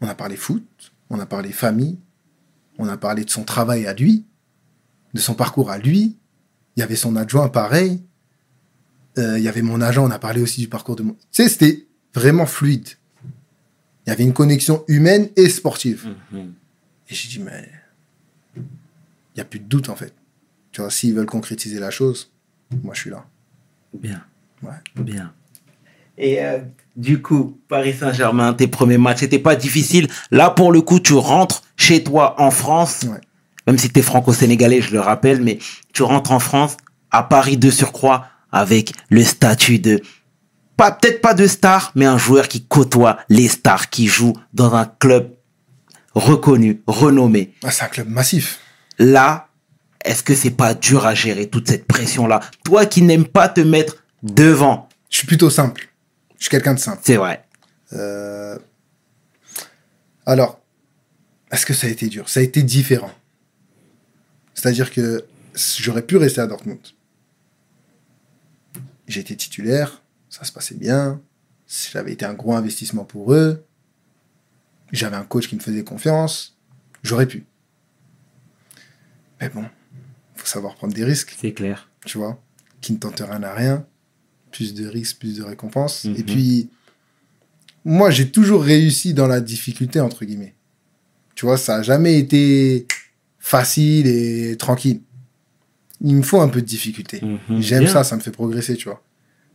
On 0.05 0.09
a 0.09 0.15
parlé 0.15 0.37
foot, 0.37 0.93
on 1.09 1.19
a 1.19 1.25
parlé 1.25 1.51
famille, 1.51 1.99
on 2.77 2.89
a 2.89 2.99
parlé 2.99 3.25
de 3.25 3.31
son 3.31 3.43
travail 3.43 3.87
à 3.87 3.95
lui, 3.95 4.27
de 5.15 5.19
son 5.19 5.33
parcours 5.33 5.71
à 5.71 5.79
lui. 5.79 6.19
Il 6.77 6.81
y 6.81 6.83
avait 6.83 6.95
son 6.95 7.17
adjoint 7.17 7.49
pareil. 7.49 8.03
Euh, 9.17 9.39
il 9.39 9.45
y 9.45 9.49
avait 9.49 9.63
mon 9.63 9.81
agent, 9.81 10.05
on 10.05 10.11
a 10.11 10.19
parlé 10.19 10.43
aussi 10.43 10.61
du 10.61 10.69
parcours 10.69 10.95
de 10.95 11.05
mon. 11.05 11.15
Tu 11.15 11.19
sais, 11.31 11.49
c'était 11.49 11.87
vraiment 12.13 12.45
fluide. 12.45 12.87
Il 14.05 14.11
y 14.11 14.13
avait 14.13 14.25
une 14.25 14.35
connexion 14.35 14.85
humaine 14.89 15.31
et 15.37 15.49
sportive. 15.49 16.15
Mhm. 16.31 16.53
Et 17.09 17.15
j'ai 17.15 17.29
dit, 17.31 17.39
mais 17.39 17.71
il 18.57 18.63
n'y 19.37 19.41
a 19.41 19.47
plus 19.47 19.61
de 19.61 19.65
doute 19.65 19.89
en 19.89 19.97
fait. 19.97 20.13
Tu 20.71 20.83
vois, 20.83 20.91
s'ils 20.91 21.15
veulent 21.15 21.25
concrétiser 21.25 21.81
la 21.81 21.91
chose, 21.91 22.31
moi 22.83 22.93
je 22.93 23.01
suis 23.01 23.11
là. 23.11 23.25
Bien. 23.95 24.23
Ouais. 24.63 25.03
Bien. 25.03 25.33
Et 26.19 26.43
euh, 26.43 26.59
du 26.97 27.21
coup, 27.23 27.59
Paris 27.69 27.95
Saint-Germain, 27.99 28.53
tes 28.53 28.69
premiers 28.69 28.99
matchs, 28.99 29.21
c'était 29.21 29.39
pas 29.39 29.57
difficile. 29.57 30.09
Là, 30.31 30.51
pour 30.51 30.71
le 30.73 30.81
coup, 30.81 31.01
tu 31.01 31.15
rentres 31.15 31.63
chez 31.77 32.05
toi 32.05 32.35
en 32.41 32.51
France, 32.51 33.05
Ouais. 33.09 33.21
même 33.67 33.79
si 33.79 33.91
tu 33.91 33.99
es 33.99 34.03
franco-sénégalais, 34.03 34.81
je 34.81 34.93
le 34.93 35.01
rappelle, 35.01 35.43
mais 35.43 35.59
tu 35.93 36.03
rentres 36.03 36.31
en 36.33 36.39
France, 36.39 36.77
à 37.11 37.23
Paris 37.25 37.57
de 37.57 37.71
surcroît, 37.71 38.27
avec 38.53 38.93
le 39.09 39.25
statut 39.25 39.81
de, 39.81 40.01
pas 40.77 40.93
peut-être 40.93 41.21
pas 41.21 41.35
de 41.35 41.47
star, 41.49 41.91
mais 41.97 42.05
un 42.07 42.19
joueur 42.19 42.47
qui 42.49 42.65
côtoie 42.65 43.19
les 43.29 43.49
stars, 43.49 43.91
qui 43.91 44.07
joue 44.07 44.33
dans 44.53 44.75
un 44.75 44.85
club 44.87 45.31
reconnu, 46.15 46.81
renommé. 46.87 47.53
Ah, 47.65 47.71
c'est 47.73 47.85
un 47.85 47.89
club 47.89 48.09
massif. 48.09 48.61
Là, 48.99 49.49
est-ce 50.05 50.23
que 50.23 50.35
c'est 50.37 50.51
pas 50.51 50.75
dur 50.75 51.07
à 51.07 51.15
gérer 51.15 51.47
toute 51.49 51.69
cette 51.69 51.87
pression-là? 51.87 52.41
Toi 52.65 52.87
qui 52.87 53.03
n'aimes 53.03 53.27
pas 53.27 53.49
te 53.49 53.61
mettre 53.61 53.97
devant, 54.23 54.89
Je 55.11 55.19
suis 55.19 55.27
plutôt 55.27 55.51
simple. 55.51 55.89
Je 56.45 56.49
suis 56.51 56.59
quelqu'un 56.59 56.75
de 56.75 56.79
simple. 56.79 57.01
c'est 57.03 57.17
vrai. 57.17 57.43
Euh, 57.95 58.59
Alors, 60.27 60.61
est-ce 61.51 61.65
que 61.65 61.73
ça 61.73 61.87
a 61.87 61.91
été 61.91 62.09
dur? 62.09 62.29
Ça 62.29 62.41
a 62.41 62.43
été 62.43 62.63
différent. 62.63 63.11
C'est-à-dire 64.53 64.93
que 64.93 65.25
j'aurais 65.79 66.03
pu 66.03 66.19
rester 66.19 66.43
à 66.43 66.47
Dortmund. 66.47 66.81
J'étais 69.09 69.37
titulaire, 69.37 70.03
ça 70.29 70.45
se 70.45 70.53
passait 70.53 70.75
bien. 70.75 71.23
J'avais 71.67 72.13
été 72.13 72.27
un 72.27 72.35
gros 72.35 72.55
investissement 72.55 73.07
pour 73.07 73.33
eux. 73.33 73.65
J'avais 74.93 75.17
un 75.17 75.25
coach 75.25 75.49
qui 75.49 75.57
me 75.57 75.61
faisait 75.63 75.83
confiance. 75.83 76.59
J'aurais 77.03 77.27
pu. 77.27 77.47
Mais 79.41 79.49
bon, 79.49 79.65
faut 80.35 80.45
savoir 80.45 80.75
prendre 80.75 80.93
des 80.93 81.05
risques 81.05 81.37
C'est 81.41 81.55
clair. 81.55 81.89
tu 82.05 82.19
vois, 82.19 82.39
qui 82.83 82.93
ne 82.93 82.99
tente 82.99 83.21
rien 83.21 83.43
à 83.43 83.55
rien. 83.55 83.87
Plus 84.55 84.73
de 84.73 84.87
risques, 84.87 85.19
plus 85.19 85.39
de 85.39 85.43
récompenses. 85.43 86.05
Mhm. 86.05 86.15
Et 86.17 86.23
puis, 86.23 86.71
moi, 87.85 88.13
j'ai 88.13 88.31
toujours 88.31 88.63
réussi 88.63 89.13
dans 89.13 89.27
la 89.27 89.41
difficulté, 89.41 89.99
entre 89.99 90.25
guillemets. 90.25 90.55
Tu 91.35 91.45
vois, 91.45 91.57
ça 91.57 91.79
n'a 91.79 91.83
jamais 91.83 92.21
été 92.21 92.87
facile 93.41 94.07
et 94.07 94.57
tranquille. 94.57 95.01
Il 96.01 96.15
me 96.15 96.23
faut 96.23 96.41
un 96.41 96.49
peu 96.49 96.61
de 96.61 96.67
difficulté. 96.67 97.21
Mhm. 97.21 97.61
J'aime 97.61 97.89
ça, 97.89 98.05
ça 98.05 98.15
me 98.15 98.21
fait 98.21 98.31
progresser, 98.31 98.77
tu 98.77 98.89
vois. 98.89 99.03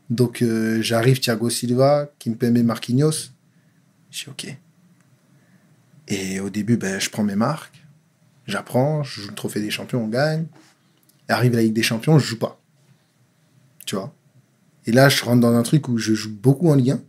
Donc, 0.09 0.41
euh, 0.41 0.81
j'arrive 0.81 1.21
Thiago 1.21 1.49
Silva, 1.49 2.11
Kimpembe 2.19 2.57
Marquinhos. 2.63 3.31
Je 4.11 4.25
dis 4.25 4.29
OK. 4.29 4.57
Et 6.09 6.41
au 6.41 6.49
début, 6.49 6.75
ben, 6.75 6.99
je 6.99 7.09
prends 7.09 7.23
mes 7.23 7.35
marques, 7.35 7.85
j'apprends, 8.47 9.03
je 9.03 9.21
joue 9.21 9.29
le 9.29 9.35
trophée 9.35 9.61
des 9.61 9.69
champions, 9.69 10.03
on 10.03 10.07
gagne. 10.07 10.47
Et 11.29 11.31
arrive 11.31 11.53
la 11.53 11.61
Ligue 11.61 11.73
des 11.73 11.83
champions, 11.83 12.19
je 12.19 12.25
joue 12.25 12.39
pas. 12.39 12.59
Tu 13.85 13.95
vois. 13.95 14.13
Et 14.89 14.91
là, 14.91 15.07
je 15.07 15.23
rentre 15.23 15.39
dans 15.39 15.53
un 15.53 15.61
truc 15.61 15.87
où 15.87 15.99
je 15.99 16.15
joue 16.15 16.33
beaucoup 16.35 16.67
en 16.67 16.73
Ligue 16.73 16.89
1, 16.91 17.01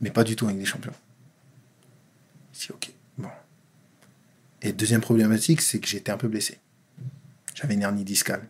mais 0.00 0.10
pas 0.10 0.24
du 0.24 0.34
tout 0.34 0.46
en 0.46 0.48
Ligue 0.48 0.58
des 0.58 0.64
champions. 0.64 0.90
Je 2.52 2.58
dis 2.58 2.72
OK. 2.72 2.90
Bon. 3.18 3.28
Et 4.60 4.72
deuxième 4.72 5.00
problématique, 5.00 5.60
c'est 5.60 5.78
que 5.78 5.86
j'étais 5.86 6.10
un 6.10 6.16
peu 6.16 6.26
blessé. 6.26 6.58
J'avais 7.54 7.74
une 7.74 7.82
hernie 7.82 8.02
discale. 8.02 8.48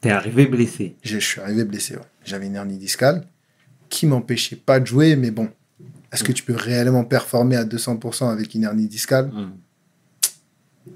T'es 0.00 0.08
arrivé 0.10 0.46
blessé. 0.46 0.96
Je, 1.02 1.18
je 1.18 1.24
suis 1.26 1.40
arrivé 1.42 1.64
blessé. 1.64 1.96
ouais. 1.96 2.02
J'avais 2.24 2.46
une 2.46 2.54
hernie 2.56 2.78
discale 2.78 3.26
qui 3.90 4.06
m'empêchait 4.06 4.56
pas 4.56 4.80
de 4.80 4.86
jouer, 4.86 5.14
mais 5.14 5.30
bon, 5.30 5.50
est-ce 6.12 6.24
que 6.24 6.32
tu 6.32 6.42
peux 6.44 6.56
réellement 6.56 7.04
performer 7.04 7.56
à 7.56 7.64
200% 7.66 8.30
avec 8.32 8.54
une 8.54 8.64
hernie 8.64 8.88
discale 8.88 9.30
Mhm. 9.34 9.52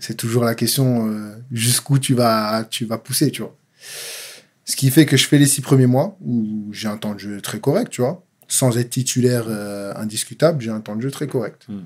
C'est 0.00 0.16
toujours 0.16 0.44
la 0.44 0.55
question 0.55 1.11
euh, 1.11 1.37
jusqu'où 1.52 1.98
tu 1.98 2.14
vas, 2.14 2.64
tu 2.64 2.87
vas 2.87 2.96
pousser, 2.96 3.31
tu 3.31 3.42
vois. 3.42 3.55
Ce 4.66 4.74
qui 4.74 4.90
fait 4.90 5.07
que 5.07 5.16
je 5.16 5.26
fais 5.26 5.38
les 5.38 5.46
six 5.46 5.62
premiers 5.62 5.87
mois 5.87 6.18
où 6.20 6.68
j'ai 6.72 6.88
un 6.88 6.98
temps 6.98 7.14
de 7.14 7.20
jeu 7.20 7.40
très 7.40 7.61
correct, 7.61 7.90
tu 7.90 8.00
vois. 8.00 8.24
Sans 8.48 8.76
être 8.76 8.90
titulaire 8.90 9.46
euh, 9.48 9.94
indiscutable, 9.94 10.61
j'ai 10.61 10.70
un 10.70 10.81
temps 10.81 10.96
de 10.96 11.02
jeu 11.02 11.11
très 11.11 11.29
correct. 11.29 11.66
Mm. 11.68 11.81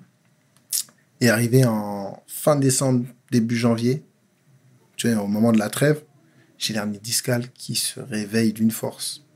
Et 1.21 1.29
arrivé 1.29 1.64
en 1.66 2.23
fin 2.27 2.57
décembre, 2.57 3.07
début 3.31 3.57
janvier, 3.57 4.03
tu 4.97 5.12
vois, 5.12 5.23
au 5.23 5.27
moment 5.27 5.53
de 5.53 5.59
la 5.59 5.69
trêve, 5.69 6.03
j'ai 6.57 6.73
l'hernie 6.73 6.99
discale 6.99 7.51
qui 7.53 7.75
se 7.75 8.01
réveille 8.01 8.55
d'une 8.55 8.71
force. 8.71 9.27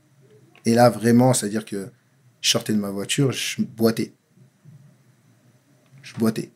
Et 0.65 0.73
là, 0.73 0.89
vraiment, 0.89 1.33
c'est-à-dire 1.33 1.65
que 1.65 1.91
je 2.41 2.49
sortais 2.49 2.73
de 2.73 2.79
ma 2.79 2.89
voiture, 2.89 3.31
je 3.31 3.61
boitais. 3.61 4.13
Je 6.01 6.15
boitais. 6.15 6.51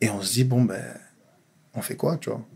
Et 0.00 0.08
on 0.08 0.22
se 0.22 0.32
dit, 0.32 0.44
bon, 0.44 0.64
ben, 0.64 0.82
on 1.74 1.82
fait 1.82 1.96
quoi, 1.96 2.16
tu 2.16 2.30
vois? 2.30 2.46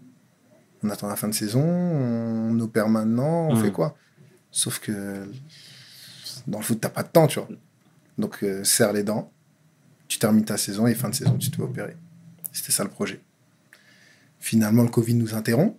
On 0.83 0.91
attend 0.91 1.09
la 1.09 1.17
fin 1.17 1.29
de 1.29 1.35
saison, 1.35 1.63
on 1.63 2.59
opère 2.61 2.89
maintenant, 2.89 3.49
on 3.51 3.57
fait 3.57 3.73
quoi? 3.73 3.97
Sauf 4.51 4.79
que 4.79 5.29
dans 6.47 6.59
le 6.59 6.65
foot, 6.65 6.79
t'as 6.81 6.89
pas 6.89 7.03
de 7.03 7.09
temps, 7.09 7.27
tu 7.27 7.39
vois. 7.39 7.49
Donc, 8.19 8.43
euh, 8.43 8.65
serre 8.65 8.93
les 8.93 9.03
dents, 9.03 9.33
tu 10.09 10.19
termines 10.19 10.45
ta 10.45 10.57
saison 10.57 10.87
et 10.87 10.95
fin 10.95 11.09
de 11.09 11.15
saison, 11.15 11.37
tu 11.39 11.51
te 11.51 11.57
fais 11.57 11.63
opérer. 11.63 11.97
C'était 12.53 12.73
ça 12.73 12.83
le 12.83 12.91
projet. 12.91 13.21
Finalement, 14.39 14.83
le 14.83 14.89
Covid 14.89 15.15
nous 15.15 15.35
interrompt. 15.35 15.77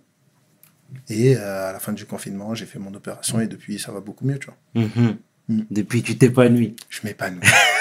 Et 1.08 1.36
euh, 1.36 1.70
à 1.70 1.72
la 1.72 1.80
fin 1.80 1.92
du 1.92 2.04
confinement, 2.04 2.54
j'ai 2.54 2.66
fait 2.66 2.78
mon 2.78 2.92
opération 2.94 3.40
et 3.40 3.46
depuis, 3.46 3.78
ça 3.78 3.92
va 3.92 4.00
beaucoup 4.00 4.26
mieux, 4.26 4.38
tu 4.38 4.46
vois. 4.46 4.82
Mhm. 4.82 5.16
Mm. 5.48 5.60
Depuis, 5.70 6.02
tu 6.02 6.16
t'épanouis. 6.16 6.76
Je 6.88 7.00
m'épanouis. 7.04 7.40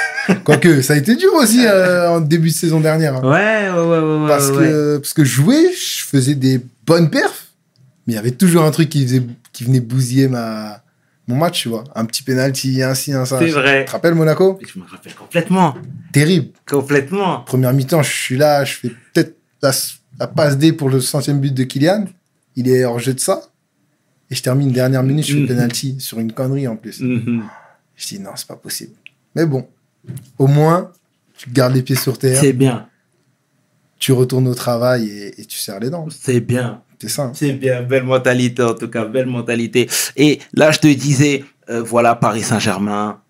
Quoique, 0.44 0.82
ça 0.82 0.94
a 0.94 0.98
été 0.98 1.16
dur 1.16 1.34
aussi 1.36 1.66
euh, 1.66 2.10
en 2.12 2.22
début 2.22 2.50
de 2.50 2.54
saison 2.54 2.80
dernière. 2.80 3.16
hein. 3.18 3.22
Ouais, 3.24 3.70
ouais, 3.72 3.88
ouais, 3.88 4.22
ouais. 4.22 4.28
parce, 4.28 4.50
ouais, 4.50 4.58
que, 4.58 4.98
parce 4.98 5.14
que 5.14 5.24
jouer, 5.24 5.72
je 5.74 6.04
faisais 6.04 6.36
des 6.36 6.60
bonnes 6.86 7.10
perfs, 7.10 7.48
mais 8.08 8.14
il 8.14 8.16
y 8.16 8.20
avait 8.20 8.32
toujours 8.32 8.64
un 8.64 8.72
truc 8.72 8.90
qui, 8.90 9.04
faisait, 9.06 9.24
qui 9.54 9.64
venait 9.64 9.80
bousiller 9.80 10.28
ma, 10.28 10.84
mon 11.28 11.36
match, 11.36 11.62
tu 11.64 11.70
vois. 11.70 11.84
Un 11.96 12.06
petit 12.06 12.24
penalty, 12.24 12.82
un 12.84 12.94
ci, 12.94 13.14
un 13.14 13.26
ça. 13.26 13.40
C'est 13.40 13.46
Tu 13.48 13.52
vrai. 13.52 13.86
te 13.86 13.92
rappelles 13.92 14.14
Monaco? 14.16 14.60
Je 14.74 14.80
me 14.80 14.86
rappelle 14.86 15.16
complètement. 15.16 15.76
Terrible. 16.12 16.50
Complètement. 16.70 17.42
Première 17.42 17.74
mi-temps, 17.74 18.04
je 18.04 18.12
suis 18.12 18.38
là, 18.38 18.64
je 18.64 18.74
fais 18.76 18.90
peut-être 19.14 19.36
la, 19.62 19.72
la 20.20 20.28
passe 20.28 20.58
D 20.58 20.74
pour 20.74 20.90
le 20.90 21.00
centième 21.02 21.40
but 21.40 21.54
de 21.54 21.64
Kylian. 21.64 22.06
Il 22.56 22.70
est 22.70 22.84
hors 22.86 23.00
jeu 23.00 23.14
de 23.14 23.20
ça. 23.20 23.42
Et 24.30 24.36
je 24.36 24.42
termine 24.44 24.72
dernière 24.72 25.04
minute, 25.04 25.26
je 25.26 25.34
fais 25.34 25.40
Mhm. 25.42 25.48
penalty 25.48 25.96
sur 26.00 26.20
une 26.20 26.32
connerie 26.32 26.68
en 26.68 26.76
plus. 26.78 27.02
Mhm. 27.02 27.44
Je 27.96 28.08
dis 28.08 28.20
non, 28.20 28.32
c'est 28.36 28.48
pas 28.48 28.56
possible. 28.56 28.94
Mais 29.36 29.46
bon, 29.46 29.68
au 30.38 30.48
moins, 30.48 30.92
tu 31.38 31.50
gardes 31.50 31.74
les 31.74 31.82
pieds 31.84 31.96
sur 31.96 32.18
terre, 32.18 32.40
C'est 32.40 32.54
bien. 32.54 32.88
tu 34.00 34.12
retournes 34.12 34.48
au 34.48 34.56
travail 34.56 35.08
et, 35.10 35.42
et 35.42 35.46
tu 35.46 35.58
serres 35.58 35.80
les 35.80 35.90
dents. 35.90 36.08
C'est 36.10 36.40
bien. 36.40 36.82
C'est 37.02 37.10
ça. 37.10 37.32
C'est 37.34 37.54
bien, 37.54 37.82
belle 37.82 38.04
mentalité 38.04 38.62
en 38.62 38.76
tout 38.76 38.88
cas, 38.88 39.06
belle 39.06 39.26
mentalité. 39.26 39.90
Et 40.18 40.40
là, 40.54 40.70
je 40.72 40.78
te 40.80 40.88
disais, 40.88 41.44
euh, 41.70 41.82
voilà, 41.82 42.14
Paris 42.16 42.44
Saint-Germain, 42.44 43.22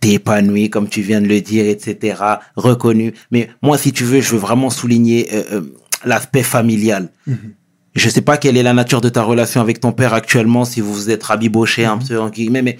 t'es 0.00 0.14
épanoui, 0.14 0.70
comme 0.70 0.88
tu 0.88 1.00
viens 1.02 1.20
de 1.20 1.28
le 1.28 1.40
dire, 1.40 1.66
etc., 1.68 2.20
reconnu. 2.56 3.12
Mais 3.30 3.50
moi, 3.62 3.78
si 3.78 3.92
tu 3.92 4.02
veux, 4.02 4.20
je 4.20 4.30
veux 4.30 4.38
vraiment 4.38 4.70
souligner 4.70 5.28
euh, 5.32 5.42
euh, 5.52 5.60
l'aspect 6.04 6.42
familial. 6.42 7.10
Mhm. 7.26 7.54
Je 7.94 8.08
sais 8.08 8.22
pas 8.22 8.38
quelle 8.38 8.56
est 8.56 8.62
la 8.62 8.72
nature 8.72 9.00
de 9.00 9.08
ta 9.08 9.22
relation 9.22 9.60
avec 9.60 9.78
ton 9.80 9.92
père 9.92 10.14
actuellement, 10.14 10.64
si 10.64 10.80
vous 10.80 10.92
vous 10.94 11.10
êtes 11.10 11.22
rabiboché 11.22 11.84
un 11.84 11.98
peu, 11.98 12.18
en 12.20 12.30
guillemets, 12.30 12.62
mais 12.62 12.76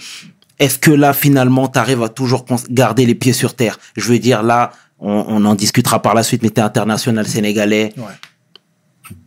est-ce 0.60 0.78
que 0.78 0.90
là, 0.92 1.12
finalement, 1.12 1.66
tu 1.68 1.78
arrives 1.78 2.02
à 2.02 2.08
toujours 2.08 2.44
garder 2.70 3.06
les 3.06 3.16
pieds 3.16 3.32
sur 3.32 3.54
terre? 3.56 3.78
Je 3.96 4.06
veux 4.12 4.18
dire, 4.20 4.42
là, 4.44 4.70
on, 5.00 5.24
on 5.26 5.44
en 5.46 5.54
discutera 5.56 6.00
par 6.02 6.14
la 6.14 6.22
suite, 6.22 6.42
mais 6.42 6.50
tu 6.50 6.60
es 6.60 6.62
international 6.62 7.26
sénégalais, 7.26 7.92
Ouais. 7.96 8.12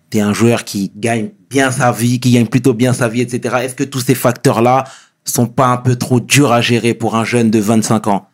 tu 0.09 0.19
es 0.19 0.21
un 0.21 0.31
joueur 0.33 0.63
qui 0.63 0.91
gagne 0.95 1.31
bien 1.49 1.71
sa 1.71 1.91
vie, 1.91 2.19
qui 2.19 2.31
gagne 2.31 2.45
plutôt 2.47 2.73
bien 2.73 2.93
sa 2.93 3.09
vie, 3.09 3.21
etc. 3.21 3.55
Est-ce 3.63 3.75
que 3.75 3.83
tous 3.83 4.01
ces 4.01 4.15
facteurs-là 4.15 4.85
sont 5.25 5.47
pas 5.47 5.67
un 5.67 5.77
peu 5.77 5.95
trop 5.95 6.19
durs 6.19 6.51
à 6.51 6.61
gérer 6.61 6.93
pour 6.93 7.15
un 7.15 7.25
jeune 7.25 7.49
de 7.49 7.59
25 7.59 8.07
ans? 8.07 8.29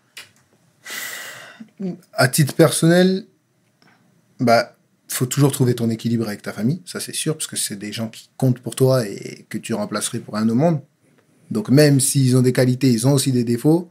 À 2.13 2.27
titre 2.27 2.53
personnel, 2.53 3.25
bah, 4.39 4.75
faut 5.07 5.25
toujours 5.25 5.51
trouver 5.51 5.73
ton 5.75 5.89
équilibre 5.89 6.27
avec 6.27 6.41
ta 6.41 6.51
famille, 6.51 6.81
ça 6.85 6.99
c'est 6.99 7.15
sûr, 7.15 7.35
parce 7.35 7.47
que 7.47 7.55
c'est 7.55 7.77
des 7.77 7.93
gens 7.93 8.09
qui 8.09 8.29
comptent 8.37 8.59
pour 8.59 8.75
toi 8.75 9.07
et 9.07 9.45
que 9.49 9.57
tu 9.57 9.73
remplacerais 9.73 10.19
pour 10.19 10.33
rien 10.35 10.47
au 10.49 10.55
monde. 10.55 10.81
Donc 11.51 11.69
même 11.69 11.99
s'ils 11.99 12.37
ont 12.37 12.41
des 12.41 12.53
qualités, 12.53 12.91
ils 12.91 13.07
ont 13.07 13.13
aussi 13.13 13.31
des 13.31 13.43
défauts, 13.43 13.89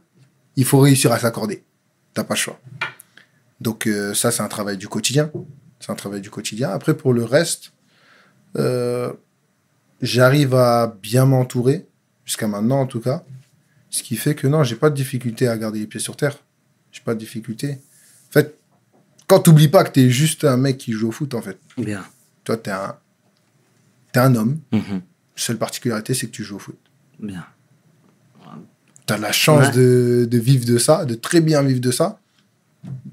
il 0.55 0.65
faut 0.65 0.79
réussir 0.79 1.11
à 1.11 1.19
s'accorder. 1.19 1.63
T'as 2.13 2.23
pas 2.23 2.35
le 2.35 2.39
choix. 2.39 2.59
Donc 3.59 3.87
euh, 3.87 4.13
ça 4.13 4.31
c'est 4.31 4.41
un 4.43 4.47
travail 4.47 4.77
du 4.77 4.87
quotidien. 4.87 5.31
C'est 5.79 5.91
un 5.91 5.95
travail 5.95 6.21
du 6.21 6.29
quotidien. 6.29 6.69
Après 6.69 6.95
pour 6.95 7.13
le 7.13 7.23
reste, 7.23 7.71
euh, 8.57 9.11
j'arrive 10.01 10.55
à 10.55 10.97
bien 11.01 11.25
m'entourer. 11.25 11.87
jusqu'à 12.25 12.47
maintenant 12.47 12.81
en 12.81 12.87
tout 12.87 13.01
cas. 13.01 13.23
Ce 13.89 14.03
qui 14.03 14.15
fait 14.15 14.35
que 14.35 14.47
non, 14.47 14.63
j'ai 14.63 14.75
pas 14.75 14.89
de 14.89 14.95
difficulté 14.95 15.47
à 15.47 15.57
garder 15.57 15.79
les 15.79 15.87
pieds 15.87 15.99
sur 15.99 16.15
terre. 16.15 16.37
J'ai 16.91 17.01
pas 17.01 17.15
de 17.15 17.19
difficulté. 17.19 17.79
En 18.29 18.31
fait, 18.31 18.55
quand 19.27 19.39
t'oublies 19.39 19.67
pas 19.67 19.83
que 19.83 19.91
t'es 19.91 20.09
juste 20.09 20.43
un 20.43 20.57
mec 20.57 20.77
qui 20.77 20.91
joue 20.91 21.09
au 21.09 21.11
foot, 21.11 21.33
en 21.33 21.41
fait. 21.41 21.59
Bien. 21.77 22.03
Toi, 22.43 22.57
t'es 22.57 22.71
un, 22.71 22.95
t'es 24.11 24.19
un 24.19 24.35
homme. 24.35 24.59
Mhm. 24.71 25.01
Seule 25.35 25.57
particularité, 25.57 26.13
c'est 26.13 26.27
que 26.27 26.31
tu 26.31 26.43
joues 26.43 26.57
au 26.57 26.59
foot. 26.59 26.77
Bien. 27.19 27.45
T'as 29.05 29.17
la 29.17 29.31
chance 29.31 29.67
Ouais. 29.67 29.71
de, 29.73 30.27
de 30.29 30.37
vivre 30.37 30.65
de 30.65 30.77
ça, 30.77 31.03
de 31.05 31.15
très 31.15 31.41
bien 31.41 31.61
vivre 31.63 31.81
de 31.81 31.91
ça. 31.91 32.19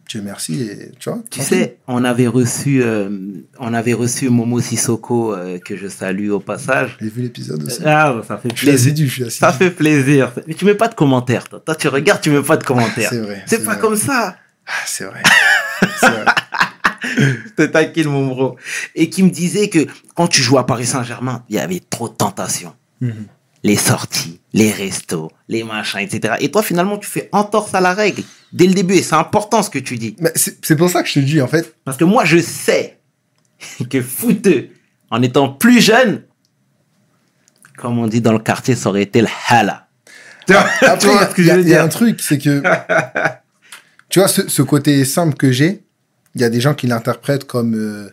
Dieu 0.08 0.20
merci 0.22 0.62
et 0.62 0.92
tu 1.00 1.08
vois. 1.10 1.20
Tu 1.30 1.40
sais, 1.40 1.78
on 1.88 2.04
avait 2.04 2.28
reçu, 2.28 2.82
euh, 2.82 3.08
on 3.58 3.74
avait 3.74 3.94
reçu 3.94 4.28
Momo 4.28 4.60
Sissoko, 4.60 5.34
euh, 5.34 5.58
que 5.58 5.76
je 5.76 5.88
salue 5.88 6.30
au 6.30 6.38
passage. 6.38 6.96
J'ai 7.00 7.08
vu 7.08 7.22
l'épisode 7.22 7.64
aussi. 7.64 7.80
Ah, 7.84 8.14
ça 8.28 8.36
fait 8.38 8.52
plaisir. 8.54 8.94
je. 9.08 9.28
Ça 9.30 9.52
fait 9.52 9.70
plaisir. 9.72 10.32
Mais 10.46 10.54
tu 10.54 10.64
mets 10.66 10.74
pas 10.76 10.86
de 10.88 10.94
commentaires, 10.94 11.48
toi. 11.48 11.60
Toi, 11.64 11.74
tu 11.74 11.88
regardes, 11.88 12.20
tu 12.20 12.30
mets 12.30 12.42
pas 12.42 12.56
de 12.58 12.62
commentaires. 12.64 13.08
C'est 13.10 13.18
vrai. 13.20 13.42
C'est 13.46 13.64
pas 13.64 13.72
vrai. 13.72 13.80
comme 13.80 13.96
ça. 13.96 14.36
Ah, 14.66 14.72
c'est 14.86 15.04
vrai. 15.04 15.22
c'est 16.00 16.10
vrai. 16.10 16.24
Je 17.18 17.50
te 17.56 17.62
taquine, 17.62 18.08
mon 18.08 18.26
bro. 18.28 18.56
Et 18.94 19.08
qui 19.10 19.22
me 19.22 19.30
disait 19.30 19.68
que 19.68 19.86
quand 20.14 20.28
tu 20.28 20.42
joues 20.42 20.58
à 20.58 20.66
Paris 20.66 20.86
Saint-Germain, 20.86 21.42
il 21.48 21.56
y 21.56 21.58
avait 21.58 21.80
trop 21.90 22.08
de 22.08 22.14
tentations. 22.14 22.74
Mhm. 23.00 23.26
Les 23.66 23.76
sorties, 23.76 24.40
les 24.52 24.70
restos, 24.70 25.30
les 25.48 25.64
machins, 25.64 26.00
etc. 26.00 26.34
Et 26.40 26.50
toi, 26.52 26.62
finalement, 26.62 26.98
tu 26.98 27.08
fais 27.08 27.28
entorse 27.32 27.74
à 27.74 27.80
la 27.80 27.94
règle 27.94 28.22
dès 28.52 28.66
le 28.66 28.74
début. 28.74 28.94
Et 28.94 29.02
c'est 29.02 29.16
important 29.16 29.60
ce 29.62 29.70
que 29.70 29.80
tu 29.80 29.96
dis. 29.98 30.14
Mais 30.20 30.30
c'est 30.34 30.76
pour 30.76 30.88
ça 30.88 31.02
que 31.02 31.08
je 31.08 31.14
te 31.14 31.18
dis, 31.18 31.40
en 31.40 31.48
fait, 31.48 31.74
Parce 31.84 31.96
que 31.96 32.04
moi, 32.04 32.24
je 32.24 32.38
sais 32.38 32.98
que 33.90 34.00
footeux, 34.02 34.68
en 35.10 35.20
étant 35.22 35.48
plus 35.48 35.80
jeune, 35.80 36.22
comme 37.76 37.98
on 37.98 38.06
dit 38.06 38.20
dans 38.20 38.32
le 38.32 38.38
quartier, 38.38 38.74
ça 38.74 38.88
aurait 38.88 39.02
été 39.02 39.20
le 39.20 39.28
hala. 39.48 39.88
Tu 40.46 40.54
Après, 40.54 40.96
vois 41.08 41.28
ce 41.28 41.34
que 41.34 41.42
il 41.42 41.46
y, 41.46 41.48
je 41.48 41.52
a- 41.52 41.56
veux 41.56 41.62
il 41.62 41.68
y 41.68 41.74
a 41.74 41.76
dire? 41.78 41.84
un 41.84 41.88
truc, 41.88 42.20
c'est 42.20 42.38
que. 42.38 42.62
tu 44.08 44.20
vois, 44.20 44.28
ce, 44.28 44.48
ce 44.48 44.62
côté 44.62 45.04
simple 45.04 45.34
que 45.36 45.50
j'ai, 45.50 45.82
il 46.34 46.40
y 46.40 46.44
a 46.44 46.50
des 46.50 46.60
gens 46.60 46.74
qui 46.74 46.86
l'interprètent 46.86 47.44
comme 47.46 47.74
euh, 47.74 48.10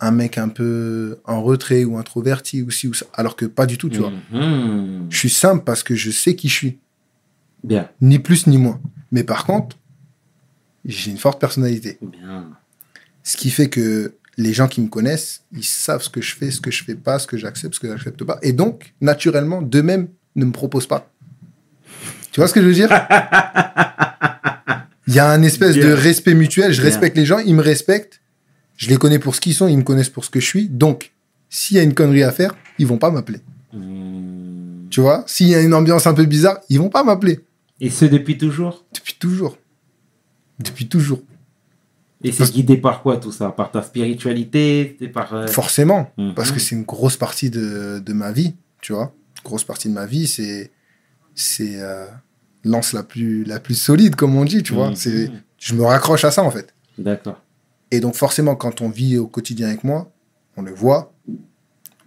un 0.00 0.10
mec 0.12 0.38
un 0.38 0.48
peu 0.48 1.18
en 1.24 1.42
retrait 1.42 1.84
ou 1.84 1.96
introverti 1.98 2.62
ou 2.62 2.70
ci 2.70 2.86
ou 2.88 2.94
ça. 2.94 3.06
Alors 3.14 3.34
que 3.36 3.44
pas 3.46 3.66
du 3.66 3.78
tout, 3.78 3.88
tu 3.88 3.98
vois. 3.98 4.12
Mhm. 4.32 5.06
Je 5.10 5.16
suis 5.18 5.30
simple 5.30 5.64
parce 5.64 5.82
que 5.82 5.94
je 5.94 6.10
sais 6.10 6.34
qui 6.36 6.48
je 6.48 6.54
suis. 6.54 6.78
Bien, 7.64 7.88
Ni 8.00 8.18
plus 8.20 8.46
ni 8.46 8.56
moins. 8.58 8.80
Mais 9.10 9.24
par 9.24 9.44
contre, 9.44 9.76
j'ai 10.84 11.10
une 11.10 11.18
forte 11.18 11.40
personnalité. 11.40 11.98
bien. 12.00 12.48
Ce 13.24 13.36
qui 13.36 13.50
fait 13.50 13.68
que 13.68 14.14
les 14.36 14.52
gens 14.52 14.68
qui 14.68 14.80
me 14.80 14.86
connaissent, 14.88 15.42
ils 15.52 15.64
savent 15.64 16.02
ce 16.02 16.08
que 16.08 16.20
je 16.20 16.34
fais, 16.36 16.50
ce 16.52 16.60
que 16.60 16.70
je 16.70 16.84
fais 16.84 16.94
pas, 16.94 17.18
ce 17.18 17.26
que 17.26 17.36
j'accepte, 17.36 17.74
ce 17.74 17.80
que 17.80 17.88
j'accepte 17.88 18.22
pas. 18.24 18.38
Et 18.42 18.52
donc, 18.52 18.94
naturellement, 19.00 19.60
d'eux-mêmes 19.60 20.08
ne 20.36 20.44
me 20.44 20.52
proposent 20.52 20.86
pas. 20.86 21.10
Tu 22.30 22.38
vois 22.40 22.46
ce 22.46 22.54
que 22.54 22.62
je 22.62 22.66
veux 22.66 22.72
dire? 22.74 22.88
Il 25.08 25.14
y 25.14 25.18
a 25.18 25.28
un 25.30 25.42
espèce 25.42 25.74
de 25.74 25.90
respect 25.90 26.34
mutuel. 26.34 26.72
Je 26.72 26.80
Bien. 26.82 26.90
respecte 26.90 27.16
les 27.16 27.24
gens, 27.26 27.38
ils 27.38 27.54
me 27.54 27.62
respectent. 27.62 28.20
Je 28.78 28.88
les 28.88 28.96
connais 28.96 29.18
pour 29.18 29.34
ce 29.34 29.40
qu'ils 29.42 29.54
sont, 29.54 29.68
ils 29.68 29.76
me 29.76 29.82
connaissent 29.82 30.08
pour 30.08 30.24
ce 30.24 30.30
que 30.30 30.40
je 30.40 30.46
suis. 30.46 30.68
Donc, 30.68 31.12
s'il 31.50 31.76
y 31.76 31.80
a 31.80 31.82
une 31.82 31.92
connerie 31.94 32.22
à 32.22 32.32
faire, 32.32 32.54
ils 32.78 32.86
vont 32.86 32.96
pas 32.96 33.10
m'appeler. 33.10 33.40
Mhm. 33.74 34.86
Tu 34.90 35.00
vois 35.00 35.24
S'il 35.26 35.48
y 35.48 35.54
a 35.54 35.60
une 35.60 35.74
ambiance 35.74 36.06
un 36.06 36.14
peu 36.14 36.24
bizarre, 36.24 36.58
ils 36.70 36.78
vont 36.78 36.88
pas 36.88 37.04
m'appeler. 37.04 37.40
Et 37.80 37.90
ce 37.90 38.04
depuis 38.06 38.38
toujours? 38.38 38.84
Depuis 38.94 39.14
toujours. 39.18 39.58
Depuis 40.58 40.88
toujours. 40.88 41.20
Et 42.24 42.32
c'est 42.32 42.50
guidé 42.52 42.76
par 42.76 43.02
quoi 43.02 43.16
tout 43.18 43.30
ça? 43.30 43.50
Par 43.50 43.70
ta 43.70 43.82
spiritualité 43.82 44.96
par. 45.12 45.34
euh, 45.34 45.46
Forcément. 45.46 46.10
Mhm. 46.16 46.34
Parce 46.34 46.50
que 46.52 46.58
c'est 46.58 46.74
une 46.74 46.82
grosse 46.84 47.16
partie 47.16 47.50
de, 47.50 48.00
de 48.04 48.12
ma 48.12 48.32
vie, 48.32 48.54
tu 48.80 48.92
vois. 48.92 49.12
Grosse 49.44 49.62
partie 49.64 49.88
de 49.88 49.94
ma 49.94 50.06
vie, 50.06 50.26
c'est 50.26 50.70
c'est 51.34 51.80
euh, 51.80 52.06
lance 52.64 52.92
la 52.92 53.04
plus 53.04 53.44
la 53.44 53.60
plus 53.60 53.76
solide, 53.76 54.16
comme 54.16 54.34
on 54.36 54.44
dit, 54.44 54.62
tu 54.64 54.72
vois. 54.72 54.90
Mhm. 54.90 54.96
C'est 54.96 55.30
je 55.58 55.74
me 55.74 55.82
raccroche 55.84 56.24
à 56.24 56.30
ça 56.32 56.42
en 56.42 56.50
fait. 56.50 56.74
D'accord. 56.98 57.40
Et 57.90 58.00
donc 58.00 58.14
forcément, 58.14 58.54
quand 58.56 58.80
on 58.80 58.88
vit 58.88 59.16
au 59.18 59.26
quotidien 59.26 59.68
avec 59.68 59.84
moi, 59.84 60.10
on 60.56 60.62
le 60.62 60.72
voit, 60.72 61.12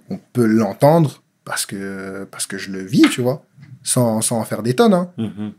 on 0.09 0.19
peut 0.33 0.45
l'entendre 0.45 1.23
parce 1.45 1.65
que 1.65 2.25
parce 2.29 2.45
que 2.45 2.57
je 2.57 2.71
le 2.71 2.83
vis, 2.83 3.03
tu 3.09 3.21
vois, 3.21 3.43
sans, 3.83 4.21
sans 4.21 4.37
en 4.39 4.43
faire 4.43 4.61
des 4.63 4.75
tonnes. 4.75 4.93
hein. 4.93 5.11
Mhm. 5.17 5.53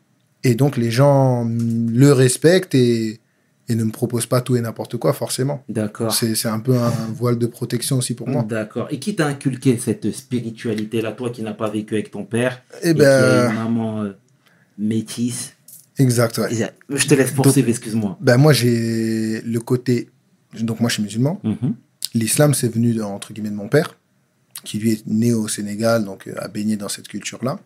Et 0.44 0.54
donc 0.54 0.76
les 0.76 0.90
gens 0.90 1.44
le 1.48 2.12
respectent 2.12 2.74
et, 2.74 3.20
et 3.68 3.74
ne 3.74 3.84
me 3.84 3.90
proposent 3.92 4.26
pas 4.26 4.40
tout 4.40 4.56
et 4.56 4.60
n'importe 4.60 4.96
quoi, 4.96 5.12
forcément. 5.12 5.62
D'accord. 5.68 6.12
C'est 6.12 6.46
un 6.48 6.58
peu 6.60 6.76
un 6.76 6.90
voile 7.14 7.38
de 7.38 7.46
protection 7.46 7.98
aussi 7.98 8.14
pour 8.14 8.28
moi. 8.28 8.42
D'accord. 8.42 8.88
Et 8.90 8.98
qui 8.98 9.14
t'a 9.16 9.26
inculqué 9.26 9.78
cette 9.78 10.10
spiritualité-là, 10.12 11.12
toi 11.12 11.30
qui 11.30 11.42
n'as 11.42 11.54
pas 11.54 11.70
vécu 11.70 11.94
avec 11.94 12.10
ton 12.10 12.24
père 12.24 12.60
Eh 12.82 12.90
et 12.90 12.94
qui 12.94 13.02
a 13.02 13.44
ben, 13.44 13.50
une 13.50 13.56
maman 13.56 14.02
euh, 14.02 14.12
métisse? 14.78 15.54
Exact, 15.98 16.38
ouais. 16.38 16.62
Euh, 16.62 16.96
Je 16.96 17.06
te 17.06 17.14
laisse 17.14 17.30
poursuivre, 17.32 17.68
excuse-moi. 17.68 18.16
Ben 18.20 18.36
moi, 18.36 18.52
j'ai 18.52 19.40
le 19.42 19.60
côté. 19.60 20.08
Donc, 20.60 20.80
moi, 20.80 20.88
je 20.88 20.94
suis 20.94 21.02
musulman. 21.02 21.40
Mhm. 21.44 21.74
L'islam, 22.14 22.52
c'est 22.54 22.68
venu, 22.68 22.92
de- 22.94 23.02
entre 23.02 23.32
guillemets, 23.32 23.50
de 23.50 23.54
mon 23.54 23.68
père, 23.68 23.96
qui 24.64 24.78
lui 24.78 24.92
est 24.92 25.06
né 25.06 25.32
au 25.32 25.48
Sénégal, 25.48 26.04
donc 26.04 26.26
euh, 26.28 26.34
a 26.38 26.48
baigné 26.48 26.76
dans 26.76 26.88
cette 26.88 27.08
culture-là. 27.08 27.58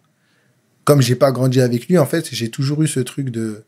Comme 0.84 1.02
j'ai 1.02 1.16
pas 1.16 1.32
grandi 1.32 1.60
avec 1.60 1.88
lui, 1.88 1.98
en 1.98 2.06
fait, 2.06 2.32
j'ai 2.32 2.48
toujours 2.50 2.82
eu 2.82 2.86
ce 2.88 3.00
truc 3.00 3.30
de. 3.30 3.64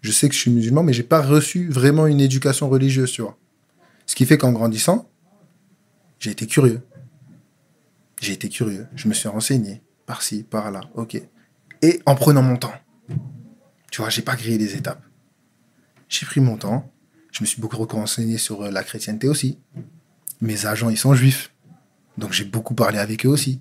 Je 0.00 0.10
sais 0.12 0.28
que 0.28 0.34
je 0.34 0.40
suis 0.40 0.50
musulman, 0.50 0.82
mais 0.82 0.92
j'ai 0.92 1.02
pas 1.02 1.20
reçu 1.20 1.68
vraiment 1.68 2.06
une 2.06 2.20
éducation 2.20 2.68
religieuse, 2.68 3.10
tu 3.12 3.22
vois. 3.22 3.36
Ce 4.06 4.14
qui 4.14 4.24
fait 4.24 4.38
qu'en 4.38 4.52
grandissant, 4.52 5.08
j'ai 6.18 6.30
été 6.30 6.46
curieux. 6.46 6.80
J'ai 8.20 8.32
été 8.32 8.48
curieux. 8.48 8.86
Je 8.94 9.08
me 9.08 9.14
suis 9.14 9.28
renseigné 9.28 9.82
par-ci, 10.06 10.44
par-là. 10.44 10.80
Ok. 10.94 11.20
Et 11.82 12.00
en 12.06 12.14
prenant 12.14 12.42
mon 12.42 12.56
temps. 12.56 12.72
Tu 13.90 14.00
vois, 14.00 14.08
j'ai 14.10 14.22
pas 14.22 14.36
grillé 14.36 14.56
les 14.58 14.74
étapes. 14.76 15.02
J'ai 16.08 16.24
pris 16.24 16.40
mon 16.40 16.56
temps. 16.56 16.90
Je 17.36 17.42
me 17.42 17.46
suis 17.46 17.60
beaucoup 17.60 17.76
renseigné 17.84 18.38
sur 18.38 18.62
euh, 18.62 18.70
la 18.70 18.82
chrétienté 18.82 19.28
aussi. 19.28 19.58
Mes 20.40 20.64
agents, 20.64 20.88
ils 20.88 20.96
sont 20.96 21.14
juifs. 21.14 21.52
Donc 22.16 22.32
j'ai 22.32 22.46
beaucoup 22.46 22.72
parlé 22.72 22.98
avec 22.98 23.26
eux 23.26 23.28
aussi. 23.28 23.60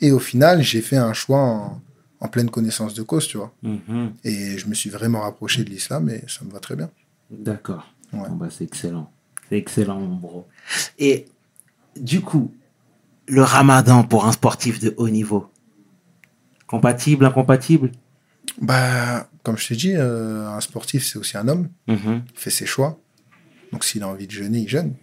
Et 0.00 0.10
au 0.10 0.18
final, 0.18 0.62
j'ai 0.62 0.80
fait 0.80 0.96
un 0.96 1.12
choix 1.12 1.38
en, 1.38 1.82
en 2.20 2.28
pleine 2.28 2.48
connaissance 2.48 2.94
de 2.94 3.02
cause, 3.02 3.28
tu 3.28 3.36
vois. 3.36 3.52
Mhm. 3.62 4.14
Et 4.24 4.56
je 4.56 4.66
me 4.68 4.74
suis 4.74 4.88
vraiment 4.88 5.20
rapproché 5.20 5.64
de 5.64 5.68
l'islam 5.68 6.08
et 6.08 6.24
ça 6.28 6.46
me 6.46 6.50
va 6.50 6.60
très 6.60 6.76
bien. 6.76 6.90
D'accord. 7.30 7.92
Ouais. 8.14 8.26
Bon, 8.26 8.36
bah, 8.36 8.48
c'est 8.50 8.64
excellent. 8.64 9.10
C'est 9.50 9.58
excellent, 9.58 10.00
mon 10.00 10.16
bro. 10.16 10.46
Et 10.98 11.26
du 12.00 12.22
coup, 12.22 12.54
le 13.26 13.42
ramadan 13.42 14.02
pour 14.02 14.24
un 14.24 14.32
sportif 14.32 14.80
de 14.80 14.94
haut 14.96 15.10
niveau, 15.10 15.50
compatible, 16.66 17.26
incompatible? 17.26 17.92
Bah, 18.62 19.28
comme 19.44 19.56
je 19.56 19.68
t'ai 19.68 19.76
dit, 19.76 19.92
euh, 19.94 20.48
un 20.48 20.60
sportif, 20.60 21.06
c'est 21.06 21.18
aussi 21.18 21.36
un 21.36 21.46
homme. 21.46 21.68
Mhm. 21.86 22.22
Il 22.34 22.38
fait 22.38 22.50
ses 22.50 22.66
choix. 22.66 22.98
Donc 23.72 23.84
s'il 23.84 24.02
a 24.02 24.08
envie 24.08 24.26
de 24.26 24.32
jeûner, 24.32 24.58
il 24.60 24.68
jeûne. 24.68 24.94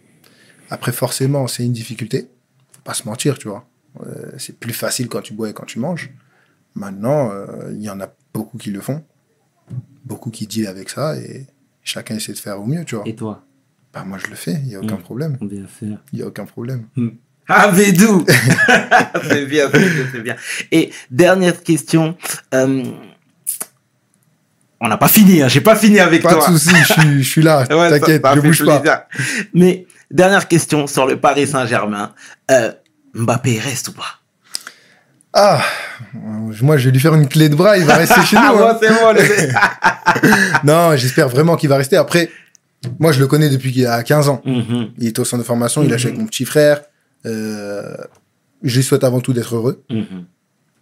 Après, 0.69 0.91
forcément, 0.91 1.47
c'est 1.47 1.63
une 1.63 1.73
difficulté. 1.73 2.27
Faut 2.73 2.81
pas 2.83 2.93
se 2.93 3.07
mentir, 3.07 3.37
tu 3.37 3.47
vois. 3.47 3.65
Euh, 4.05 4.31
c'est 4.37 4.57
plus 4.57 4.73
facile 4.73 5.07
quand 5.07 5.21
tu 5.21 5.33
bois 5.33 5.49
et 5.49 5.53
quand 5.53 5.65
tu 5.65 5.79
manges. 5.79 6.11
Maintenant, 6.75 7.29
euh, 7.31 7.71
il 7.73 7.81
y 7.81 7.89
en 7.89 7.99
a 8.01 8.11
beaucoup 8.33 8.57
qui 8.57 8.71
le 8.71 8.81
font. 8.81 9.03
Beaucoup 10.05 10.31
qui 10.31 10.47
deal 10.47 10.67
avec 10.67 10.89
ça 10.89 11.17
et 11.17 11.45
chacun 11.83 12.15
essaie 12.15 12.33
de 12.33 12.37
faire 12.39 12.59
au 12.59 12.65
mieux, 12.65 12.83
tu 12.85 12.95
vois. 12.95 13.03
Et 13.07 13.15
toi? 13.15 13.43
Bah, 13.93 14.03
moi, 14.05 14.17
je 14.17 14.27
le 14.27 14.35
fais, 14.35 14.53
il 14.53 14.63
n'y 14.69 14.75
a 14.75 14.79
aucun 14.79 14.95
Mm. 14.97 15.01
problème. 15.01 15.37
Bien 15.41 15.67
sûr. 15.67 15.97
Il 16.13 16.17
n'y 16.19 16.21
a 16.23 16.27
aucun 16.27 16.45
problème. 16.45 16.85
Ah, 17.47 17.69
Védou 17.69 18.25
C'est 19.27 19.45
bien, 19.45 19.69
c'est 19.69 19.79
bien, 19.79 20.05
c'est 20.13 20.21
bien. 20.21 20.35
Et 20.71 20.91
dernière 21.11 21.61
question. 21.63 22.15
euh, 22.53 22.83
on 24.81 24.87
n'a 24.87 24.97
pas 24.97 25.07
fini, 25.07 25.41
hein, 25.41 25.47
j'ai 25.47 25.61
pas 25.61 25.75
fini 25.75 25.99
avec 25.99 26.23
Pas 26.23 26.33
toi. 26.33 26.47
de 26.49 26.57
souci, 26.57 26.75
je 26.75 26.93
suis- 26.93 27.23
je 27.23 27.29
suis 27.29 27.41
là, 27.41 27.65
Ouais, 27.69 27.89
t'inquiète, 27.99 28.23
je 28.35 28.39
bouge 28.41 28.65
pas. 28.65 29.07
Mais 29.53 29.85
dernière 30.09 30.47
question 30.47 30.87
sur 30.87 31.05
le 31.05 31.19
Paris 31.19 31.47
Saint-Germain. 31.47 32.13
Euh, 32.49 32.71
Mbappé 33.13 33.59
reste 33.59 33.89
ou 33.89 33.93
pas? 33.93 34.19
Ah, 35.33 35.61
moi, 36.13 36.77
je 36.77 36.85
vais 36.85 36.91
lui 36.91 36.99
faire 36.99 37.13
une 37.15 37.27
clé 37.29 37.47
de 37.47 37.55
bras, 37.55 37.77
il 37.77 37.85
va 37.85 37.95
rester 37.95 38.21
chez 38.23 38.35
nous. 38.37 38.41
Hein. 38.41 38.77
c'est 38.81 38.89
bon. 38.89 39.13
le- 39.13 40.63
Non, 40.65 40.95
j'espère 40.97 41.29
vraiment 41.29 41.55
qu'il 41.55 41.69
va 41.69 41.77
rester. 41.77 41.95
Après, 41.95 42.29
moi, 42.99 43.11
je 43.11 43.19
le 43.19 43.27
connais 43.27 43.49
depuis 43.49 43.71
qu'il 43.71 43.85
a 43.87 44.03
15 44.03 44.27
ans. 44.29 44.41
Mhm, 44.45 44.89
Il 44.97 45.07
est 45.07 45.19
au 45.19 45.23
centre 45.25 45.41
de 45.43 45.47
formation, 45.47 45.83
il 45.83 45.91
a 45.91 45.93
Mhm. 45.95 45.99
joué 45.99 46.09
avec 46.09 46.19
mon 46.19 46.25
petit 46.27 46.43
frère. 46.45 46.81
Euh, 47.25 47.95
je 48.63 48.75
lui 48.77 48.83
souhaite 48.83 49.03
avant 49.03 49.21
tout 49.21 49.31
d'être 49.33 49.55
heureux. 49.55 49.83
mhm. 49.89 50.25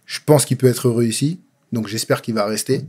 Je 0.06 0.18
pense 0.26 0.44
qu'il 0.44 0.56
peut 0.56 0.66
être 0.66 0.88
heureux 0.88 1.04
ici, 1.04 1.38
donc 1.72 1.86
j'espère 1.86 2.20
qu'il 2.22 2.34
va 2.34 2.44
rester. 2.46 2.84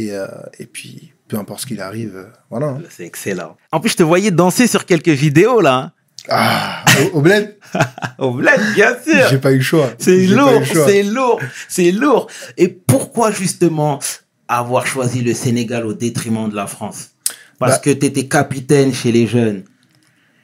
Et, 0.00 0.12
euh, 0.12 0.26
et 0.60 0.66
puis, 0.66 1.12
peu 1.26 1.36
importe 1.38 1.62
ce 1.62 1.66
qu'il 1.66 1.80
arrive, 1.80 2.14
euh, 2.16 2.24
voilà. 2.50 2.66
hein. 2.68 2.82
C'est 2.88 3.04
excellent. 3.04 3.56
En 3.72 3.80
plus, 3.80 3.90
je 3.90 3.96
te 3.96 4.02
voyais 4.04 4.30
danser 4.30 4.66
sur 4.68 4.86
quelques 4.86 5.08
vidéos 5.08 5.60
là. 5.60 5.74
hein. 5.76 5.92
Ah, 6.30 6.84
au, 7.12 7.18
au 7.18 7.20
bled, 7.22 7.56
Au 8.18 8.32
bled, 8.32 8.60
bien 8.74 8.94
sûr. 9.02 9.26
j'ai 9.30 9.38
pas 9.38 9.50
eu 9.52 9.56
le 9.56 9.62
choix. 9.62 9.90
C'est 9.98 10.26
lourd, 10.26 10.62
c'est 10.64 11.02
lourd, 11.02 11.40
c'est 11.68 11.90
lourd. 11.90 12.28
Et 12.56 12.68
pourquoi 12.68 13.30
justement 13.32 13.98
avoir 14.46 14.86
choisi 14.86 15.22
le 15.22 15.32
Sénégal 15.34 15.84
au 15.86 15.94
détriment 15.94 16.48
de 16.50 16.54
la 16.54 16.66
France? 16.66 17.10
Parce 17.58 17.72
Bah- 17.72 17.78
que 17.78 17.90
tu 17.90 18.06
étais 18.06 18.26
capitaine 18.28 18.92
chez 18.94 19.10
les 19.10 19.26
jeunes. 19.26 19.64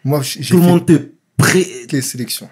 Moi, 0.05 0.20
j'ai 0.22 0.42
Tout 0.42 0.57
le 0.57 0.62
monde 0.62 0.84
te 0.86 1.11
pré... 1.36 1.64
toutes 1.82 1.92
les 1.92 2.02
sélections. 2.02 2.48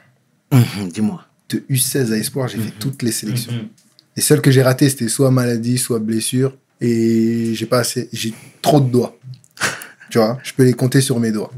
Hum, 0.52 0.62
Dis-moi. 0.92 1.24
de 1.48 1.64
U16 1.70 2.12
à 2.12 2.16
Espoir, 2.18 2.48
j'ai 2.48 2.58
fait 2.58 2.64
Mhm. 2.64 2.78
toutes 2.78 3.02
les 3.02 3.12
sélections. 3.12 3.52
Mhm. 3.52 3.68
Les 4.16 4.22
seules 4.22 4.40
que 4.42 4.50
j'ai 4.50 4.62
ratées, 4.62 4.88
c'était 4.90 5.08
soit 5.08 5.30
maladie, 5.30 5.78
soit 5.78 5.98
blessure. 5.98 6.54
Et 6.84 7.54
j'ai 7.54 7.66
pas 7.66 7.78
assez, 7.78 8.08
j'ai 8.12 8.34
trop 8.60 8.80
de 8.80 8.90
doigts. 8.90 9.16
tu 10.10 10.18
vois, 10.18 10.38
je 10.42 10.52
peux 10.52 10.64
les 10.64 10.74
compter 10.74 11.00
sur 11.00 11.20
mes 11.20 11.30
doigts. 11.30 11.52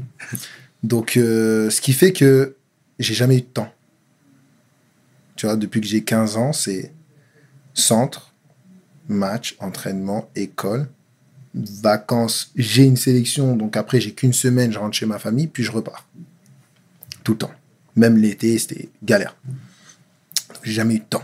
Donc, 0.83 1.17
euh, 1.17 1.71
ce 1.71 1.81
qui 1.81 1.93
fait 1.93 2.13
que 2.13 2.55
j'ai 2.99 3.15
jamais 3.15 3.37
eu 3.37 3.41
de 3.41 3.47
temps. 3.47 3.73
Tu 5.35 5.47
vois, 5.47 5.55
depuis 5.55 5.81
que 5.81 5.87
j'ai 5.87 6.03
15 6.03 6.37
ans, 6.37 6.53
c'est 6.53 6.93
centre, 7.73 8.33
match, 9.09 9.55
entraînement, 9.59 10.29
école, 10.35 10.87
vacances. 11.55 12.51
J'ai 12.55 12.83
une 12.83 12.95
sélection, 12.95 13.55
donc 13.55 13.77
après, 13.77 13.99
j'ai 13.99 14.13
qu'une 14.13 14.31
semaine, 14.31 14.71
je 14.71 14.77
rentre 14.77 14.95
chez 14.95 15.07
ma 15.07 15.17
famille, 15.17 15.47
puis 15.47 15.63
je 15.63 15.71
repars. 15.71 16.07
Tout 17.23 17.31
le 17.31 17.39
temps. 17.39 17.51
Même 17.95 18.17
l'été, 18.17 18.57
c'était 18.59 18.89
galère. 19.03 19.35
J'ai 20.63 20.73
jamais 20.73 20.95
eu 20.95 20.99
de 20.99 21.05
temps. 21.05 21.23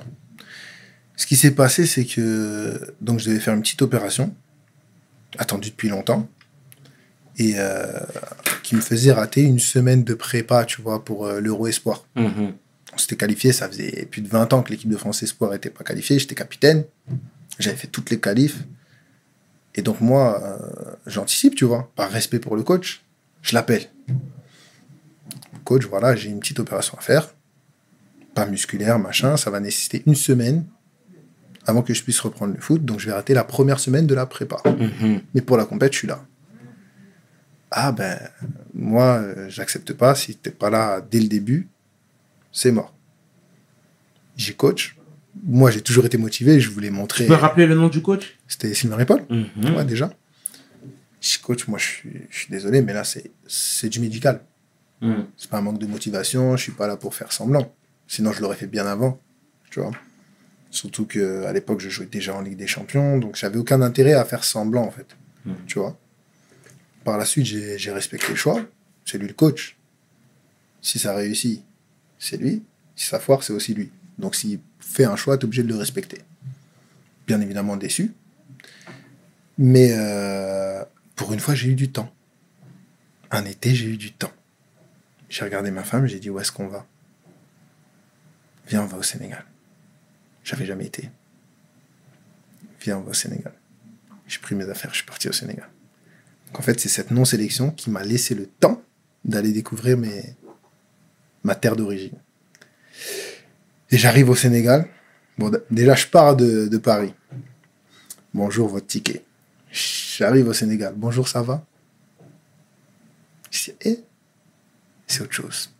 Ce 1.21 1.27
qui 1.27 1.35
s'est 1.35 1.51
passé, 1.51 1.85
c'est 1.85 2.05
que 2.05 2.95
donc 2.99 3.19
je 3.19 3.29
devais 3.29 3.39
faire 3.39 3.53
une 3.53 3.61
petite 3.61 3.83
opération, 3.83 4.33
attendue 5.37 5.69
depuis 5.69 5.87
longtemps, 5.87 6.27
et 7.37 7.53
euh, 7.57 7.85
qui 8.63 8.75
me 8.75 8.81
faisait 8.81 9.11
rater 9.11 9.43
une 9.43 9.59
semaine 9.59 10.03
de 10.03 10.15
prépa, 10.15 10.65
tu 10.65 10.81
vois, 10.81 11.05
pour 11.05 11.27
euh, 11.27 11.39
l'Euro 11.39 11.67
Espoir. 11.67 12.07
Mhm. 12.15 12.53
On 12.91 12.97
s'était 12.97 13.17
qualifié, 13.17 13.51
ça 13.51 13.67
faisait 13.67 14.07
plus 14.09 14.23
de 14.23 14.29
20 14.29 14.51
ans 14.53 14.63
que 14.63 14.71
l'équipe 14.71 14.89
de 14.89 14.97
France 14.97 15.21
Espoir 15.21 15.51
n'était 15.51 15.69
pas 15.69 15.83
qualifiée, 15.83 16.17
j'étais 16.17 16.33
capitaine, 16.33 16.85
j'avais 17.59 17.77
fait 17.77 17.85
toutes 17.85 18.09
les 18.09 18.19
qualifs. 18.19 18.63
Et 19.75 19.83
donc 19.83 20.01
moi, 20.01 20.41
euh, 20.43 20.95
j'anticipe, 21.05 21.53
tu 21.53 21.65
vois, 21.65 21.91
par 21.95 22.09
respect 22.09 22.39
pour 22.39 22.55
le 22.55 22.63
coach, 22.63 23.03
je 23.43 23.53
l'appelle. 23.53 23.91
Coach, 25.65 25.85
voilà, 25.85 26.15
j'ai 26.15 26.29
une 26.29 26.39
petite 26.39 26.59
opération 26.59 26.97
à 26.97 27.01
faire, 27.01 27.35
pas 28.33 28.47
musculaire, 28.47 28.97
machin, 28.97 29.37
ça 29.37 29.51
va 29.51 29.59
nécessiter 29.59 30.01
une 30.07 30.15
semaine 30.15 30.65
avant 31.67 31.81
que 31.83 31.93
je 31.93 32.03
puisse 32.03 32.19
reprendre 32.19 32.53
le 32.55 32.59
foot, 32.61 32.83
donc 32.83 32.99
je 32.99 33.05
vais 33.07 33.11
rater 33.13 33.33
la 33.33 33.43
première 33.43 33.79
semaine 33.79 34.07
de 34.07 34.15
la 34.15 34.25
prépa. 34.25 34.57
Mhm. 34.65 35.21
Mais 35.33 35.41
pour 35.41 35.57
la 35.57 35.65
compète, 35.65 35.93
je 35.93 35.99
suis 35.99 36.07
là. 36.07 36.25
Ah 37.69 37.91
ben, 37.91 38.19
moi, 38.73 39.19
euh, 39.19 39.47
j'accepte 39.49 39.93
pas. 39.93 40.13
Si 40.15 40.35
t'es 40.35 40.51
pas 40.51 40.69
là 40.69 40.99
dès 41.01 41.19
le 41.19 41.27
début, 41.27 41.67
c'est 42.51 42.71
mort. 42.71 42.93
J'ai 44.35 44.53
coach. 44.53 44.97
Moi, 45.43 45.71
j'ai 45.71 45.81
toujours 45.81 46.05
été 46.05 46.17
motivé. 46.17 46.59
Je 46.59 46.69
voulais 46.69 46.89
montrer. 46.89 47.23
Tu 47.23 47.29
peux 47.29 47.35
rappeler 47.37 47.65
le 47.65 47.75
nom 47.75 47.87
du 47.87 48.01
coach? 48.01 48.37
C'était 48.47 48.73
Sylvain 48.73 48.97
Ripoll, 48.97 49.23
Mhm. 49.29 49.75
ouais, 49.75 49.85
déjà. 49.85 50.11
Je 51.21 51.37
coach, 51.39 51.67
moi, 51.67 51.77
je 51.79 51.85
suis, 51.85 52.21
je 52.29 52.37
suis 52.39 52.49
désolé, 52.49 52.81
mais 52.81 52.93
là, 52.93 53.03
c'est 53.47 53.89
du 53.89 53.99
médical. 53.99 54.41
Mhm. 55.01 55.27
C'est 55.37 55.49
pas 55.49 55.59
un 55.59 55.61
manque 55.61 55.79
de 55.79 55.85
motivation. 55.87 56.57
Je 56.57 56.63
suis 56.63 56.71
pas 56.73 56.87
là 56.87 56.97
pour 56.97 57.15
faire 57.15 57.31
semblant. 57.31 57.73
Sinon, 58.07 58.33
je 58.33 58.41
l'aurais 58.41 58.57
fait 58.57 58.67
bien 58.67 58.85
avant. 58.85 59.21
Tu 59.69 59.79
vois. 59.79 59.91
Surtout 60.71 61.05
que 61.05 61.43
à 61.43 61.53
l'époque, 61.53 61.81
je 61.81 61.89
jouais 61.89 62.05
déjà 62.05 62.33
en 62.33 62.41
Ligue 62.41 62.57
des 62.57 62.65
Champions, 62.65 63.17
donc 63.17 63.35
j'avais 63.35 63.57
aucun 63.57 63.81
intérêt 63.81 64.13
à 64.13 64.25
faire 64.25 64.43
semblant, 64.43 64.83
en 64.83 64.91
fait. 64.91 65.15
Mhm. 65.45 65.55
Tu 65.67 65.77
vois? 65.77 65.97
Par 67.03 67.17
la 67.17 67.25
suite, 67.25 67.45
j'ai 67.45 67.77
j'ai 67.77 67.91
respecté 67.91 68.29
le 68.29 68.35
choix. 68.35 68.65
C'est 69.05 69.17
lui 69.17 69.27
le 69.27 69.33
coach. 69.33 69.77
Si 70.81 70.97
ça 70.97 71.13
réussit, 71.13 71.63
c'est 72.17 72.37
lui. 72.37 72.63
Si 72.95 73.07
ça 73.07 73.19
foire, 73.19 73.43
c'est 73.43 73.53
aussi 73.53 73.73
lui. 73.73 73.91
Donc, 74.17 74.35
s'il 74.35 74.59
fait 74.79 75.05
un 75.05 75.15
choix, 75.15 75.37
tu 75.37 75.41
es 75.41 75.45
obligé 75.45 75.63
de 75.63 75.67
le 75.67 75.75
respecter. 75.75 76.19
Bien 77.27 77.41
évidemment 77.41 77.75
déçu. 77.75 78.13
Mais 79.57 79.91
euh, 79.91 80.83
pour 81.15 81.33
une 81.33 81.39
fois, 81.39 81.53
j'ai 81.53 81.69
eu 81.69 81.75
du 81.75 81.91
temps. 81.91 82.11
Un 83.29 83.45
été, 83.45 83.75
j'ai 83.75 83.87
eu 83.87 83.97
du 83.97 84.11
temps. 84.11 84.31
J'ai 85.29 85.43
regardé 85.43 85.71
ma 85.71 85.83
femme, 85.83 86.07
j'ai 86.07 86.19
dit 86.19 86.29
où 86.29 86.39
est-ce 86.39 86.51
qu'on 86.51 86.67
va? 86.67 86.85
Viens, 88.67 88.83
on 88.83 88.87
va 88.87 88.97
au 88.97 89.03
Sénégal. 89.03 89.45
J'avais 90.43 90.65
jamais 90.65 90.85
été. 90.85 91.09
Viens, 92.81 92.97
on 92.97 93.01
va 93.01 93.11
au 93.11 93.13
Sénégal. 93.13 93.53
J'ai 94.27 94.39
pris 94.39 94.55
mes 94.55 94.69
affaires, 94.69 94.91
je 94.91 94.97
suis 94.97 95.05
parti 95.05 95.29
au 95.29 95.33
Sénégal. 95.33 95.69
Donc, 96.47 96.59
en 96.59 96.63
fait, 96.63 96.79
c'est 96.79 96.89
cette 96.89 97.11
non-sélection 97.11 97.71
qui 97.71 97.89
m'a 97.89 98.03
laissé 98.03 98.33
le 98.35 98.47
temps 98.47 98.81
d'aller 99.23 99.51
découvrir 99.51 99.97
mes... 99.97 100.35
ma 101.43 101.55
terre 101.55 101.75
d'origine. 101.75 102.17
Et 103.89 103.97
j'arrive 103.97 104.29
au 104.29 104.35
Sénégal. 104.35 104.87
Bon, 105.37 105.51
déjà, 105.69 105.95
je 105.95 106.07
pars 106.07 106.35
de, 106.35 106.67
de 106.67 106.77
Paris. 106.77 107.13
Bonjour, 108.33 108.67
votre 108.69 108.87
ticket. 108.87 109.23
J'arrive 109.71 110.47
au 110.47 110.53
Sénégal. 110.53 110.93
Bonjour, 110.95 111.27
ça 111.27 111.41
va? 111.41 111.65
Je 113.49 113.63
dis, 113.65 113.73
eh, 113.81 113.99
c'est 115.07 115.21
autre 115.21 115.33
chose. 115.33 115.73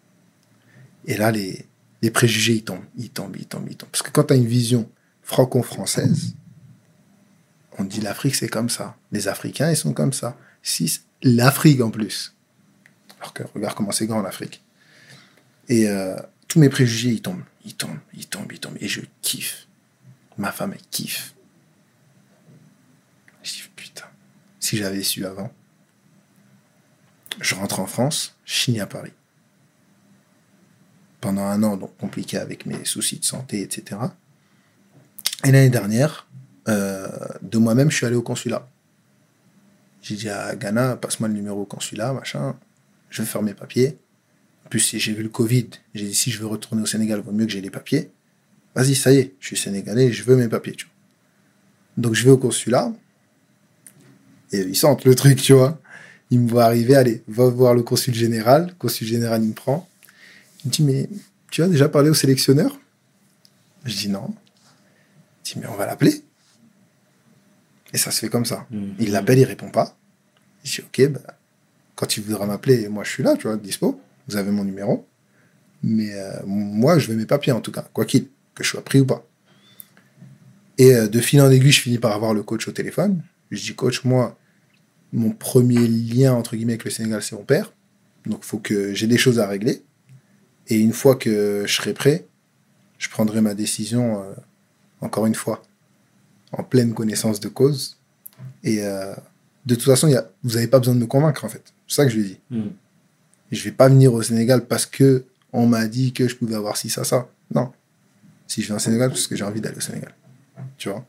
Et 1.05 1.15
là, 1.15 1.31
les, 1.31 1.65
les 2.01 2.11
préjugés, 2.11 2.55
ils 2.55 2.63
tombent, 2.63 2.83
ils 2.97 3.09
tombent, 3.09 3.35
ils 3.35 3.45
tombent, 3.45 3.67
ils 3.69 3.77
tombent. 3.77 3.89
Parce 3.89 4.01
que 4.01 4.11
quand 4.11 4.25
tu 4.25 4.33
as 4.33 4.37
une 4.37 4.47
vision 4.47 4.89
franco-française, 5.21 6.35
on 7.77 7.83
dit 7.83 8.01
l'Afrique, 8.01 8.35
c'est 8.35 8.49
comme 8.49 8.69
ça. 8.69 8.97
Les 9.11 9.27
Africains, 9.27 9.69
ils 9.69 9.77
sont 9.77 9.93
comme 9.93 10.13
ça. 10.13 10.37
Si, 10.63 11.01
l'Afrique 11.21 11.81
en 11.81 11.91
plus. 11.91 12.35
Alors 13.19 13.33
que 13.33 13.43
regarde 13.53 13.75
comment 13.75 13.91
c'est 13.91 14.07
grand 14.07 14.21
l'Afrique. 14.21 14.63
Et 15.69 15.87
euh, 15.87 16.15
tous 16.47 16.59
mes 16.59 16.69
préjugés, 16.69 17.09
ils 17.09 17.21
tombent, 17.21 17.43
ils 17.65 17.75
tombent, 17.75 17.99
ils 18.13 18.27
tombent, 18.27 18.51
ils 18.51 18.59
tombent. 18.59 18.77
Et 18.81 18.87
je 18.87 19.01
kiffe. 19.21 19.67
Ma 20.37 20.51
femme, 20.51 20.73
elle 20.73 20.85
kiffe. 20.89 21.35
Je 23.43 23.51
dis, 23.51 23.63
putain, 23.75 24.05
si 24.59 24.77
j'avais 24.77 25.03
su 25.03 25.25
avant, 25.25 25.51
je 27.39 27.55
rentre 27.55 27.79
en 27.79 27.85
France, 27.85 28.35
je 28.45 28.79
à 28.79 28.85
Paris. 28.85 29.13
Pendant 31.21 31.43
un 31.43 31.61
an, 31.63 31.77
donc 31.77 31.95
compliqué 31.97 32.37
avec 32.37 32.65
mes 32.65 32.83
soucis 32.83 33.19
de 33.19 33.25
santé, 33.25 33.61
etc. 33.61 34.01
Et 35.45 35.51
l'année 35.51 35.69
dernière, 35.69 36.27
euh, 36.67 37.07
de 37.41 37.57
moi-même, 37.57 37.89
je 37.91 37.97
suis 37.97 38.05
allé 38.05 38.15
au 38.15 38.21
consulat. 38.21 38.67
J'ai 40.01 40.15
dit 40.15 40.29
à 40.29 40.55
Ghana, 40.55 40.97
passe-moi 40.97 41.29
le 41.29 41.35
numéro 41.35 41.61
au 41.61 41.65
consulat, 41.65 42.13
machin. 42.13 42.55
Je 43.09 43.21
vais 43.21 43.27
faire 43.27 43.43
mes 43.43 43.53
papiers. 43.53 43.97
En 44.65 44.69
plus, 44.69 44.79
si 44.79 44.99
j'ai 44.99 45.13
vu 45.13 45.23
le 45.23 45.29
Covid, 45.29 45.69
j'ai 45.93 46.05
dit 46.05 46.15
si 46.15 46.31
je 46.31 46.39
veux 46.39 46.47
retourner 46.47 46.81
au 46.81 46.85
Sénégal, 46.85 47.19
il 47.19 47.25
vaut 47.25 47.31
mieux 47.31 47.45
que 47.45 47.51
j'ai 47.51 47.61
les 47.61 47.69
papiers. 47.69 48.11
Vas-y, 48.75 48.95
ça 48.95 49.11
y 49.11 49.17
est, 49.17 49.35
je 49.39 49.47
suis 49.47 49.57
sénégalais, 49.57 50.11
je 50.11 50.23
veux 50.23 50.35
mes 50.35 50.47
papiers, 50.47 50.73
tu 50.73 50.85
vois. 50.85 50.93
Donc 51.97 52.15
je 52.15 52.23
vais 52.23 52.31
au 52.31 52.37
consulat. 52.37 52.91
Et 54.53 54.59
ils 54.59 54.75
sentent 54.75 55.05
le 55.05 55.13
truc, 55.15 55.41
tu 55.41 55.53
vois. 55.53 55.79
Ils 56.29 56.39
me 56.39 56.49
voient 56.49 56.63
arriver, 56.65 56.95
allez, 56.95 57.23
va 57.27 57.47
voir 57.49 57.73
le 57.73 57.83
consul 57.83 58.13
général. 58.13 58.67
Le 58.67 58.73
consul 58.75 59.07
général, 59.07 59.43
il 59.43 59.49
me 59.49 59.53
prend. 59.53 59.87
Il 60.63 60.67
me 60.67 60.71
dit, 60.71 60.83
mais 60.83 61.09
tu 61.49 61.63
as 61.63 61.67
déjà 61.67 61.89
parlé 61.89 62.09
au 62.09 62.13
sélectionneur? 62.13 62.79
Je 63.85 63.95
dis 63.95 64.09
non. 64.09 64.33
Il 65.45 65.53
dit, 65.53 65.59
mais 65.59 65.67
on 65.67 65.75
va 65.75 65.85
l'appeler. 65.85 66.23
Et 67.93 67.97
ça 67.97 68.11
se 68.11 68.19
fait 68.19 68.29
comme 68.29 68.45
ça. 68.45 68.67
Mhm. 68.71 68.95
Il 68.99 69.11
l'appelle, 69.11 69.39
il 69.39 69.45
répond 69.45 69.69
pas. 69.69 69.97
Je 70.63 70.81
dis, 70.81 70.81
ok, 70.81 71.11
bah, 71.11 71.37
quand 71.95 72.17
il 72.17 72.23
voudra 72.23 72.45
m'appeler, 72.45 72.87
moi 72.89 73.03
je 73.03 73.09
suis 73.09 73.23
là, 73.23 73.35
tu 73.35 73.47
vois, 73.47 73.57
dispo. 73.57 73.99
Vous 74.27 74.37
avez 74.37 74.51
mon 74.51 74.63
numéro. 74.63 75.07
Mais 75.83 76.13
euh, 76.13 76.41
moi, 76.45 76.99
je 76.99 77.07
veux 77.07 77.15
mes 77.15 77.25
papiers 77.25 77.51
en 77.51 77.61
tout 77.61 77.71
cas, 77.71 77.85
quoi 77.93 78.05
qu'il, 78.05 78.27
que 78.53 78.63
je 78.63 78.69
sois 78.69 78.83
pris 78.83 79.01
ou 79.01 79.05
pas. 79.05 79.25
Et 80.77 80.93
euh, 80.95 81.07
de 81.07 81.19
fil 81.19 81.41
en 81.41 81.49
aiguille, 81.49 81.71
je 81.71 81.81
finis 81.81 81.97
par 81.97 82.13
avoir 82.13 82.33
le 82.33 82.43
coach 82.43 82.67
au 82.67 82.71
téléphone. 82.71 83.21
Je 83.49 83.61
dis, 83.61 83.75
coach, 83.75 84.03
moi, 84.03 84.37
mon 85.11 85.31
premier 85.31 85.87
lien, 85.87 86.33
entre 86.33 86.55
guillemets, 86.55 86.73
avec 86.73 86.85
le 86.85 86.91
Sénégal, 86.91 87.21
c'est 87.21 87.35
mon 87.35 87.43
père. 87.43 87.73
Donc, 88.25 88.41
il 88.43 88.45
faut 88.45 88.59
que 88.59 88.93
j'ai 88.93 89.07
des 89.07 89.17
choses 89.17 89.39
à 89.39 89.47
régler. 89.47 89.83
Et 90.67 90.79
une 90.79 90.93
fois 90.93 91.15
que 91.15 91.63
je 91.65 91.73
serai 91.73 91.93
prêt, 91.93 92.25
je 92.97 93.09
prendrai 93.09 93.41
ma 93.41 93.53
décision, 93.53 94.21
euh, 94.21 94.33
encore 95.01 95.25
une 95.25 95.35
fois, 95.35 95.63
en 96.51 96.63
pleine 96.63 96.93
connaissance 96.93 97.39
de 97.39 97.49
cause. 97.49 97.97
Et 98.63 98.83
euh, 98.83 99.13
de 99.65 99.75
toute 99.75 99.85
façon, 99.85 100.07
il 100.07 100.11
y 100.13 100.15
a, 100.15 100.29
vous 100.43 100.55
n'avez 100.55 100.67
pas 100.67 100.79
besoin 100.79 100.95
de 100.95 100.99
me 100.99 101.07
convaincre, 101.07 101.43
en 101.43 101.49
fait. 101.49 101.73
C'est 101.87 101.95
ça 101.95 102.05
que 102.05 102.11
je 102.11 102.17
lui 102.17 102.25
ai 102.25 102.27
dit. 102.29 102.39
Mhm. 102.51 102.71
Je 103.51 103.63
vais 103.63 103.71
pas 103.71 103.89
venir 103.89 104.13
au 104.13 104.21
Sénégal 104.21 104.65
parce 104.65 104.85
que 104.85 105.25
on 105.51 105.67
m'a 105.67 105.87
dit 105.87 106.13
que 106.13 106.27
je 106.27 106.35
pouvais 106.35 106.55
avoir 106.55 106.77
ci, 106.77 106.89
ça, 106.89 107.03
ça. 107.03 107.27
Non. 107.53 107.73
Si 108.47 108.61
je 108.61 108.67
viens 108.67 108.77
au 108.77 108.79
Sénégal, 108.79 109.09
c'est 109.09 109.15
parce 109.15 109.27
que 109.27 109.35
j'ai 109.35 109.43
envie 109.43 109.59
d'aller 109.59 109.77
au 109.77 109.81
Sénégal. 109.81 110.13
Tu 110.77 110.89
vois? 110.89 111.05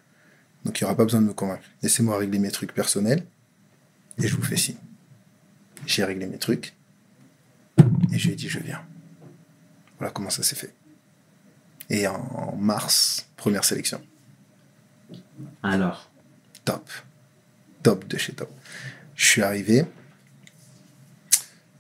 Donc, 0.65 0.81
il 0.81 0.85
n'y 0.85 0.87
aura 0.87 0.97
pas 0.97 1.05
besoin 1.05 1.21
de 1.21 1.27
me 1.27 1.33
convaincre. 1.33 1.65
Laissez-moi 1.83 2.17
régler 2.19 2.39
mes 2.39 2.51
trucs 2.51 2.73
personnels 2.73 3.25
et 4.19 4.27
je 4.27 4.35
vous 4.35 4.43
fais 4.43 4.57
signe. 4.57 4.77
J'ai 5.87 6.05
réglé 6.05 6.27
mes 6.27 6.39
trucs 6.39 6.75
et 8.13 8.19
je 8.19 8.27
lui 8.27 8.33
ai 8.33 8.37
dit, 8.37 8.49
je 8.49 8.59
viens. 8.59 8.81
Voilà 10.03 10.11
comment 10.13 10.31
ça 10.31 10.43
s'est 10.43 10.57
fait. 10.57 10.75
Et 11.89 12.09
en, 12.09 12.15
en 12.17 12.57
mars, 12.57 13.29
première 13.37 13.63
sélection. 13.63 14.01
Alors. 15.63 16.11
Top. 16.65 16.91
Top 17.85 18.09
de 18.09 18.19
chez 18.19 18.33
top. 18.33 18.51
Je 19.15 19.25
suis 19.25 19.43
arrivé. 19.43 19.85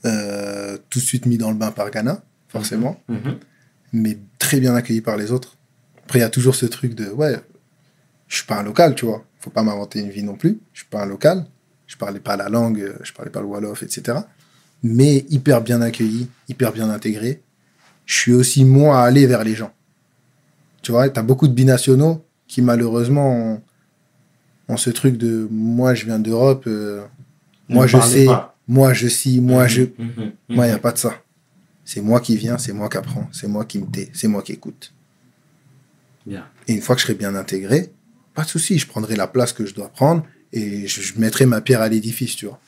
euh, 0.04 0.78
tout 0.88 1.00
de 1.00 1.04
suite 1.04 1.26
mis 1.26 1.36
dans 1.36 1.50
le 1.50 1.56
bain 1.56 1.72
par 1.72 1.90
Ghana, 1.90 2.22
forcément. 2.48 3.00
Mhm. 3.08 3.38
mais 3.92 4.18
très 4.38 4.60
bien 4.60 4.76
accueilli 4.76 5.00
par 5.00 5.16
les 5.16 5.32
autres. 5.32 5.56
Après, 6.04 6.20
il 6.20 6.22
y 6.22 6.24
a 6.24 6.30
toujours 6.30 6.54
ce 6.54 6.66
truc 6.66 6.94
de, 6.94 7.06
ouais, 7.10 7.34
je 8.28 8.36
suis 8.36 8.46
pas 8.46 8.58
un 8.60 8.62
local, 8.62 8.94
tu 8.94 9.04
vois. 9.04 9.24
Faut 9.40 9.50
pas 9.50 9.64
m'inventer 9.64 9.98
une 9.98 10.10
vie 10.10 10.22
non 10.22 10.36
plus. 10.36 10.60
Je 10.72 10.80
suis 10.82 10.88
pas 10.88 11.02
un 11.02 11.06
local. 11.06 11.44
Je 11.88 11.96
parlais 11.96 12.20
pas 12.20 12.36
la 12.36 12.48
langue, 12.48 12.94
je 13.02 13.12
parlais 13.12 13.32
pas 13.32 13.40
le 13.40 13.46
Wolof, 13.46 13.82
etc. 13.82 14.18
Mais 14.84 15.24
hyper 15.28 15.60
bien 15.60 15.80
accueilli, 15.82 16.28
hyper 16.48 16.72
bien 16.72 16.88
intégré. 16.88 17.42
Je 18.06 18.16
suis 18.16 18.32
aussi 18.32 18.64
moi 18.64 19.00
à 19.00 19.04
aller 19.04 19.26
vers 19.26 19.44
les 19.44 19.54
gens. 19.54 19.72
Tu 20.82 20.92
vois, 20.92 21.08
tu 21.08 21.18
as 21.18 21.22
beaucoup 21.22 21.48
de 21.48 21.52
binationaux 21.52 22.24
qui 22.46 22.60
malheureusement 22.62 23.30
ont, 23.30 23.62
ont 24.68 24.76
ce 24.76 24.90
truc 24.90 25.16
de 25.16 25.48
moi 25.50 25.94
je 25.94 26.04
viens 26.04 26.18
d'Europe, 26.18 26.64
euh, 26.66 27.04
moi 27.68 27.86
je 27.86 27.96
parlez 27.96 28.12
sais, 28.12 28.26
pas. 28.26 28.56
moi 28.66 28.92
je 28.92 29.06
suis, 29.06 29.40
moi 29.40 29.66
je. 29.68 29.84
Moi, 30.48 30.66
il 30.66 30.70
n'y 30.70 30.74
a 30.74 30.78
pas 30.78 30.92
de 30.92 30.98
ça. 30.98 31.22
C'est 31.84 32.00
moi 32.00 32.20
qui 32.20 32.36
viens, 32.36 32.58
c'est 32.58 32.72
moi 32.72 32.88
qui 32.88 32.96
apprends, 32.96 33.28
c'est 33.32 33.48
moi 33.48 33.64
qui 33.64 33.78
me 33.78 33.86
tais, 33.86 34.10
c'est 34.12 34.28
moi 34.28 34.42
qui 34.42 34.52
écoute. 34.52 34.92
Bien. 36.26 36.44
Et 36.68 36.74
une 36.74 36.80
fois 36.80 36.94
que 36.94 37.00
je 37.00 37.06
serai 37.06 37.14
bien 37.14 37.34
intégré, 37.34 37.92
pas 38.34 38.44
de 38.44 38.48
souci, 38.48 38.78
je 38.78 38.86
prendrai 38.86 39.16
la 39.16 39.26
place 39.26 39.52
que 39.52 39.66
je 39.66 39.74
dois 39.74 39.88
prendre 39.88 40.24
et 40.52 40.86
je, 40.86 41.00
je 41.00 41.18
mettrai 41.18 41.46
ma 41.46 41.60
pierre 41.60 41.80
à 41.82 41.88
l'édifice, 41.88 42.36
tu 42.36 42.46
vois. 42.46 42.60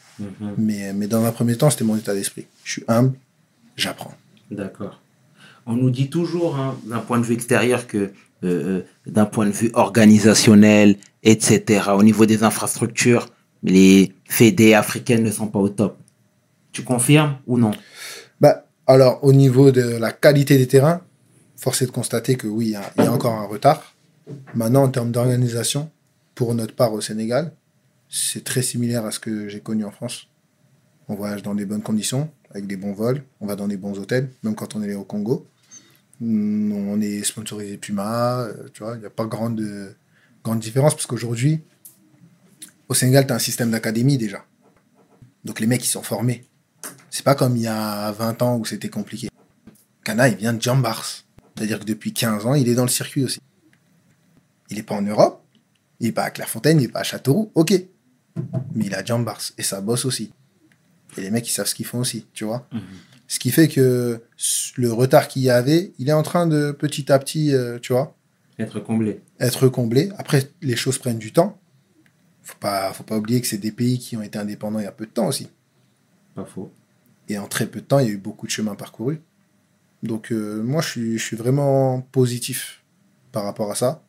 Mais, 0.58 0.92
mais 0.92 1.06
dans 1.06 1.24
un 1.24 1.32
premier 1.32 1.56
temps, 1.56 1.70
c'était 1.70 1.84
mon 1.84 1.96
état 1.96 2.14
d'esprit. 2.14 2.46
Je 2.64 2.72
suis 2.72 2.84
humble, 2.88 3.14
j'apprends. 3.76 4.14
D'accord. 4.50 5.00
On 5.66 5.74
nous 5.74 5.90
dit 5.90 6.10
toujours, 6.10 6.56
hein, 6.56 6.76
d'un 6.86 6.98
point 6.98 7.18
de 7.18 7.24
vue 7.24 7.34
extérieur, 7.34 7.86
que 7.86 7.98
euh, 7.98 8.10
euh, 8.44 8.82
d'un 9.06 9.24
point 9.24 9.46
de 9.46 9.50
vue 9.52 9.70
organisationnel, 9.74 10.96
etc., 11.22 11.90
au 11.96 12.02
niveau 12.02 12.26
des 12.26 12.42
infrastructures, 12.42 13.28
les 13.62 14.12
fédés 14.28 14.74
africaines 14.74 15.22
ne 15.22 15.30
sont 15.30 15.46
pas 15.46 15.58
au 15.58 15.70
top. 15.70 15.96
Tu 16.72 16.82
confirmes 16.82 17.36
ou 17.46 17.56
non? 17.58 17.70
Bah, 18.40 18.66
alors, 18.86 19.24
au 19.24 19.32
niveau 19.32 19.70
de 19.70 19.80
la 19.96 20.12
qualité 20.12 20.58
des 20.58 20.66
terrains, 20.66 21.00
force 21.56 21.80
est 21.82 21.86
de 21.86 21.90
constater 21.92 22.36
que 22.36 22.46
oui, 22.46 22.66
il 22.66 22.70
y 22.72 22.76
a- 22.76 22.92
il 22.98 23.04
y, 23.04 23.06
a 23.06 23.12
encore 23.12 23.32
un 23.32 23.46
retard. 23.46 23.94
Maintenant, 24.54 24.82
en 24.82 24.88
termes 24.90 25.10
d'organisation, 25.12 25.90
pour 26.34 26.54
notre 26.54 26.74
part 26.74 26.92
au 26.92 27.00
Sénégal, 27.00 27.52
c'est 28.10 28.44
très 28.44 28.60
similaire 28.62 29.06
à 29.06 29.10
ce 29.10 29.18
que 29.20 29.48
j'ai 29.48 29.60
connu 29.60 29.84
en 29.84 29.90
France. 29.90 30.28
On 31.08 31.14
voyage 31.14 31.42
dans 31.42 31.54
des 31.54 31.64
bonnes 31.64 31.82
conditions, 31.82 32.28
avec 32.50 32.66
des 32.66 32.76
bons 32.76 32.92
vols, 32.92 33.22
on 33.40 33.46
va 33.46 33.56
dans 33.56 33.68
des 33.68 33.76
bons 33.78 33.98
hôtels, 33.98 34.28
même 34.42 34.54
quand 34.54 34.74
on 34.76 34.82
est 34.82 34.94
au 34.94 35.04
Congo. 35.04 35.46
On 36.20 37.00
est 37.00 37.22
sponsorisé 37.24 37.76
Puma, 37.76 38.42
euh, 38.42 38.68
tu 38.72 38.82
vois, 38.82 38.94
il 38.94 39.00
n'y 39.00 39.06
a 39.06 39.10
pas 39.10 39.26
grande, 39.26 39.94
grande 40.42 40.60
différence, 40.60 40.94
parce 40.94 41.06
qu'aujourd'hui, 41.06 41.60
au 42.88 42.94
Sénégal, 42.94 43.26
tu 43.26 43.32
as 43.32 43.36
un 43.36 43.40
système 43.40 43.70
d'académie 43.70 44.18
déjà. 44.18 44.44
Donc 45.44 45.60
les 45.60 45.66
mecs, 45.66 45.84
ils 45.84 45.90
sont 45.90 46.02
formés. 46.02 46.44
C'est 47.10 47.24
pas 47.24 47.34
comme 47.34 47.56
il 47.56 47.62
y 47.62 47.66
a 47.66 48.12
20 48.12 48.42
ans 48.42 48.56
où 48.56 48.64
c'était 48.64 48.88
compliqué. 48.88 49.28
Kana, 50.02 50.28
il 50.28 50.36
vient 50.36 50.52
de 50.52 50.60
Jambars. 50.60 51.24
C'est-à-dire 51.56 51.78
que 51.80 51.84
depuis 51.84 52.12
15 52.12 52.46
ans, 52.46 52.54
il 52.54 52.68
est 52.68 52.74
dans 52.74 52.82
le 52.82 52.88
circuit 52.88 53.24
aussi. 53.24 53.40
Il 54.70 54.76
n'est 54.76 54.82
pas 54.82 54.94
en 54.94 55.02
Europe, 55.02 55.44
il 56.00 56.06
n'est 56.06 56.12
pas 56.12 56.24
à 56.24 56.30
Clairefontaine, 56.30 56.78
il 56.80 56.82
n'est 56.82 56.92
pas 56.92 57.00
à 57.00 57.04
Châteauroux, 57.04 57.50
ok. 57.54 57.72
Mais 58.74 58.86
il 58.86 58.94
à 58.94 59.04
Jambars 59.04 59.40
et 59.56 59.62
ça 59.62 59.80
bosse 59.80 60.04
aussi. 60.04 60.32
Et 61.16 61.20
les 61.20 61.30
mecs, 61.30 61.48
ils 61.48 61.52
savent 61.52 61.66
ce 61.66 61.74
qu'ils 61.74 61.86
font 61.86 62.00
aussi, 62.00 62.26
tu 62.32 62.44
vois. 62.44 62.66
Ce 63.26 63.38
qui 63.38 63.50
fait 63.50 63.68
que 63.68 64.20
le 64.76 64.92
retard 64.92 65.28
qu'il 65.28 65.42
y 65.42 65.50
avait, 65.50 65.92
il 65.98 66.08
est 66.08 66.12
en 66.12 66.22
train 66.22 66.46
de 66.46 66.72
petit 66.72 67.10
à 67.10 67.18
petit, 67.18 67.54
euh, 67.54 67.78
tu 67.80 67.92
vois, 67.92 68.16
Être 68.58 68.80
comblé. 68.80 69.20
être 69.40 69.68
comblé. 69.68 70.10
Après, 70.18 70.50
les 70.62 70.76
choses 70.76 70.98
prennent 70.98 71.18
du 71.18 71.32
temps. 71.32 71.58
Faut 72.42 72.58
pas, 72.60 72.92
faut 72.92 73.04
pas 73.04 73.16
oublier 73.16 73.40
que 73.40 73.46
c'est 73.46 73.58
des 73.58 73.72
pays 73.72 73.98
qui 73.98 74.16
ont 74.16 74.22
été 74.22 74.38
indépendants 74.38 74.78
il 74.78 74.84
y 74.84 74.88
a 74.88 74.92
peu 74.92 75.06
de 75.06 75.10
temps 75.10 75.26
aussi. 75.26 75.48
Pas 76.34 76.44
faux. 76.44 76.70
Et 77.28 77.38
en 77.38 77.46
très 77.48 77.66
peu 77.66 77.80
de 77.80 77.86
temps, 77.86 77.98
il 78.00 78.06
y 78.06 78.10
a 78.10 78.12
eu 78.12 78.18
beaucoup 78.18 78.46
de 78.46 78.50
chemin 78.50 78.74
parcouru. 78.74 79.20
Donc 80.02 80.30
euh, 80.30 80.62
moi, 80.62 80.82
je 80.82 80.88
suis, 80.88 81.18
je 81.18 81.24
suis 81.24 81.36
vraiment 81.36 82.02
positif 82.12 82.82
par 83.32 83.44
rapport 83.44 83.70
à 83.70 83.74
ça. 83.74 84.02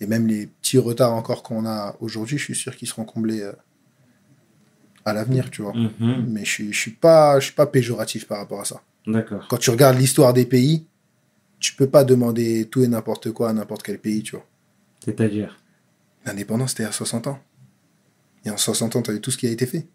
Et 0.00 0.06
même 0.06 0.26
les 0.26 0.46
petits 0.46 0.78
retards 0.78 1.12
encore 1.12 1.42
qu'on 1.42 1.66
a 1.66 1.94
aujourd'hui, 2.00 2.38
je 2.38 2.44
suis 2.44 2.54
sûr 2.54 2.74
qu'ils 2.74 2.88
seront 2.88 3.04
comblés 3.04 3.42
euh, 3.42 3.52
à 5.04 5.12
l'avenir, 5.12 5.50
tu 5.50 5.62
vois. 5.62 5.74
Mhm. 5.74 6.26
Mais 6.28 6.44
je 6.44 6.70
je 6.70 6.78
suis 6.78 6.92
pas, 6.92 7.38
je 7.40 7.46
suis 7.46 7.54
pas 7.54 7.66
péjoratif 7.66 8.26
par 8.26 8.38
rapport 8.38 8.60
à 8.60 8.64
ça. 8.64 8.82
D'accord. 9.06 9.46
Quand 9.48 9.56
tu 9.56 9.70
regardes 9.70 9.98
l'histoire 9.98 10.32
des 10.32 10.46
pays, 10.46 10.86
tu 11.58 11.74
peux 11.74 11.88
pas 11.88 12.04
demander 12.04 12.68
tout 12.70 12.82
et 12.82 12.88
n'importe 12.88 13.30
quoi 13.32 13.50
à 13.50 13.52
n'importe 13.52 13.82
quel 13.82 13.98
pays, 13.98 14.22
tu 14.22 14.36
vois. 14.36 14.46
C'est-à-dire 15.04 15.58
L'indépendance, 16.24 16.70
c'était 16.70 16.84
à 16.84 16.92
60 16.92 17.26
ans. 17.26 17.40
Et 18.44 18.50
en 18.50 18.56
60 18.56 18.96
ans, 18.96 19.02
tu 19.02 19.10
as 19.10 19.14
vu 19.14 19.20
tout 19.20 19.30
ce 19.30 19.36
qui 19.36 19.46
a 19.46 19.50
été 19.50 19.66
fait. 19.66 19.86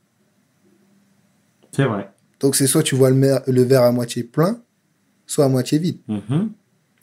C'est 1.71 1.85
vrai. 1.85 2.11
Donc 2.39 2.55
c'est 2.55 2.67
soit 2.67 2.83
tu 2.83 2.95
vois 2.95 3.09
le 3.09 3.61
verre 3.63 3.83
à 3.83 3.91
moitié 3.91 4.23
plein, 4.23 4.61
soit 5.25 5.45
à 5.45 5.49
moitié 5.49 5.79
vide. 5.79 5.99
Mhm. 6.07 6.51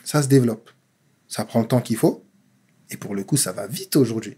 Ça 0.04 0.22
se 0.22 0.28
développe. 0.28 0.70
Ça 1.28 1.44
prend 1.44 1.60
le 1.60 1.66
temps 1.66 1.80
qu'il 1.80 1.96
faut. 1.96 2.24
Et 2.90 2.96
pour 2.96 3.14
le 3.14 3.24
coup, 3.24 3.36
ça 3.36 3.52
va 3.52 3.66
vite 3.66 3.96
aujourd'hui. 3.96 4.36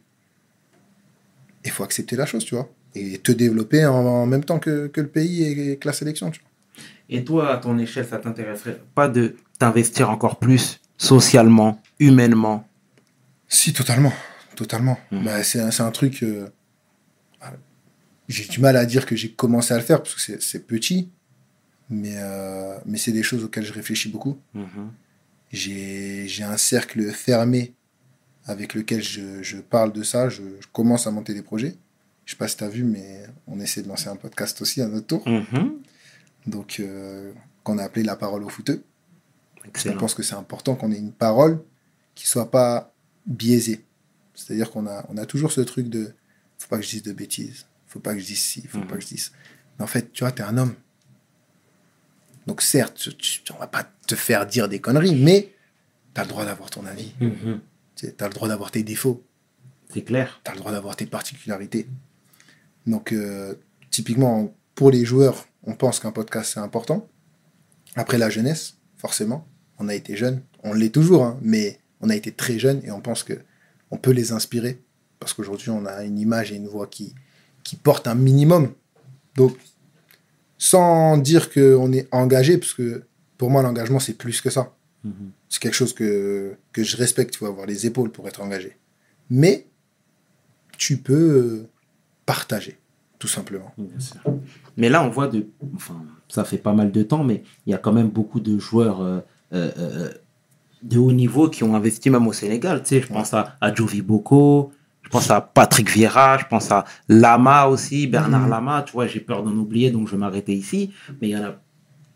Il 1.65 1.71
faut 1.71 1.83
accepter 1.83 2.17
la 2.17 2.27
chose, 2.27 2.45
tu 2.45 2.55
vois. 2.55 2.71
Et 2.99 3.19
te 3.19 3.31
développer 3.33 3.85
en, 3.85 3.95
en 3.95 4.27
même 4.27 4.43
temps 4.45 4.59
que, 4.59 4.87
que 4.87 5.03
le 5.03 5.09
pays 5.09 5.43
et 5.43 5.77
que 5.77 5.87
la 5.87 5.93
sélection, 5.93 6.31
tu 6.31 6.41
vois. 6.41 6.51
Et 7.11 7.25
toi, 7.25 7.53
à 7.53 7.59
ton 7.59 7.79
échelle, 7.79 8.07
ça 8.07 8.19
t'intéresserait 8.19 8.81
pas 8.95 9.09
de 9.09 9.37
t'investir 9.59 10.09
encore 10.11 10.39
plus 10.39 10.81
socialement, 10.97 11.81
humainement? 12.01 12.67
Si, 13.49 13.73
totalement. 13.75 14.13
Totalement. 14.57 14.99
Mhm. 15.13 15.25
Bah, 15.25 15.43
c'est 15.45 15.61
un, 15.61 15.91
truc... 15.91 16.23
euh, 16.23 16.49
ah, 17.43 17.53
j'ai 18.29 18.47
du 18.49 18.61
mal 18.61 18.77
à 18.77 18.87
dire 18.87 19.05
que 19.05 19.15
j'ai 19.15 19.31
commencé 19.31 19.75
à 19.75 19.77
le 19.77 19.83
faire 19.83 20.03
parce 20.03 20.15
que 20.15 20.41
c'est- 20.41 20.67
petit. 20.67 21.11
Mais, 21.91 22.15
euh, 22.17 22.79
mais 22.87 22.99
c'est 22.99 23.13
des 23.13 23.23
choses 23.23 23.45
auxquelles 23.45 23.67
je 23.67 23.73
réfléchis 23.75 24.09
beaucoup. 24.09 24.39
Mhm. 24.55 24.91
J'ai 25.53 26.27
j'ai 26.27 26.43
un 26.43 26.57
cercle 26.57 27.01
fermé 27.13 27.75
avec 28.47 28.75
lequel 28.75 29.03
je, 29.03 29.43
je 29.43 29.59
parle 29.59 29.93
de 29.93 30.03
ça. 30.03 30.29
Je, 30.29 30.43
je 30.61 30.67
commence 30.73 31.07
à 31.07 31.11
monter 31.13 31.35
des 31.35 31.43
projets. 31.43 31.75
Je 32.27 32.33
sais 32.33 32.37
pas 32.37 32.49
si 32.49 32.57
tu 32.59 32.65
as 32.65 32.69
vu, 32.69 32.85
mais 32.85 33.25
on 33.47 33.59
essaie 33.61 33.83
de 33.83 33.89
lancer 33.89 34.09
un 34.09 34.17
podcast 34.17 34.61
aussi 34.61 34.83
à 34.83 34.89
notre 34.89 35.07
tour. 35.07 35.27
Mhm. 35.29 35.79
Donc, 36.49 36.81
euh, 36.81 37.33
qu'on 37.65 37.79
a 37.79 37.85
appelé 37.85 38.03
La 38.05 38.17
parole 38.17 38.45
au 38.45 38.49
footeux. 38.49 38.83
Je 39.65 39.69
Excellent. 39.71 39.97
pense 39.97 40.15
que 40.15 40.23
c'est 40.23 40.35
important 40.35 40.75
qu'on 40.77 40.93
ait 40.93 40.99
une 40.99 41.13
parole 41.13 41.63
qui 42.15 42.27
soit 42.29 42.51
pas 42.51 42.93
biaisée. 43.27 43.85
C'est-à-dire 44.35 44.71
qu'on 44.71 44.87
a, 44.87 45.07
on 45.09 45.17
a 45.17 45.25
toujours 45.27 45.51
ce 45.53 45.61
truc 45.63 45.89
de 45.89 46.13
faut 46.59 46.69
pas 46.69 46.77
que 46.79 46.85
je 46.85 46.91
dise 46.91 47.03
de 47.03 47.13
bêtises, 47.13 47.67
faut 47.87 48.01
pas 48.01 48.13
que 48.15 48.21
je 48.21 48.27
dise 48.27 48.41
ci, 48.41 48.63
faut 48.67 48.79
Mhm. 48.79 48.87
pas 48.87 48.97
que 48.97 49.03
je 49.03 49.07
dise. 49.09 49.33
Mais 49.79 49.85
en 49.85 49.89
fait, 49.89 50.13
tu 50.13 50.25
vois, 50.25 50.33
tu 50.33 50.43
es 50.43 50.45
un 50.45 50.57
homme. 50.59 50.75
Donc, 52.47 52.63
certes, 52.63 53.09
tu- 53.19 53.41
on 53.55 53.59
va 53.59 53.67
pas 53.67 53.85
te 54.07 54.15
faire 54.15 54.47
dire 54.47 54.69
des 54.69 54.81
conneries, 54.81 55.17
mais 55.17 55.53
tu 56.15 56.21
as 56.21 56.25
le 56.25 56.29
droit 56.31 56.45
d'avoir 56.45 56.71
ton 56.71 56.87
avis. 56.87 57.13
Mhm. 57.21 57.61
Tu 57.97 58.07
as 58.19 58.29
le 58.29 58.35
droit 58.35 58.49
d'avoir 58.49 58.71
tes 58.71 58.83
défauts. 58.83 59.23
C'est 59.93 60.03
clair. 60.03 60.41
tu 60.45 60.51
as 60.51 60.55
le 60.55 60.61
droit 60.61 60.73
d'avoir 60.73 60.97
tes 60.97 61.07
particularités. 61.07 61.87
Donc, 62.87 63.13
euh, 63.13 63.55
typiquement, 63.91 64.55
pour 64.75 64.91
les 64.91 65.05
joueurs, 65.05 65.47
on 65.65 65.75
pense 65.75 66.01
qu'un 66.01 66.13
podcast, 66.13 66.53
c'est 66.55 66.61
important. 66.61 67.09
Après 67.95 68.19
la 68.19 68.31
jeunesse, 68.31 68.77
forcément, 68.97 69.47
on 69.79 69.89
a 69.89 69.95
été 69.95 70.17
jeune, 70.17 70.43
on 70.63 70.73
l'est 70.73 70.91
toujours, 70.91 71.25
hein, 71.25 71.39
mais 71.43 71.81
on 72.01 72.11
a 72.11 72.17
été 72.17 72.33
très 72.33 72.59
jeune 72.59 72.83
et 72.85 72.91
on 72.91 73.01
pense 73.01 73.23
que 73.23 73.35
on 73.91 73.97
peut 73.97 74.11
les 74.11 74.33
inspirer 74.33 74.83
parce 75.19 75.33
qu'aujourd'hui, 75.33 75.71
on 75.71 75.87
a 75.87 76.05
une 76.05 76.19
image 76.19 76.53
et 76.53 76.57
une 76.57 76.67
voix 76.69 76.87
qui, 76.87 77.15
qui 77.65 77.77
porte 77.77 78.07
un 78.07 78.15
minimum. 78.15 78.73
Donc, 79.35 79.57
sans 80.59 81.19
dire 81.19 81.53
qu'on 81.53 81.93
est 81.93 82.09
engagé, 82.13 82.59
parce 82.59 82.75
que 82.75 83.05
pour 83.39 83.51
moi, 83.51 83.63
l'engagement, 83.63 83.99
c'est 83.99 84.15
plus 84.15 84.41
que 84.41 84.51
ça. 84.51 84.75
Mhm. 85.05 85.31
C'est 85.49 85.61
quelque 85.61 85.75
chose 85.75 85.95
que, 85.95 86.57
que 86.73 86.83
je 86.83 86.97
respecte, 86.97 87.35
il 87.35 87.39
faut 87.39 87.47
avoir 87.47 87.67
les 87.67 87.87
épaules 87.87 88.11
pour 88.11 88.29
être 88.29 88.41
engagé. 88.41 88.77
Mais 89.31 89.67
tu 90.79 90.99
peux 90.99 91.15
euh, 91.15 91.69
partager, 92.27 92.79
tout 93.19 93.29
simplement. 93.29 93.73
Mais 94.77 94.89
là, 94.89 95.03
on 95.03 95.09
voit 95.09 95.29
de. 95.29 95.47
Enfin, 95.75 95.95
ça 96.29 96.45
fait 96.45 96.59
pas 96.59 96.73
mal 96.73 96.91
de 96.93 97.03
temps, 97.03 97.25
mais 97.25 97.43
il 97.67 97.71
y 97.71 97.75
a 97.75 97.79
quand 97.79 97.93
même 97.93 98.09
beaucoup 98.09 98.41
de 98.41 98.59
joueurs 98.59 99.01
euh, 99.01 99.21
euh, 99.53 99.71
euh, 99.79 100.09
de 100.83 100.99
haut 100.99 101.13
niveau 101.13 101.49
qui 101.49 101.65
ont 101.65 101.75
investi 101.75 102.11
même 102.11 102.27
au 102.27 102.33
Sénégal. 102.33 102.83
Tu 102.83 102.89
sais, 102.89 103.01
je 103.01 103.07
pense 103.07 103.33
à, 103.33 103.57
à 103.61 103.73
Jovi 103.75 104.03
Boko, 104.03 104.73
je 105.03 105.09
pense 105.09 105.31
à 105.31 105.41
Patrick 105.41 105.89
Vieira, 105.91 106.37
je 106.39 106.45
pense 106.51 106.71
à 106.73 106.85
Lama 107.09 107.67
aussi, 107.69 108.07
Bernard 108.09 108.43
Mhm. 108.43 108.51
Lama. 108.51 108.83
Tu 108.83 108.93
vois, 108.93 109.07
j'ai 109.07 109.21
peur 109.21 109.43
d'en 109.45 109.53
oublier, 109.57 109.91
donc 109.91 110.07
je 110.09 110.13
vais 110.13 110.19
m'arrêter 110.19 110.53
ici. 110.53 110.93
Mais 111.21 111.29
il 111.29 111.31
y 111.31 111.37
en 111.37 111.45
a 111.45 111.55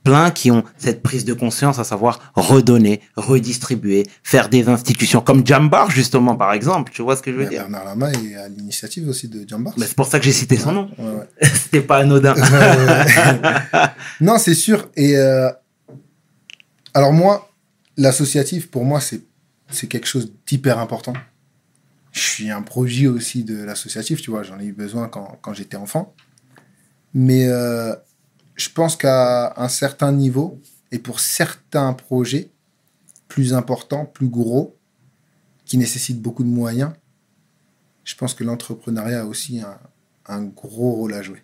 plein 0.03 0.31
qui 0.31 0.51
ont 0.51 0.65
cette 0.79 1.03
prise 1.03 1.25
de 1.25 1.35
conscience, 1.35 1.79
à 1.79 1.85
savoir 1.85 2.33
redonner, 2.35 3.01
redistribuer, 3.17 4.07
faire 4.23 4.49
des 4.49 4.69
institutions 4.69 5.21
comme 5.21 5.47
Jambar, 5.47 5.91
justement, 5.91 6.37
par 6.37 6.53
exemple. 6.53 6.93
Tu 6.93 7.03
vois 7.03 7.17
ce 7.17 7.23
que 7.23 7.31
je 7.31 7.37
veux 7.37 7.45
Mais 7.45 7.51
dire? 7.51 7.61
Bernard 7.63 7.85
Lama 7.85 8.11
est 8.13 8.35
à 8.35 8.49
l'initiative 8.49 9.09
aussi 9.09 9.29
de 9.29 9.47
Jambars. 9.49 9.75
Mais 9.77 9.87
C'est 9.87 9.97
pour 9.97 10.07
ça 10.07 10.19
que 10.19 10.25
j'ai 10.25 10.33
cité 10.33 10.57
son 10.57 10.73
nom. 10.73 10.91
Ouais, 10.99 11.05
ouais. 11.05 11.49
C'était 11.55 11.83
pas 11.83 11.99
anodin. 11.99 12.35
non, 14.21 14.39
c'est 14.39 14.55
sûr. 14.55 14.89
Et 14.97 15.17
euh, 15.17 15.51
alors 16.95 17.13
moi, 17.13 17.51
l'associatif, 17.97 18.71
pour 18.71 18.85
moi, 18.85 19.01
c'est 19.01 19.21
c'est 19.71 19.87
quelque 19.87 20.07
chose 20.07 20.33
d'hyper 20.47 20.79
important. 20.79 21.13
Je 22.13 22.21
suis 22.21 22.51
un 22.51 22.63
produit 22.63 23.07
aussi 23.07 23.45
de 23.45 23.63
l'associatif, 23.63 24.21
tu 24.21 24.31
vois, 24.31 24.43
j'en 24.43 24.59
ai 24.59 24.65
eu 24.65 24.73
besoin 24.73 25.09
quand, 25.09 25.39
quand 25.43 25.55
j'étais 25.55 25.77
enfant. 25.77 26.13
Mais 27.15 27.47
euh, 27.47 27.95
je 28.61 28.69
pense 28.71 28.95
qu'à 28.95 29.55
un 29.57 29.69
certain 29.69 30.13
niveau, 30.13 30.61
et 30.93 30.99
pour 30.99 31.19
certains 31.21 31.93
projets 31.95 32.51
plus 33.27 33.55
importants, 33.55 34.05
plus 34.05 34.29
gros, 34.29 34.77
qui 35.65 35.79
nécessitent 35.79 36.21
beaucoup 36.21 36.45
de 36.45 36.49
moyens, 36.49 36.93
je 38.05 38.15
pense 38.17 38.35
que 38.35 38.45
l'entrepreneuriat 38.45 39.23
a 39.23 39.25
aussi 39.25 39.61
un, 39.61 39.79
un 40.27 40.43
gros 40.43 40.93
rôle 40.93 41.15
à 41.15 41.23
jouer. 41.23 41.43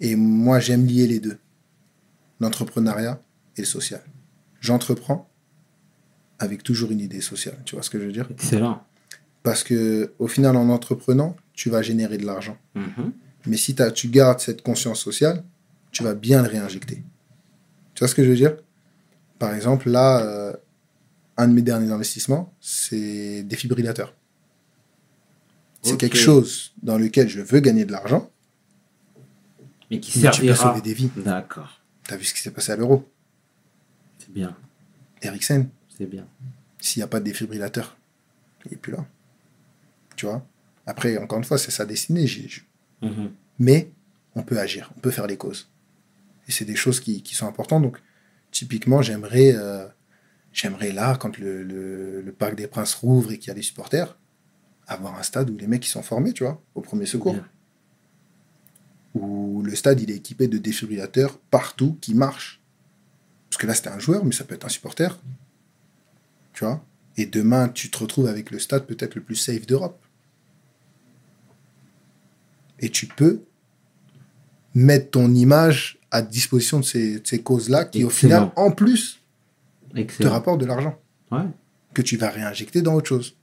Et 0.00 0.16
moi, 0.16 0.58
j'aime 0.58 0.86
lier 0.86 1.06
les 1.06 1.20
deux, 1.20 1.38
l'entrepreneuriat 2.40 3.20
et 3.56 3.62
le 3.62 3.66
social. 3.66 4.02
J'entreprends 4.60 5.28
avec 6.38 6.62
toujours 6.62 6.92
une 6.92 7.00
idée 7.00 7.20
sociale. 7.20 7.60
Tu 7.66 7.74
vois 7.74 7.82
ce 7.82 7.90
que 7.90 8.00
je 8.00 8.06
veux 8.06 8.12
dire? 8.12 8.28
Excellent. 8.30 8.82
Parce 9.42 9.62
que 9.64 10.14
au 10.18 10.28
final, 10.28 10.56
en 10.56 10.68
entreprenant, 10.70 11.36
tu 11.52 11.68
vas 11.68 11.82
générer 11.82 12.16
de 12.16 12.24
l'argent. 12.24 12.56
Mhm. 12.74 13.12
Mais 13.46 13.56
si 13.56 13.74
tu 13.94 14.08
gardes 14.08 14.40
cette 14.40 14.62
conscience 14.62 15.00
sociale, 15.00 15.44
tu 15.92 16.02
vas 16.02 16.14
bien 16.14 16.42
le 16.42 16.48
réinjecter. 16.48 17.02
Tu 17.94 18.00
vois 18.00 18.08
ce 18.08 18.14
que 18.14 18.24
je 18.24 18.30
veux 18.30 18.36
dire? 18.36 18.56
Par 19.38 19.54
exemple, 19.54 19.88
là, 19.90 20.20
euh, 20.24 20.52
un 21.36 21.48
de 21.48 21.52
mes 21.52 21.62
derniers 21.62 21.90
investissements, 21.92 22.52
c'est 22.60 23.42
des 23.42 23.56
fibrillateurs. 23.56 24.14
C'est 25.82 25.96
quelque 25.98 26.16
chose 26.16 26.72
dans 26.82 26.96
lequel 26.96 27.28
je 27.28 27.40
veux 27.40 27.58
gagner 27.60 27.84
de 27.84 27.90
l'argent, 27.92 28.30
Mais 29.90 29.98
qui 29.98 30.20
mais 30.20 30.30
tu 30.30 30.42
peux 30.42 30.46
servira. 30.48 30.68
sauver 30.68 30.80
des 30.80 30.94
vies. 30.94 31.10
D'accord. 31.16 31.80
Tu 32.04 32.14
as 32.14 32.16
vu 32.16 32.24
ce 32.24 32.32
qui 32.34 32.40
s'est 32.40 32.52
passé 32.52 32.70
à 32.72 32.76
l'euro? 32.76 33.10
C'est 34.18 34.32
bien. 34.32 34.56
Ericsson, 35.22 35.66
C'est 35.98 36.06
bien. 36.06 36.24
s'il 36.80 37.00
n'y 37.00 37.04
a 37.04 37.08
pas 37.08 37.18
de 37.18 37.24
défibrillateur, 37.24 37.96
il 38.64 38.70
n'est 38.72 38.76
plus 38.78 38.92
là. 38.92 39.04
Tu 40.14 40.26
vois? 40.26 40.46
Après, 40.86 41.16
encore 41.18 41.38
une 41.38 41.44
fois, 41.44 41.58
c'est 41.58 41.70
sa 41.72 41.84
destinée. 41.84 42.26
Mhm. 43.02 43.32
Mais 43.58 43.90
on 44.36 44.42
peut 44.44 44.58
agir, 44.60 44.92
on 44.96 45.00
peut 45.00 45.10
faire 45.10 45.26
les 45.26 45.36
causes. 45.36 45.68
Et 46.48 46.52
c'est 46.52 46.64
des 46.64 46.76
choses 46.76 47.00
qui, 47.00 47.22
qui 47.22 47.34
sont 47.34 47.46
importantes. 47.46 47.82
Donc, 47.82 47.98
typiquement, 48.50 49.02
j'aimerais, 49.02 49.54
euh, 49.54 49.86
j'aimerais 50.52 50.92
là, 50.92 51.16
quand 51.16 51.38
le, 51.38 51.62
le- 51.62 52.20
le 52.20 52.32
Parc 52.32 52.54
des 52.54 52.66
Princes 52.66 52.94
rouvre 52.94 53.32
et 53.32 53.38
qu'il 53.38 53.48
y 53.48 53.50
a 53.50 53.54
des 53.54 53.62
supporters, 53.62 54.18
avoir 54.86 55.18
un 55.18 55.22
stade 55.22 55.50
où 55.50 55.56
les 55.56 55.66
mecs 55.66 55.86
ils 55.86 55.90
sont 55.90 56.02
formés, 56.02 56.32
tu 56.32 56.44
vois, 56.44 56.60
au 56.74 56.80
premier 56.80 57.06
secours. 57.06 57.34
Bien. 57.34 57.48
Où 59.14 59.62
le 59.62 59.74
stade 59.76 60.00
il 60.00 60.10
est 60.10 60.16
équipé 60.16 60.48
de 60.48 60.58
défibrillateurs 60.58 61.38
partout 61.38 61.96
qui 62.00 62.14
marchent. 62.14 62.60
Parce 63.48 63.60
que 63.60 63.66
là, 63.66 63.74
c'était 63.74 63.90
un 63.90 63.98
joueur, 63.98 64.24
mais 64.24 64.32
ça 64.32 64.44
peut 64.44 64.54
être 64.54 64.64
un 64.64 64.70
supporter. 64.70 65.20
Tu 66.54 66.64
vois? 66.64 66.84
Et 67.16 67.26
demain, 67.26 67.68
tu 67.68 67.90
te 67.90 67.98
retrouves 67.98 68.26
avec 68.26 68.50
le 68.50 68.58
stade 68.58 68.86
peut-être 68.86 69.14
le 69.14 69.20
plus 69.22 69.36
safe 69.36 69.66
d'Europe. 69.66 70.02
Et 72.80 72.88
tu 72.88 73.06
peux 73.06 73.42
mettre 74.74 75.10
ton 75.10 75.32
image 75.34 75.98
à 76.12 76.22
disposition 76.22 76.78
de 76.78 76.84
ces, 76.84 77.18
de 77.18 77.26
ces 77.26 77.42
causes-là 77.42 77.86
qui, 77.86 78.04
au 78.04 78.10
final, 78.10 78.52
en 78.54 78.70
plus, 78.70 79.20
te 79.94 80.26
rapportent 80.26 80.60
de 80.60 80.66
l'argent 80.66 80.96
Ouais, 81.32 81.40
que 81.94 82.02
tu 82.02 82.18
vas 82.18 82.28
réinjecter 82.28 82.82
dans 82.82 82.94
autre 82.94 83.08
chose. 83.08 83.34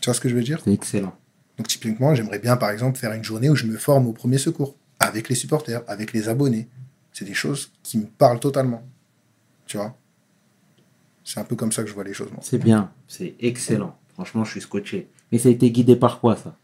Tu 0.00 0.06
vois 0.06 0.14
ce 0.14 0.20
que 0.20 0.30
je 0.30 0.34
veux 0.34 0.42
dire? 0.42 0.60
Excellent. 0.66 1.14
Donc, 1.58 1.68
typiquement, 1.68 2.14
j'aimerais 2.14 2.38
bien, 2.38 2.56
par 2.56 2.70
exemple, 2.70 2.98
faire 2.98 3.12
une 3.12 3.22
journée 3.22 3.50
où 3.50 3.54
je 3.54 3.66
me 3.66 3.76
forme 3.76 4.06
au 4.06 4.12
premier 4.12 4.38
secours, 4.38 4.74
avec 4.98 5.28
les 5.28 5.34
supporters, 5.34 5.82
avec 5.86 6.14
les 6.14 6.30
abonnés. 6.30 6.68
C'est 7.12 7.26
des 7.26 7.34
choses 7.34 7.70
qui 7.82 7.98
me 7.98 8.06
parlent 8.06 8.40
totalement. 8.40 8.82
Tu 9.66 9.76
vois? 9.76 9.94
C'est 11.22 11.38
un 11.38 11.44
peu 11.44 11.56
comme 11.56 11.70
ça 11.70 11.82
que 11.82 11.88
je 11.90 11.94
vois 11.94 12.04
les 12.04 12.14
choses. 12.14 12.30
C'est 12.40 12.58
bien. 12.58 12.90
C'est 13.06 13.34
excellent. 13.40 13.94
Franchement, 14.14 14.44
je 14.44 14.52
suis 14.52 14.62
scotché. 14.62 15.08
Mais 15.30 15.38
ça 15.38 15.50
a 15.50 15.52
été 15.52 15.70
guidé 15.70 15.96
par 15.96 16.20
quoi, 16.20 16.36
ça? 16.36 16.56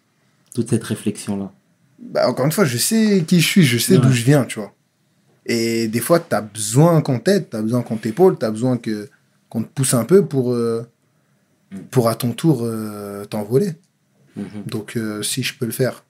Toute 0.54 0.70
cette 0.70 0.84
réflexion-là? 0.84 1.52
Bah, 1.98 2.28
encore 2.30 2.46
une 2.46 2.52
fois, 2.52 2.64
je 2.64 2.78
sais 2.78 3.22
qui 3.26 3.40
je 3.40 3.46
suis, 3.46 3.62
je 3.64 3.76
sais 3.76 3.98
d'où 3.98 4.10
je 4.10 4.24
viens, 4.24 4.44
tu 4.44 4.58
vois. 4.58 4.74
Et 5.48 5.86
des 5.88 6.00
fois, 6.00 6.18
tu 6.20 6.34
as 6.34 6.40
besoin 6.40 7.00
qu'on 7.02 7.18
t'aide, 7.20 7.48
tu 7.50 7.56
as 7.56 7.62
besoin 7.62 7.82
qu'on 7.82 7.96
t'épaule, 7.96 8.36
tu 8.38 8.44
as 8.44 8.50
besoin 8.50 8.76
que, 8.78 9.08
qu'on 9.48 9.62
te 9.62 9.68
pousse 9.68 9.94
un 9.94 10.04
peu 10.04 10.24
pour, 10.26 10.52
euh, 10.52 10.84
Mm. 11.72 11.78
pour 11.90 12.08
à 12.08 12.14
ton 12.14 12.32
tour 12.32 12.60
euh, 12.62 13.24
t'envoler. 13.24 13.72
Mhm. 14.36 14.64
Donc, 14.66 14.96
euh, 14.96 15.22
si 15.22 15.42
je 15.42 15.52
peux 15.58 15.66
le 15.66 15.72
faire, 15.72 16.04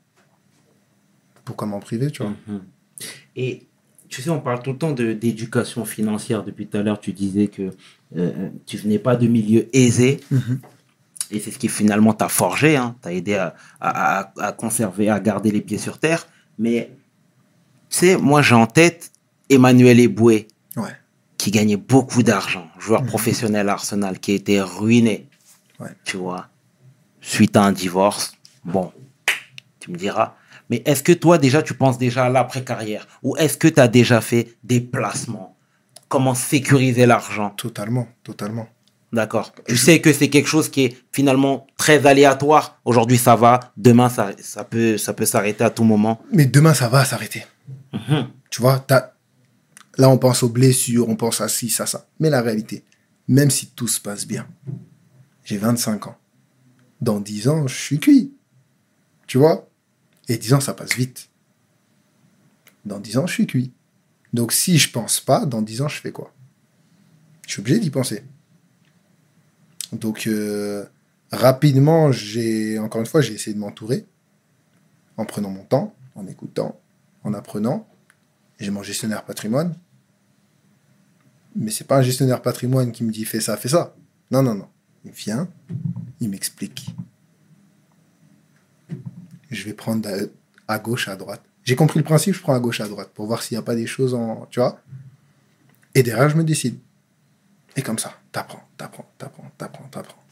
pourquoi 1.44 1.66
m'en 1.66 1.80
priver, 1.80 2.10
tu 2.10 2.22
vois? 2.22 2.32
Mhm. 2.46 2.60
Et 3.36 3.66
tu 4.08 4.20
sais, 4.22 4.30
on 4.30 4.40
parle 4.40 4.62
tout 4.62 4.72
le 4.72 4.78
temps 4.78 4.92
de- 4.92 5.12
d'éducation 5.12 5.84
financière. 5.84 6.42
Depuis 6.44 6.66
tout 6.66 6.76
à 6.78 6.82
l'heure, 6.82 7.00
tu 7.00 7.12
disais 7.12 7.46
que 7.48 7.70
tu 8.66 8.76
venais 8.76 8.98
pas 8.98 9.16
de 9.16 9.26
milieu 9.26 9.66
aisé. 9.76 10.20
Mhm. 10.30 10.58
Et 11.30 11.40
c'est 11.40 11.50
ce 11.50 11.58
qui 11.58 11.68
finalement 11.68 12.12
t'a 12.14 12.28
forgé, 12.28 12.76
hein, 12.76 12.94
t'a 13.02 13.12
aidé 13.12 13.34
à- 13.34 13.54
à- 13.80 14.32
à 14.38 14.52
conserver, 14.52 15.08
à 15.10 15.18
garder 15.20 15.50
les 15.50 15.60
pieds 15.60 15.78
sur 15.78 15.98
terre. 15.98 16.28
Mais 16.58 16.90
tu 17.90 17.96
sais, 17.98 18.16
moi 18.16 18.42
j'ai 18.42 18.54
en 18.54 18.66
tête 18.66 19.10
Emmanuel 19.50 20.00
Eboué, 20.00 20.48
Ouais. 20.76 20.90
qui 21.38 21.50
gagnait 21.50 21.76
beaucoup 21.76 22.22
d'argent, 22.22 22.66
joueur 22.78 23.02
Mhm. 23.02 23.08
professionnel 23.08 23.68
à 23.68 23.72
Arsenal, 23.72 24.18
qui 24.18 24.32
a 24.32 24.34
été 24.34 24.60
ruiné, 24.60 25.28
Ouais. 25.80 25.90
tu 26.04 26.16
vois, 26.16 26.48
suite 27.20 27.56
à 27.56 27.62
un 27.64 27.72
divorce. 27.72 28.32
Bon, 28.64 28.92
tu 29.78 29.90
me 29.90 29.96
diras. 29.96 30.34
Mais 30.70 30.82
est-ce 30.84 31.02
que 31.02 31.12
toi 31.12 31.38
déjà 31.38 31.62
tu 31.62 31.74
penses 31.74 31.98
déjà 31.98 32.24
à 32.24 32.28
l'après-carrière? 32.28 33.06
Ou 33.22 33.36
est-ce 33.36 33.56
que 33.56 33.68
tu 33.68 33.78
as 33.80 33.86
déjà 33.88 34.20
fait 34.20 34.56
des 34.64 34.80
placements? 34.80 35.56
Comment 36.08 36.34
sécuriser 36.34 37.06
l'argent? 37.06 37.50
Totalement, 37.50 38.08
totalement. 38.24 38.68
D'accord. 39.12 39.52
Tu 39.68 39.76
sais 39.76 40.00
que 40.00 40.12
c'est 40.12 40.28
quelque 40.28 40.48
chose 40.48 40.68
qui 40.68 40.84
est 40.84 40.96
finalement 41.12 41.66
très 41.76 42.06
aléatoire. 42.06 42.80
Aujourd'hui, 42.84 43.16
ça 43.18 43.36
va. 43.36 43.60
Demain, 43.76 44.08
ça, 44.08 44.32
ça 44.40 44.64
peut, 44.64 44.98
ça 44.98 45.12
peut 45.14 45.24
s'arrêter 45.24 45.62
à 45.62 45.70
tout 45.70 45.84
moment. 45.84 46.20
Mais 46.32 46.44
demain, 46.46 46.74
ça 46.74 46.88
va 46.88 47.04
s'arrêter. 47.04 47.46
Mhm. 47.92 48.28
Tu 48.50 48.60
vois, 48.60 48.80
t'as- 48.80 49.12
là, 49.96 50.08
on 50.10 50.18
pense 50.18 50.42
aux 50.42 50.48
blessures, 50.48 51.08
on 51.08 51.16
pense 51.16 51.40
à 51.40 51.48
ci, 51.48 51.70
ça, 51.70 51.86
ça. 51.86 52.08
Mais 52.20 52.30
la 52.30 52.42
réalité, 52.42 52.84
même 53.28 53.50
si 53.50 53.68
tout 53.68 53.88
se 53.88 54.00
passe 54.00 54.26
bien, 54.26 54.46
j'ai 55.44 55.58
25 55.58 56.08
ans. 56.08 56.18
Dans 57.00 57.20
10 57.20 57.48
ans, 57.48 57.66
je 57.66 57.76
suis 57.76 57.98
cuit. 57.98 58.32
Tu 59.26 59.38
vois? 59.38 59.68
Et 60.28 60.38
10 60.38 60.54
ans, 60.54 60.60
ça 60.60 60.74
passe 60.74 60.94
vite. 60.94 61.28
Dans 62.84 62.98
10 62.98 63.18
ans, 63.18 63.26
je 63.26 63.32
suis 63.32 63.46
cuit. 63.46 63.72
Donc, 64.32 64.52
si 64.52 64.78
je 64.78 64.90
pense 64.90 65.20
pas, 65.20 65.46
dans 65.46 65.62
10 65.62 65.82
ans, 65.82 65.88
je 65.88 66.00
fais 66.00 66.12
quoi? 66.12 66.32
Je 67.46 67.52
suis 67.52 67.60
obligé 67.60 67.78
d'y 67.78 67.90
penser. 67.90 68.22
Donc, 69.92 70.26
euh, 70.26 70.84
rapidement, 71.30 72.12
j'ai, 72.12 72.78
encore 72.78 73.00
une 73.00 73.06
fois, 73.06 73.20
j'ai 73.20 73.34
essayé 73.34 73.54
de 73.54 73.60
m'entourer 73.60 74.04
en 75.16 75.24
prenant 75.24 75.50
mon 75.50 75.64
temps, 75.64 75.94
en 76.14 76.26
écoutant, 76.26 76.80
en 77.24 77.34
apprenant. 77.34 77.88
J'ai 78.58 78.70
mon 78.70 78.82
gestionnaire 78.82 79.24
patrimoine. 79.24 79.74
Mais 81.56 81.70
c'est 81.70 81.84
pas 81.84 81.98
un 81.98 82.02
gestionnaire 82.02 82.42
patrimoine 82.42 82.92
qui 82.92 83.02
me 83.02 83.10
dit 83.10 83.24
fais 83.24 83.40
ça, 83.40 83.56
fais 83.56 83.68
ça. 83.68 83.94
Non, 84.30 84.42
non, 84.42 84.54
non. 84.54 84.68
Il 85.04 85.12
vient, 85.12 85.48
il 86.20 86.28
m'explique. 86.28 86.94
Je 89.50 89.64
vais 89.64 89.72
prendre 89.72 90.08
à, 90.68 90.78
gauche, 90.78 91.08
à 91.08 91.16
droite. 91.16 91.42
J'ai 91.64 91.76
compris 91.76 91.98
le 91.98 92.04
principe, 92.04 92.34
je 92.34 92.40
prends 92.40 92.54
à 92.54 92.60
gauche, 92.60 92.80
à 92.80 92.88
droite 92.88 93.10
pour 93.14 93.26
voir 93.26 93.42
s'il 93.42 93.56
n'y 93.56 93.60
a 93.60 93.62
pas 93.62 93.74
des 93.74 93.86
choses 93.86 94.14
en. 94.14 94.46
Tu 94.50 94.60
vois 94.60 94.80
Et 95.94 96.02
derrière, 96.02 96.28
je 96.28 96.36
me 96.36 96.44
décide. 96.44 96.78
Et 97.76 97.82
comme 97.82 97.98
ça, 97.98 98.14
t'apprends, 98.32 98.66
t'apprends, 98.76 99.08
t'apprends, 99.18 99.50
t'apprends, 99.56 99.88
t'apprends. 99.88 100.22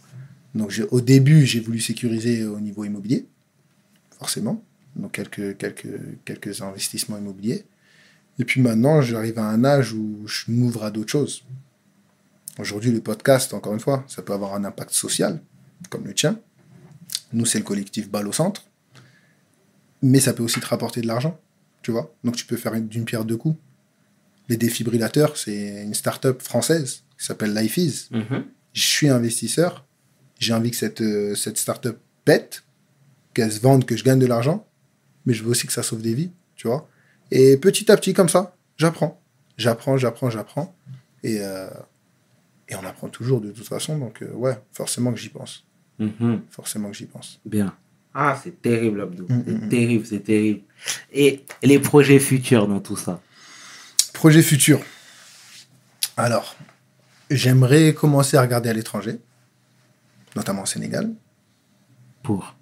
Donc 0.55 0.73
au 0.91 1.01
début, 1.01 1.47
j'ai 1.47 1.61
voulu 1.61 1.81
sécuriser 1.81 2.45
au 2.45 2.61
niveau 2.61 2.85
immobilier, 2.85 3.27
forcément. 4.19 4.63
Donc 4.97 5.13
quelques, 5.13 5.57
quelques, 5.57 6.01
quelques 6.25 6.63
investissements 6.63 7.19
immobiliers. 7.19 7.65
Et 8.39 8.45
puis 8.45 8.61
maintenant, 8.61 9.01
j'arrive 9.01 9.39
à 9.39 9.47
un 9.49 9.65
âge 9.65 9.93
où 9.93 10.27
je 10.27 10.45
m'ouvre 10.49 10.85
à 10.85 10.91
d'autres 10.91 11.11
choses. 11.13 11.45
Aujourd'hui, 12.59 12.91
le 12.93 13.01
podcast, 13.01 13.53
encore 13.55 13.75
une 13.75 13.81
fois, 13.81 14.05
ça 14.09 14.23
peut 14.23 14.33
avoir 14.33 14.55
un 14.55 14.65
impact 14.65 14.91
social, 14.93 15.41
comme 15.91 16.05
le 16.07 16.15
tien. 16.15 16.39
Nous, 17.33 17.47
c'est 17.47 17.59
le 17.59 17.65
collectif 17.65 18.11
Balle 18.11 18.29
au 18.29 18.33
centre. 18.33 18.65
Mais 20.03 20.21
ça 20.21 20.33
peut 20.33 20.43
aussi 20.43 20.61
te 20.61 20.67
rapporter 20.67 21.01
de 21.01 21.07
l'argent, 21.07 21.39
tu 21.83 21.91
vois. 21.91 22.15
Donc 22.25 22.37
tu 22.37 22.45
peux 22.47 22.57
faire 22.57 22.75
une- 22.75 22.89
d'une 22.89 23.05
pierre 23.05 23.25
deux 23.25 23.37
coups. 23.37 23.57
Les 24.49 24.57
défibrillateurs, 24.57 25.37
c'est 25.37 25.83
une 25.85 25.95
start-up 25.95 26.43
française 26.43 27.03
qui 27.19 27.25
s'appelle 27.25 27.55
LifeEase 27.55 28.09
Mhm. 28.11 28.45
je 28.75 28.83
suis 28.83 29.09
investisseur, 29.09 29.87
j'ai 30.39 30.53
envie 30.53 30.71
que 30.71 30.77
cette, 30.77 31.01
euh, 31.01 31.35
cette 31.35 31.57
start-up 31.57 31.99
pète, 32.25 32.65
qu'elle 33.33 33.51
se 33.53 33.61
vende, 33.61 33.85
que 33.87 33.97
je 33.97 34.05
gagne 34.05 34.19
de 34.19 34.27
l'argent, 34.27 34.67
mais 35.25 35.33
je 35.33 35.43
veux 35.43 35.51
aussi 35.51 35.67
que 35.67 35.73
ça 35.73 35.83
sauve 35.83 36.03
des 36.03 36.13
vies, 36.15 36.31
tu 36.57 36.67
vois. 36.69 36.89
Et 37.31 37.57
petit 37.57 37.91
à 37.91 37.97
petit, 37.97 38.15
comme 38.15 38.29
ça, 38.29 38.57
j'apprends. 38.77 39.21
J'apprends, 39.57 39.97
j'apprends, 39.97 40.31
j'apprends. 40.31 40.75
Et, 41.23 41.39
euh, 41.41 41.69
et 42.69 42.77
on 42.77 42.85
apprend 42.85 43.09
toujours 43.09 43.41
de 43.41 43.51
toute 43.51 43.67
façon, 43.67 43.99
donc 43.99 44.23
euh, 44.23 44.31
ouais, 44.33 44.59
forcément 44.73 45.13
que 45.13 45.19
j'y 45.19 45.29
pense. 45.29 45.65
Mhm. 45.99 46.43
Forcément 46.51 46.91
que 46.91 46.97
j'y 46.97 47.07
pense. 47.07 47.41
Bien. 47.45 47.75
Ah, 48.15 48.39
c'est 48.43 48.63
terrible, 48.63 49.01
Abdou. 49.01 49.25
Mm, 49.25 49.43
c'est 49.45 49.53
mm, 49.53 49.65
mm. 49.65 49.69
terrible, 49.69 50.07
c'est 50.07 50.21
terrible. 50.21 50.61
Et 51.13 51.45
les 51.63 51.79
projets 51.81 52.21
futurs 52.21 52.69
dans 52.69 52.81
tout 52.81 52.97
ça? 52.97 53.21
Projet 54.13 54.43
futur. 54.43 54.81
Alors, 56.17 56.57
j'aimerais 57.29 57.93
commencer 57.93 58.37
à 58.37 58.43
regarder 58.43 58.69
à 58.69 58.73
l'étranger, 58.73 59.19
notamment 60.37 60.63
au 60.63 60.67
Sénégal. 60.67 61.11
pour? 62.23 62.55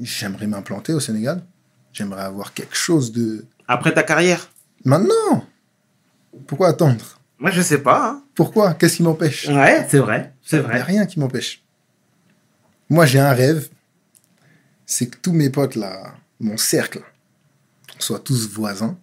J'aimerais 0.00 0.46
m'implanter 0.46 0.92
au 0.92 1.00
Sénégal. 1.00 1.44
J'aimerais 1.92 2.22
avoir 2.22 2.54
quelque 2.54 2.76
chose 2.76 3.12
de... 3.12 3.44
Après 3.68 3.92
ta 3.94 4.02
carrière 4.02 4.50
Maintenant 4.84 5.46
Pourquoi 6.46 6.68
attendre? 6.68 7.18
Moi, 7.38 7.50
je 7.50 7.60
sais 7.62 7.78
pas. 7.78 8.10
hein. 8.10 8.22
Pourquoi? 8.34 8.74
Qu'est-ce 8.74 8.96
qui 8.96 9.02
m'empêche? 9.02 9.48
Ouais, 9.48 9.86
c'est 9.90 9.98
vrai. 9.98 10.32
C'est 10.42 10.56
Il 10.56 10.60
n'y 10.60 10.64
a 10.66 10.68
vrai. 10.68 10.82
rien 10.82 11.06
qui 11.06 11.18
m'empêche. 11.20 11.62
Moi, 12.88 13.04
j'ai 13.06 13.18
un 13.20 13.32
rêve, 13.32 13.68
c'est 14.86 15.06
que 15.08 15.16
tous 15.18 15.32
mes 15.32 15.50
potes, 15.50 15.74
là, 15.76 16.14
mon 16.40 16.56
cercle, 16.56 17.02
soient 17.98 18.18
tous 18.20 18.48
voisins. 18.48 18.96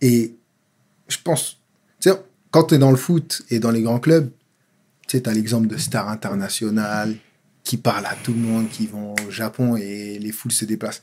Et 0.00 0.34
je 1.08 1.18
pense, 1.22 1.58
tu 2.00 2.10
sais, 2.10 2.16
quand 2.50 2.64
tu 2.64 2.74
es 2.74 2.78
dans 2.78 2.90
le 2.90 2.96
foot 2.96 3.42
et 3.50 3.58
dans 3.60 3.70
les 3.70 3.82
grands 3.82 4.00
clubs, 4.00 4.30
Tu 5.08 5.18
sais, 5.18 5.22
t'as 5.24 5.32
l'exemple 5.32 5.66
de 5.66 5.76
stars 5.76 6.08
internationales 6.08 7.16
qui 7.64 7.76
parlent 7.76 8.06
à 8.06 8.14
tout 8.24 8.32
le 8.32 8.38
monde, 8.40 8.68
qui 8.70 8.86
vont 8.86 9.14
au 9.26 9.30
Japon 9.30 9.76
et 9.76 10.18
les 10.18 10.32
foules 10.32 10.52
se 10.52 10.64
déplacent. 10.64 11.02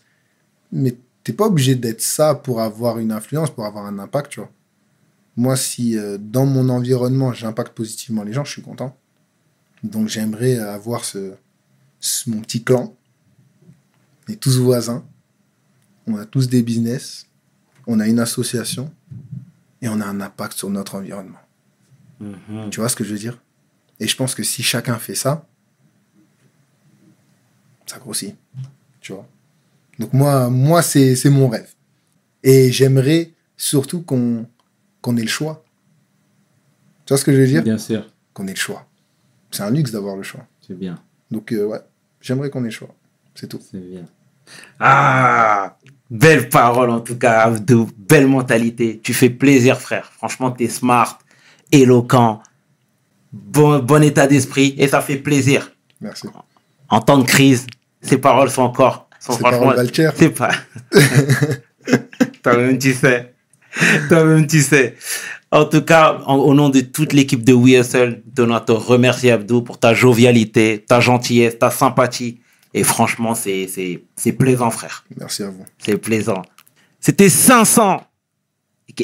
Mais 0.71 0.95
t'es 1.23 1.33
pas 1.33 1.45
obligé 1.47 1.75
d'être 1.75 2.01
ça 2.01 2.35
pour 2.35 2.61
avoir 2.61 2.99
une 2.99 3.11
influence, 3.11 3.51
pour 3.51 3.65
avoir 3.65 3.85
un 3.85 3.99
impact, 3.99 4.31
tu 4.31 4.39
vois. 4.39 4.51
Moi, 5.35 5.55
si 5.55 5.97
euh, 5.97 6.17
dans 6.19 6.45
mon 6.45 6.69
environnement, 6.69 7.31
j'impacte 7.33 7.73
positivement 7.73 8.23
les 8.23 8.33
gens, 8.33 8.43
je 8.43 8.51
suis 8.51 8.61
content. 8.61 8.97
Donc 9.83 10.07
j'aimerais 10.09 10.57
avoir 10.57 11.05
ce, 11.05 11.33
ce- 11.99 12.29
mon 12.29 12.41
petit 12.41 12.63
clan. 12.63 12.93
On 14.27 14.33
est 14.33 14.35
tous 14.35 14.57
voisins. 14.59 15.05
On 16.07 16.17
a 16.17 16.25
tous 16.25 16.49
des 16.49 16.61
business. 16.63 17.27
On 17.87 17.99
a 17.99 18.07
une 18.07 18.19
association. 18.19 18.91
Et 19.81 19.87
on 19.87 20.01
a 20.01 20.05
un 20.05 20.19
impact 20.19 20.57
sur 20.57 20.69
notre 20.69 20.95
environnement. 20.95 21.39
Mhm. 22.19 22.69
Tu 22.69 22.81
vois 22.81 22.89
ce 22.89 22.95
que 22.97 23.05
je 23.05 23.13
veux 23.13 23.19
dire? 23.19 23.41
Et 24.01 24.07
je 24.07 24.15
pense 24.17 24.35
que 24.35 24.43
si 24.43 24.61
chacun 24.61 24.97
fait 24.97 25.15
ça, 25.15 25.47
ça 27.85 27.97
grossit. 27.97 28.35
Tu 28.99 29.13
vois? 29.13 29.27
Donc 29.99 30.13
moi, 30.13 30.49
moi 30.49 30.81
c'est 30.81 31.15
c'est 31.15 31.29
mon 31.29 31.47
rêve. 31.49 31.69
Et 32.43 32.71
j'aimerais 32.71 33.33
surtout 33.57 34.01
qu'on 34.01 34.45
qu'on 35.01 35.17
ait 35.17 35.21
le 35.21 35.27
choix. 35.27 35.63
Tu 37.05 37.13
vois 37.13 37.17
ce 37.17 37.25
que 37.25 37.33
je 37.33 37.41
veux 37.41 37.47
dire? 37.47 37.63
Bien 37.63 37.77
sûr, 37.77 38.05
Qu'on 38.33 38.47
ait 38.47 38.51
le 38.51 38.55
choix. 38.57 38.85
C'est 39.51 39.63
un 39.63 39.71
luxe 39.71 39.91
d'avoir 39.91 40.15
le 40.15 40.23
choix. 40.23 40.45
c'est 40.65 40.77
bien. 40.77 40.95
Donc 41.31 41.51
euh, 41.51 41.65
ouais, 41.65 41.79
j'aimerais 42.21 42.49
qu'on 42.49 42.61
ait 42.61 42.65
le 42.65 42.71
choix. 42.71 42.93
C'est 43.35 43.47
tout. 43.47 43.59
C'est 43.71 43.79
bien. 43.79 44.05
Ah, 44.79 45.77
belle 46.09 46.49
parole 46.49 46.89
en 46.89 47.01
tout 47.01 47.17
cas, 47.17 47.41
Abdou. 47.41 47.89
Belle 47.97 48.27
mentalité. 48.27 48.99
Tu 49.03 49.13
fais 49.13 49.29
plaisir, 49.29 49.79
frère. 49.79 50.11
Franchement, 50.15 50.51
t'es 50.51 50.67
smart, 50.67 51.19
éloquent, 51.71 52.41
bon, 53.31 53.79
bon 53.79 54.03
état 54.03 54.27
d'esprit 54.27 54.75
et 54.77 54.87
ça 54.87 55.01
fait 55.01 55.17
plaisir. 55.17 55.71
Merci. 56.01 56.27
En 56.89 57.01
temps 57.01 57.17
de 57.17 57.25
crise, 57.25 57.67
ces 58.01 58.17
paroles 58.17 58.49
sont 58.49 58.63
encore, 58.63 59.08
franchement, 59.19 59.73
c'est 60.15 60.29
pas. 60.29 60.51
Toi-même, 62.43 62.77
tu 62.77 62.93
sais. 62.93 63.33
Toi-même, 64.07 64.47
tu 64.47 64.61
sais. 64.61 64.95
En 65.51 65.65
tout 65.65 65.81
cas, 65.81 66.19
en- 66.25 66.35
au 66.37 66.53
nom 66.53 66.69
de 66.69 66.81
toute 66.81 67.13
l'équipe 67.13 67.43
de 67.43 67.53
donnons 68.25 68.59
te 68.59 68.71
remercier, 68.71 69.31
Abdou, 69.31 69.61
pour 69.61 69.79
ta 69.79 69.93
jovialité, 69.93 70.85
ta 70.87 70.99
gentillesse, 70.99 71.57
ta 71.57 71.71
sympathie. 71.71 72.39
Et 72.73 72.83
franchement, 72.83 73.33
c'est, 73.33 73.67
c'est, 73.67 74.03
c'est 74.15 74.31
plaisant, 74.31 74.69
frère. 74.69 75.03
Merci 75.17 75.43
à 75.43 75.49
vous. 75.49 75.65
C'est 75.79 75.97
plaisant. 75.97 76.43
C'était 76.99 77.29
500. 77.29 78.03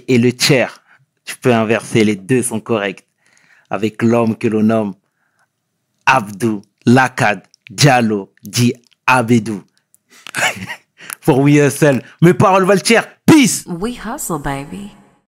Et 0.08 0.18
le 0.20 0.32
tiers, 0.34 0.84
tu 1.24 1.36
peux 1.38 1.54
inverser, 1.54 2.04
les 2.04 2.16
deux 2.16 2.44
sont 2.44 2.60
corrects. 2.60 3.06
Avec 3.72 4.04
l'homme 4.04 4.36
que 4.38 4.48
l'on 4.48 4.62
nomme 4.64 4.94
Abdou 6.06 6.62
Lakad 6.86 7.42
Diallo 7.72 8.32
dit 8.44 8.74
Abedou. 9.08 9.64
Pour 11.26 11.40
We 11.40 11.60
Hustle, 11.60 12.02
mes 12.22 12.34
paroles 12.34 12.66
valent 12.66 12.82
tiers. 12.84 13.08
Peace! 13.26 13.66
We 13.68 13.96
hustle, 13.96 14.40
baby. 14.40 14.92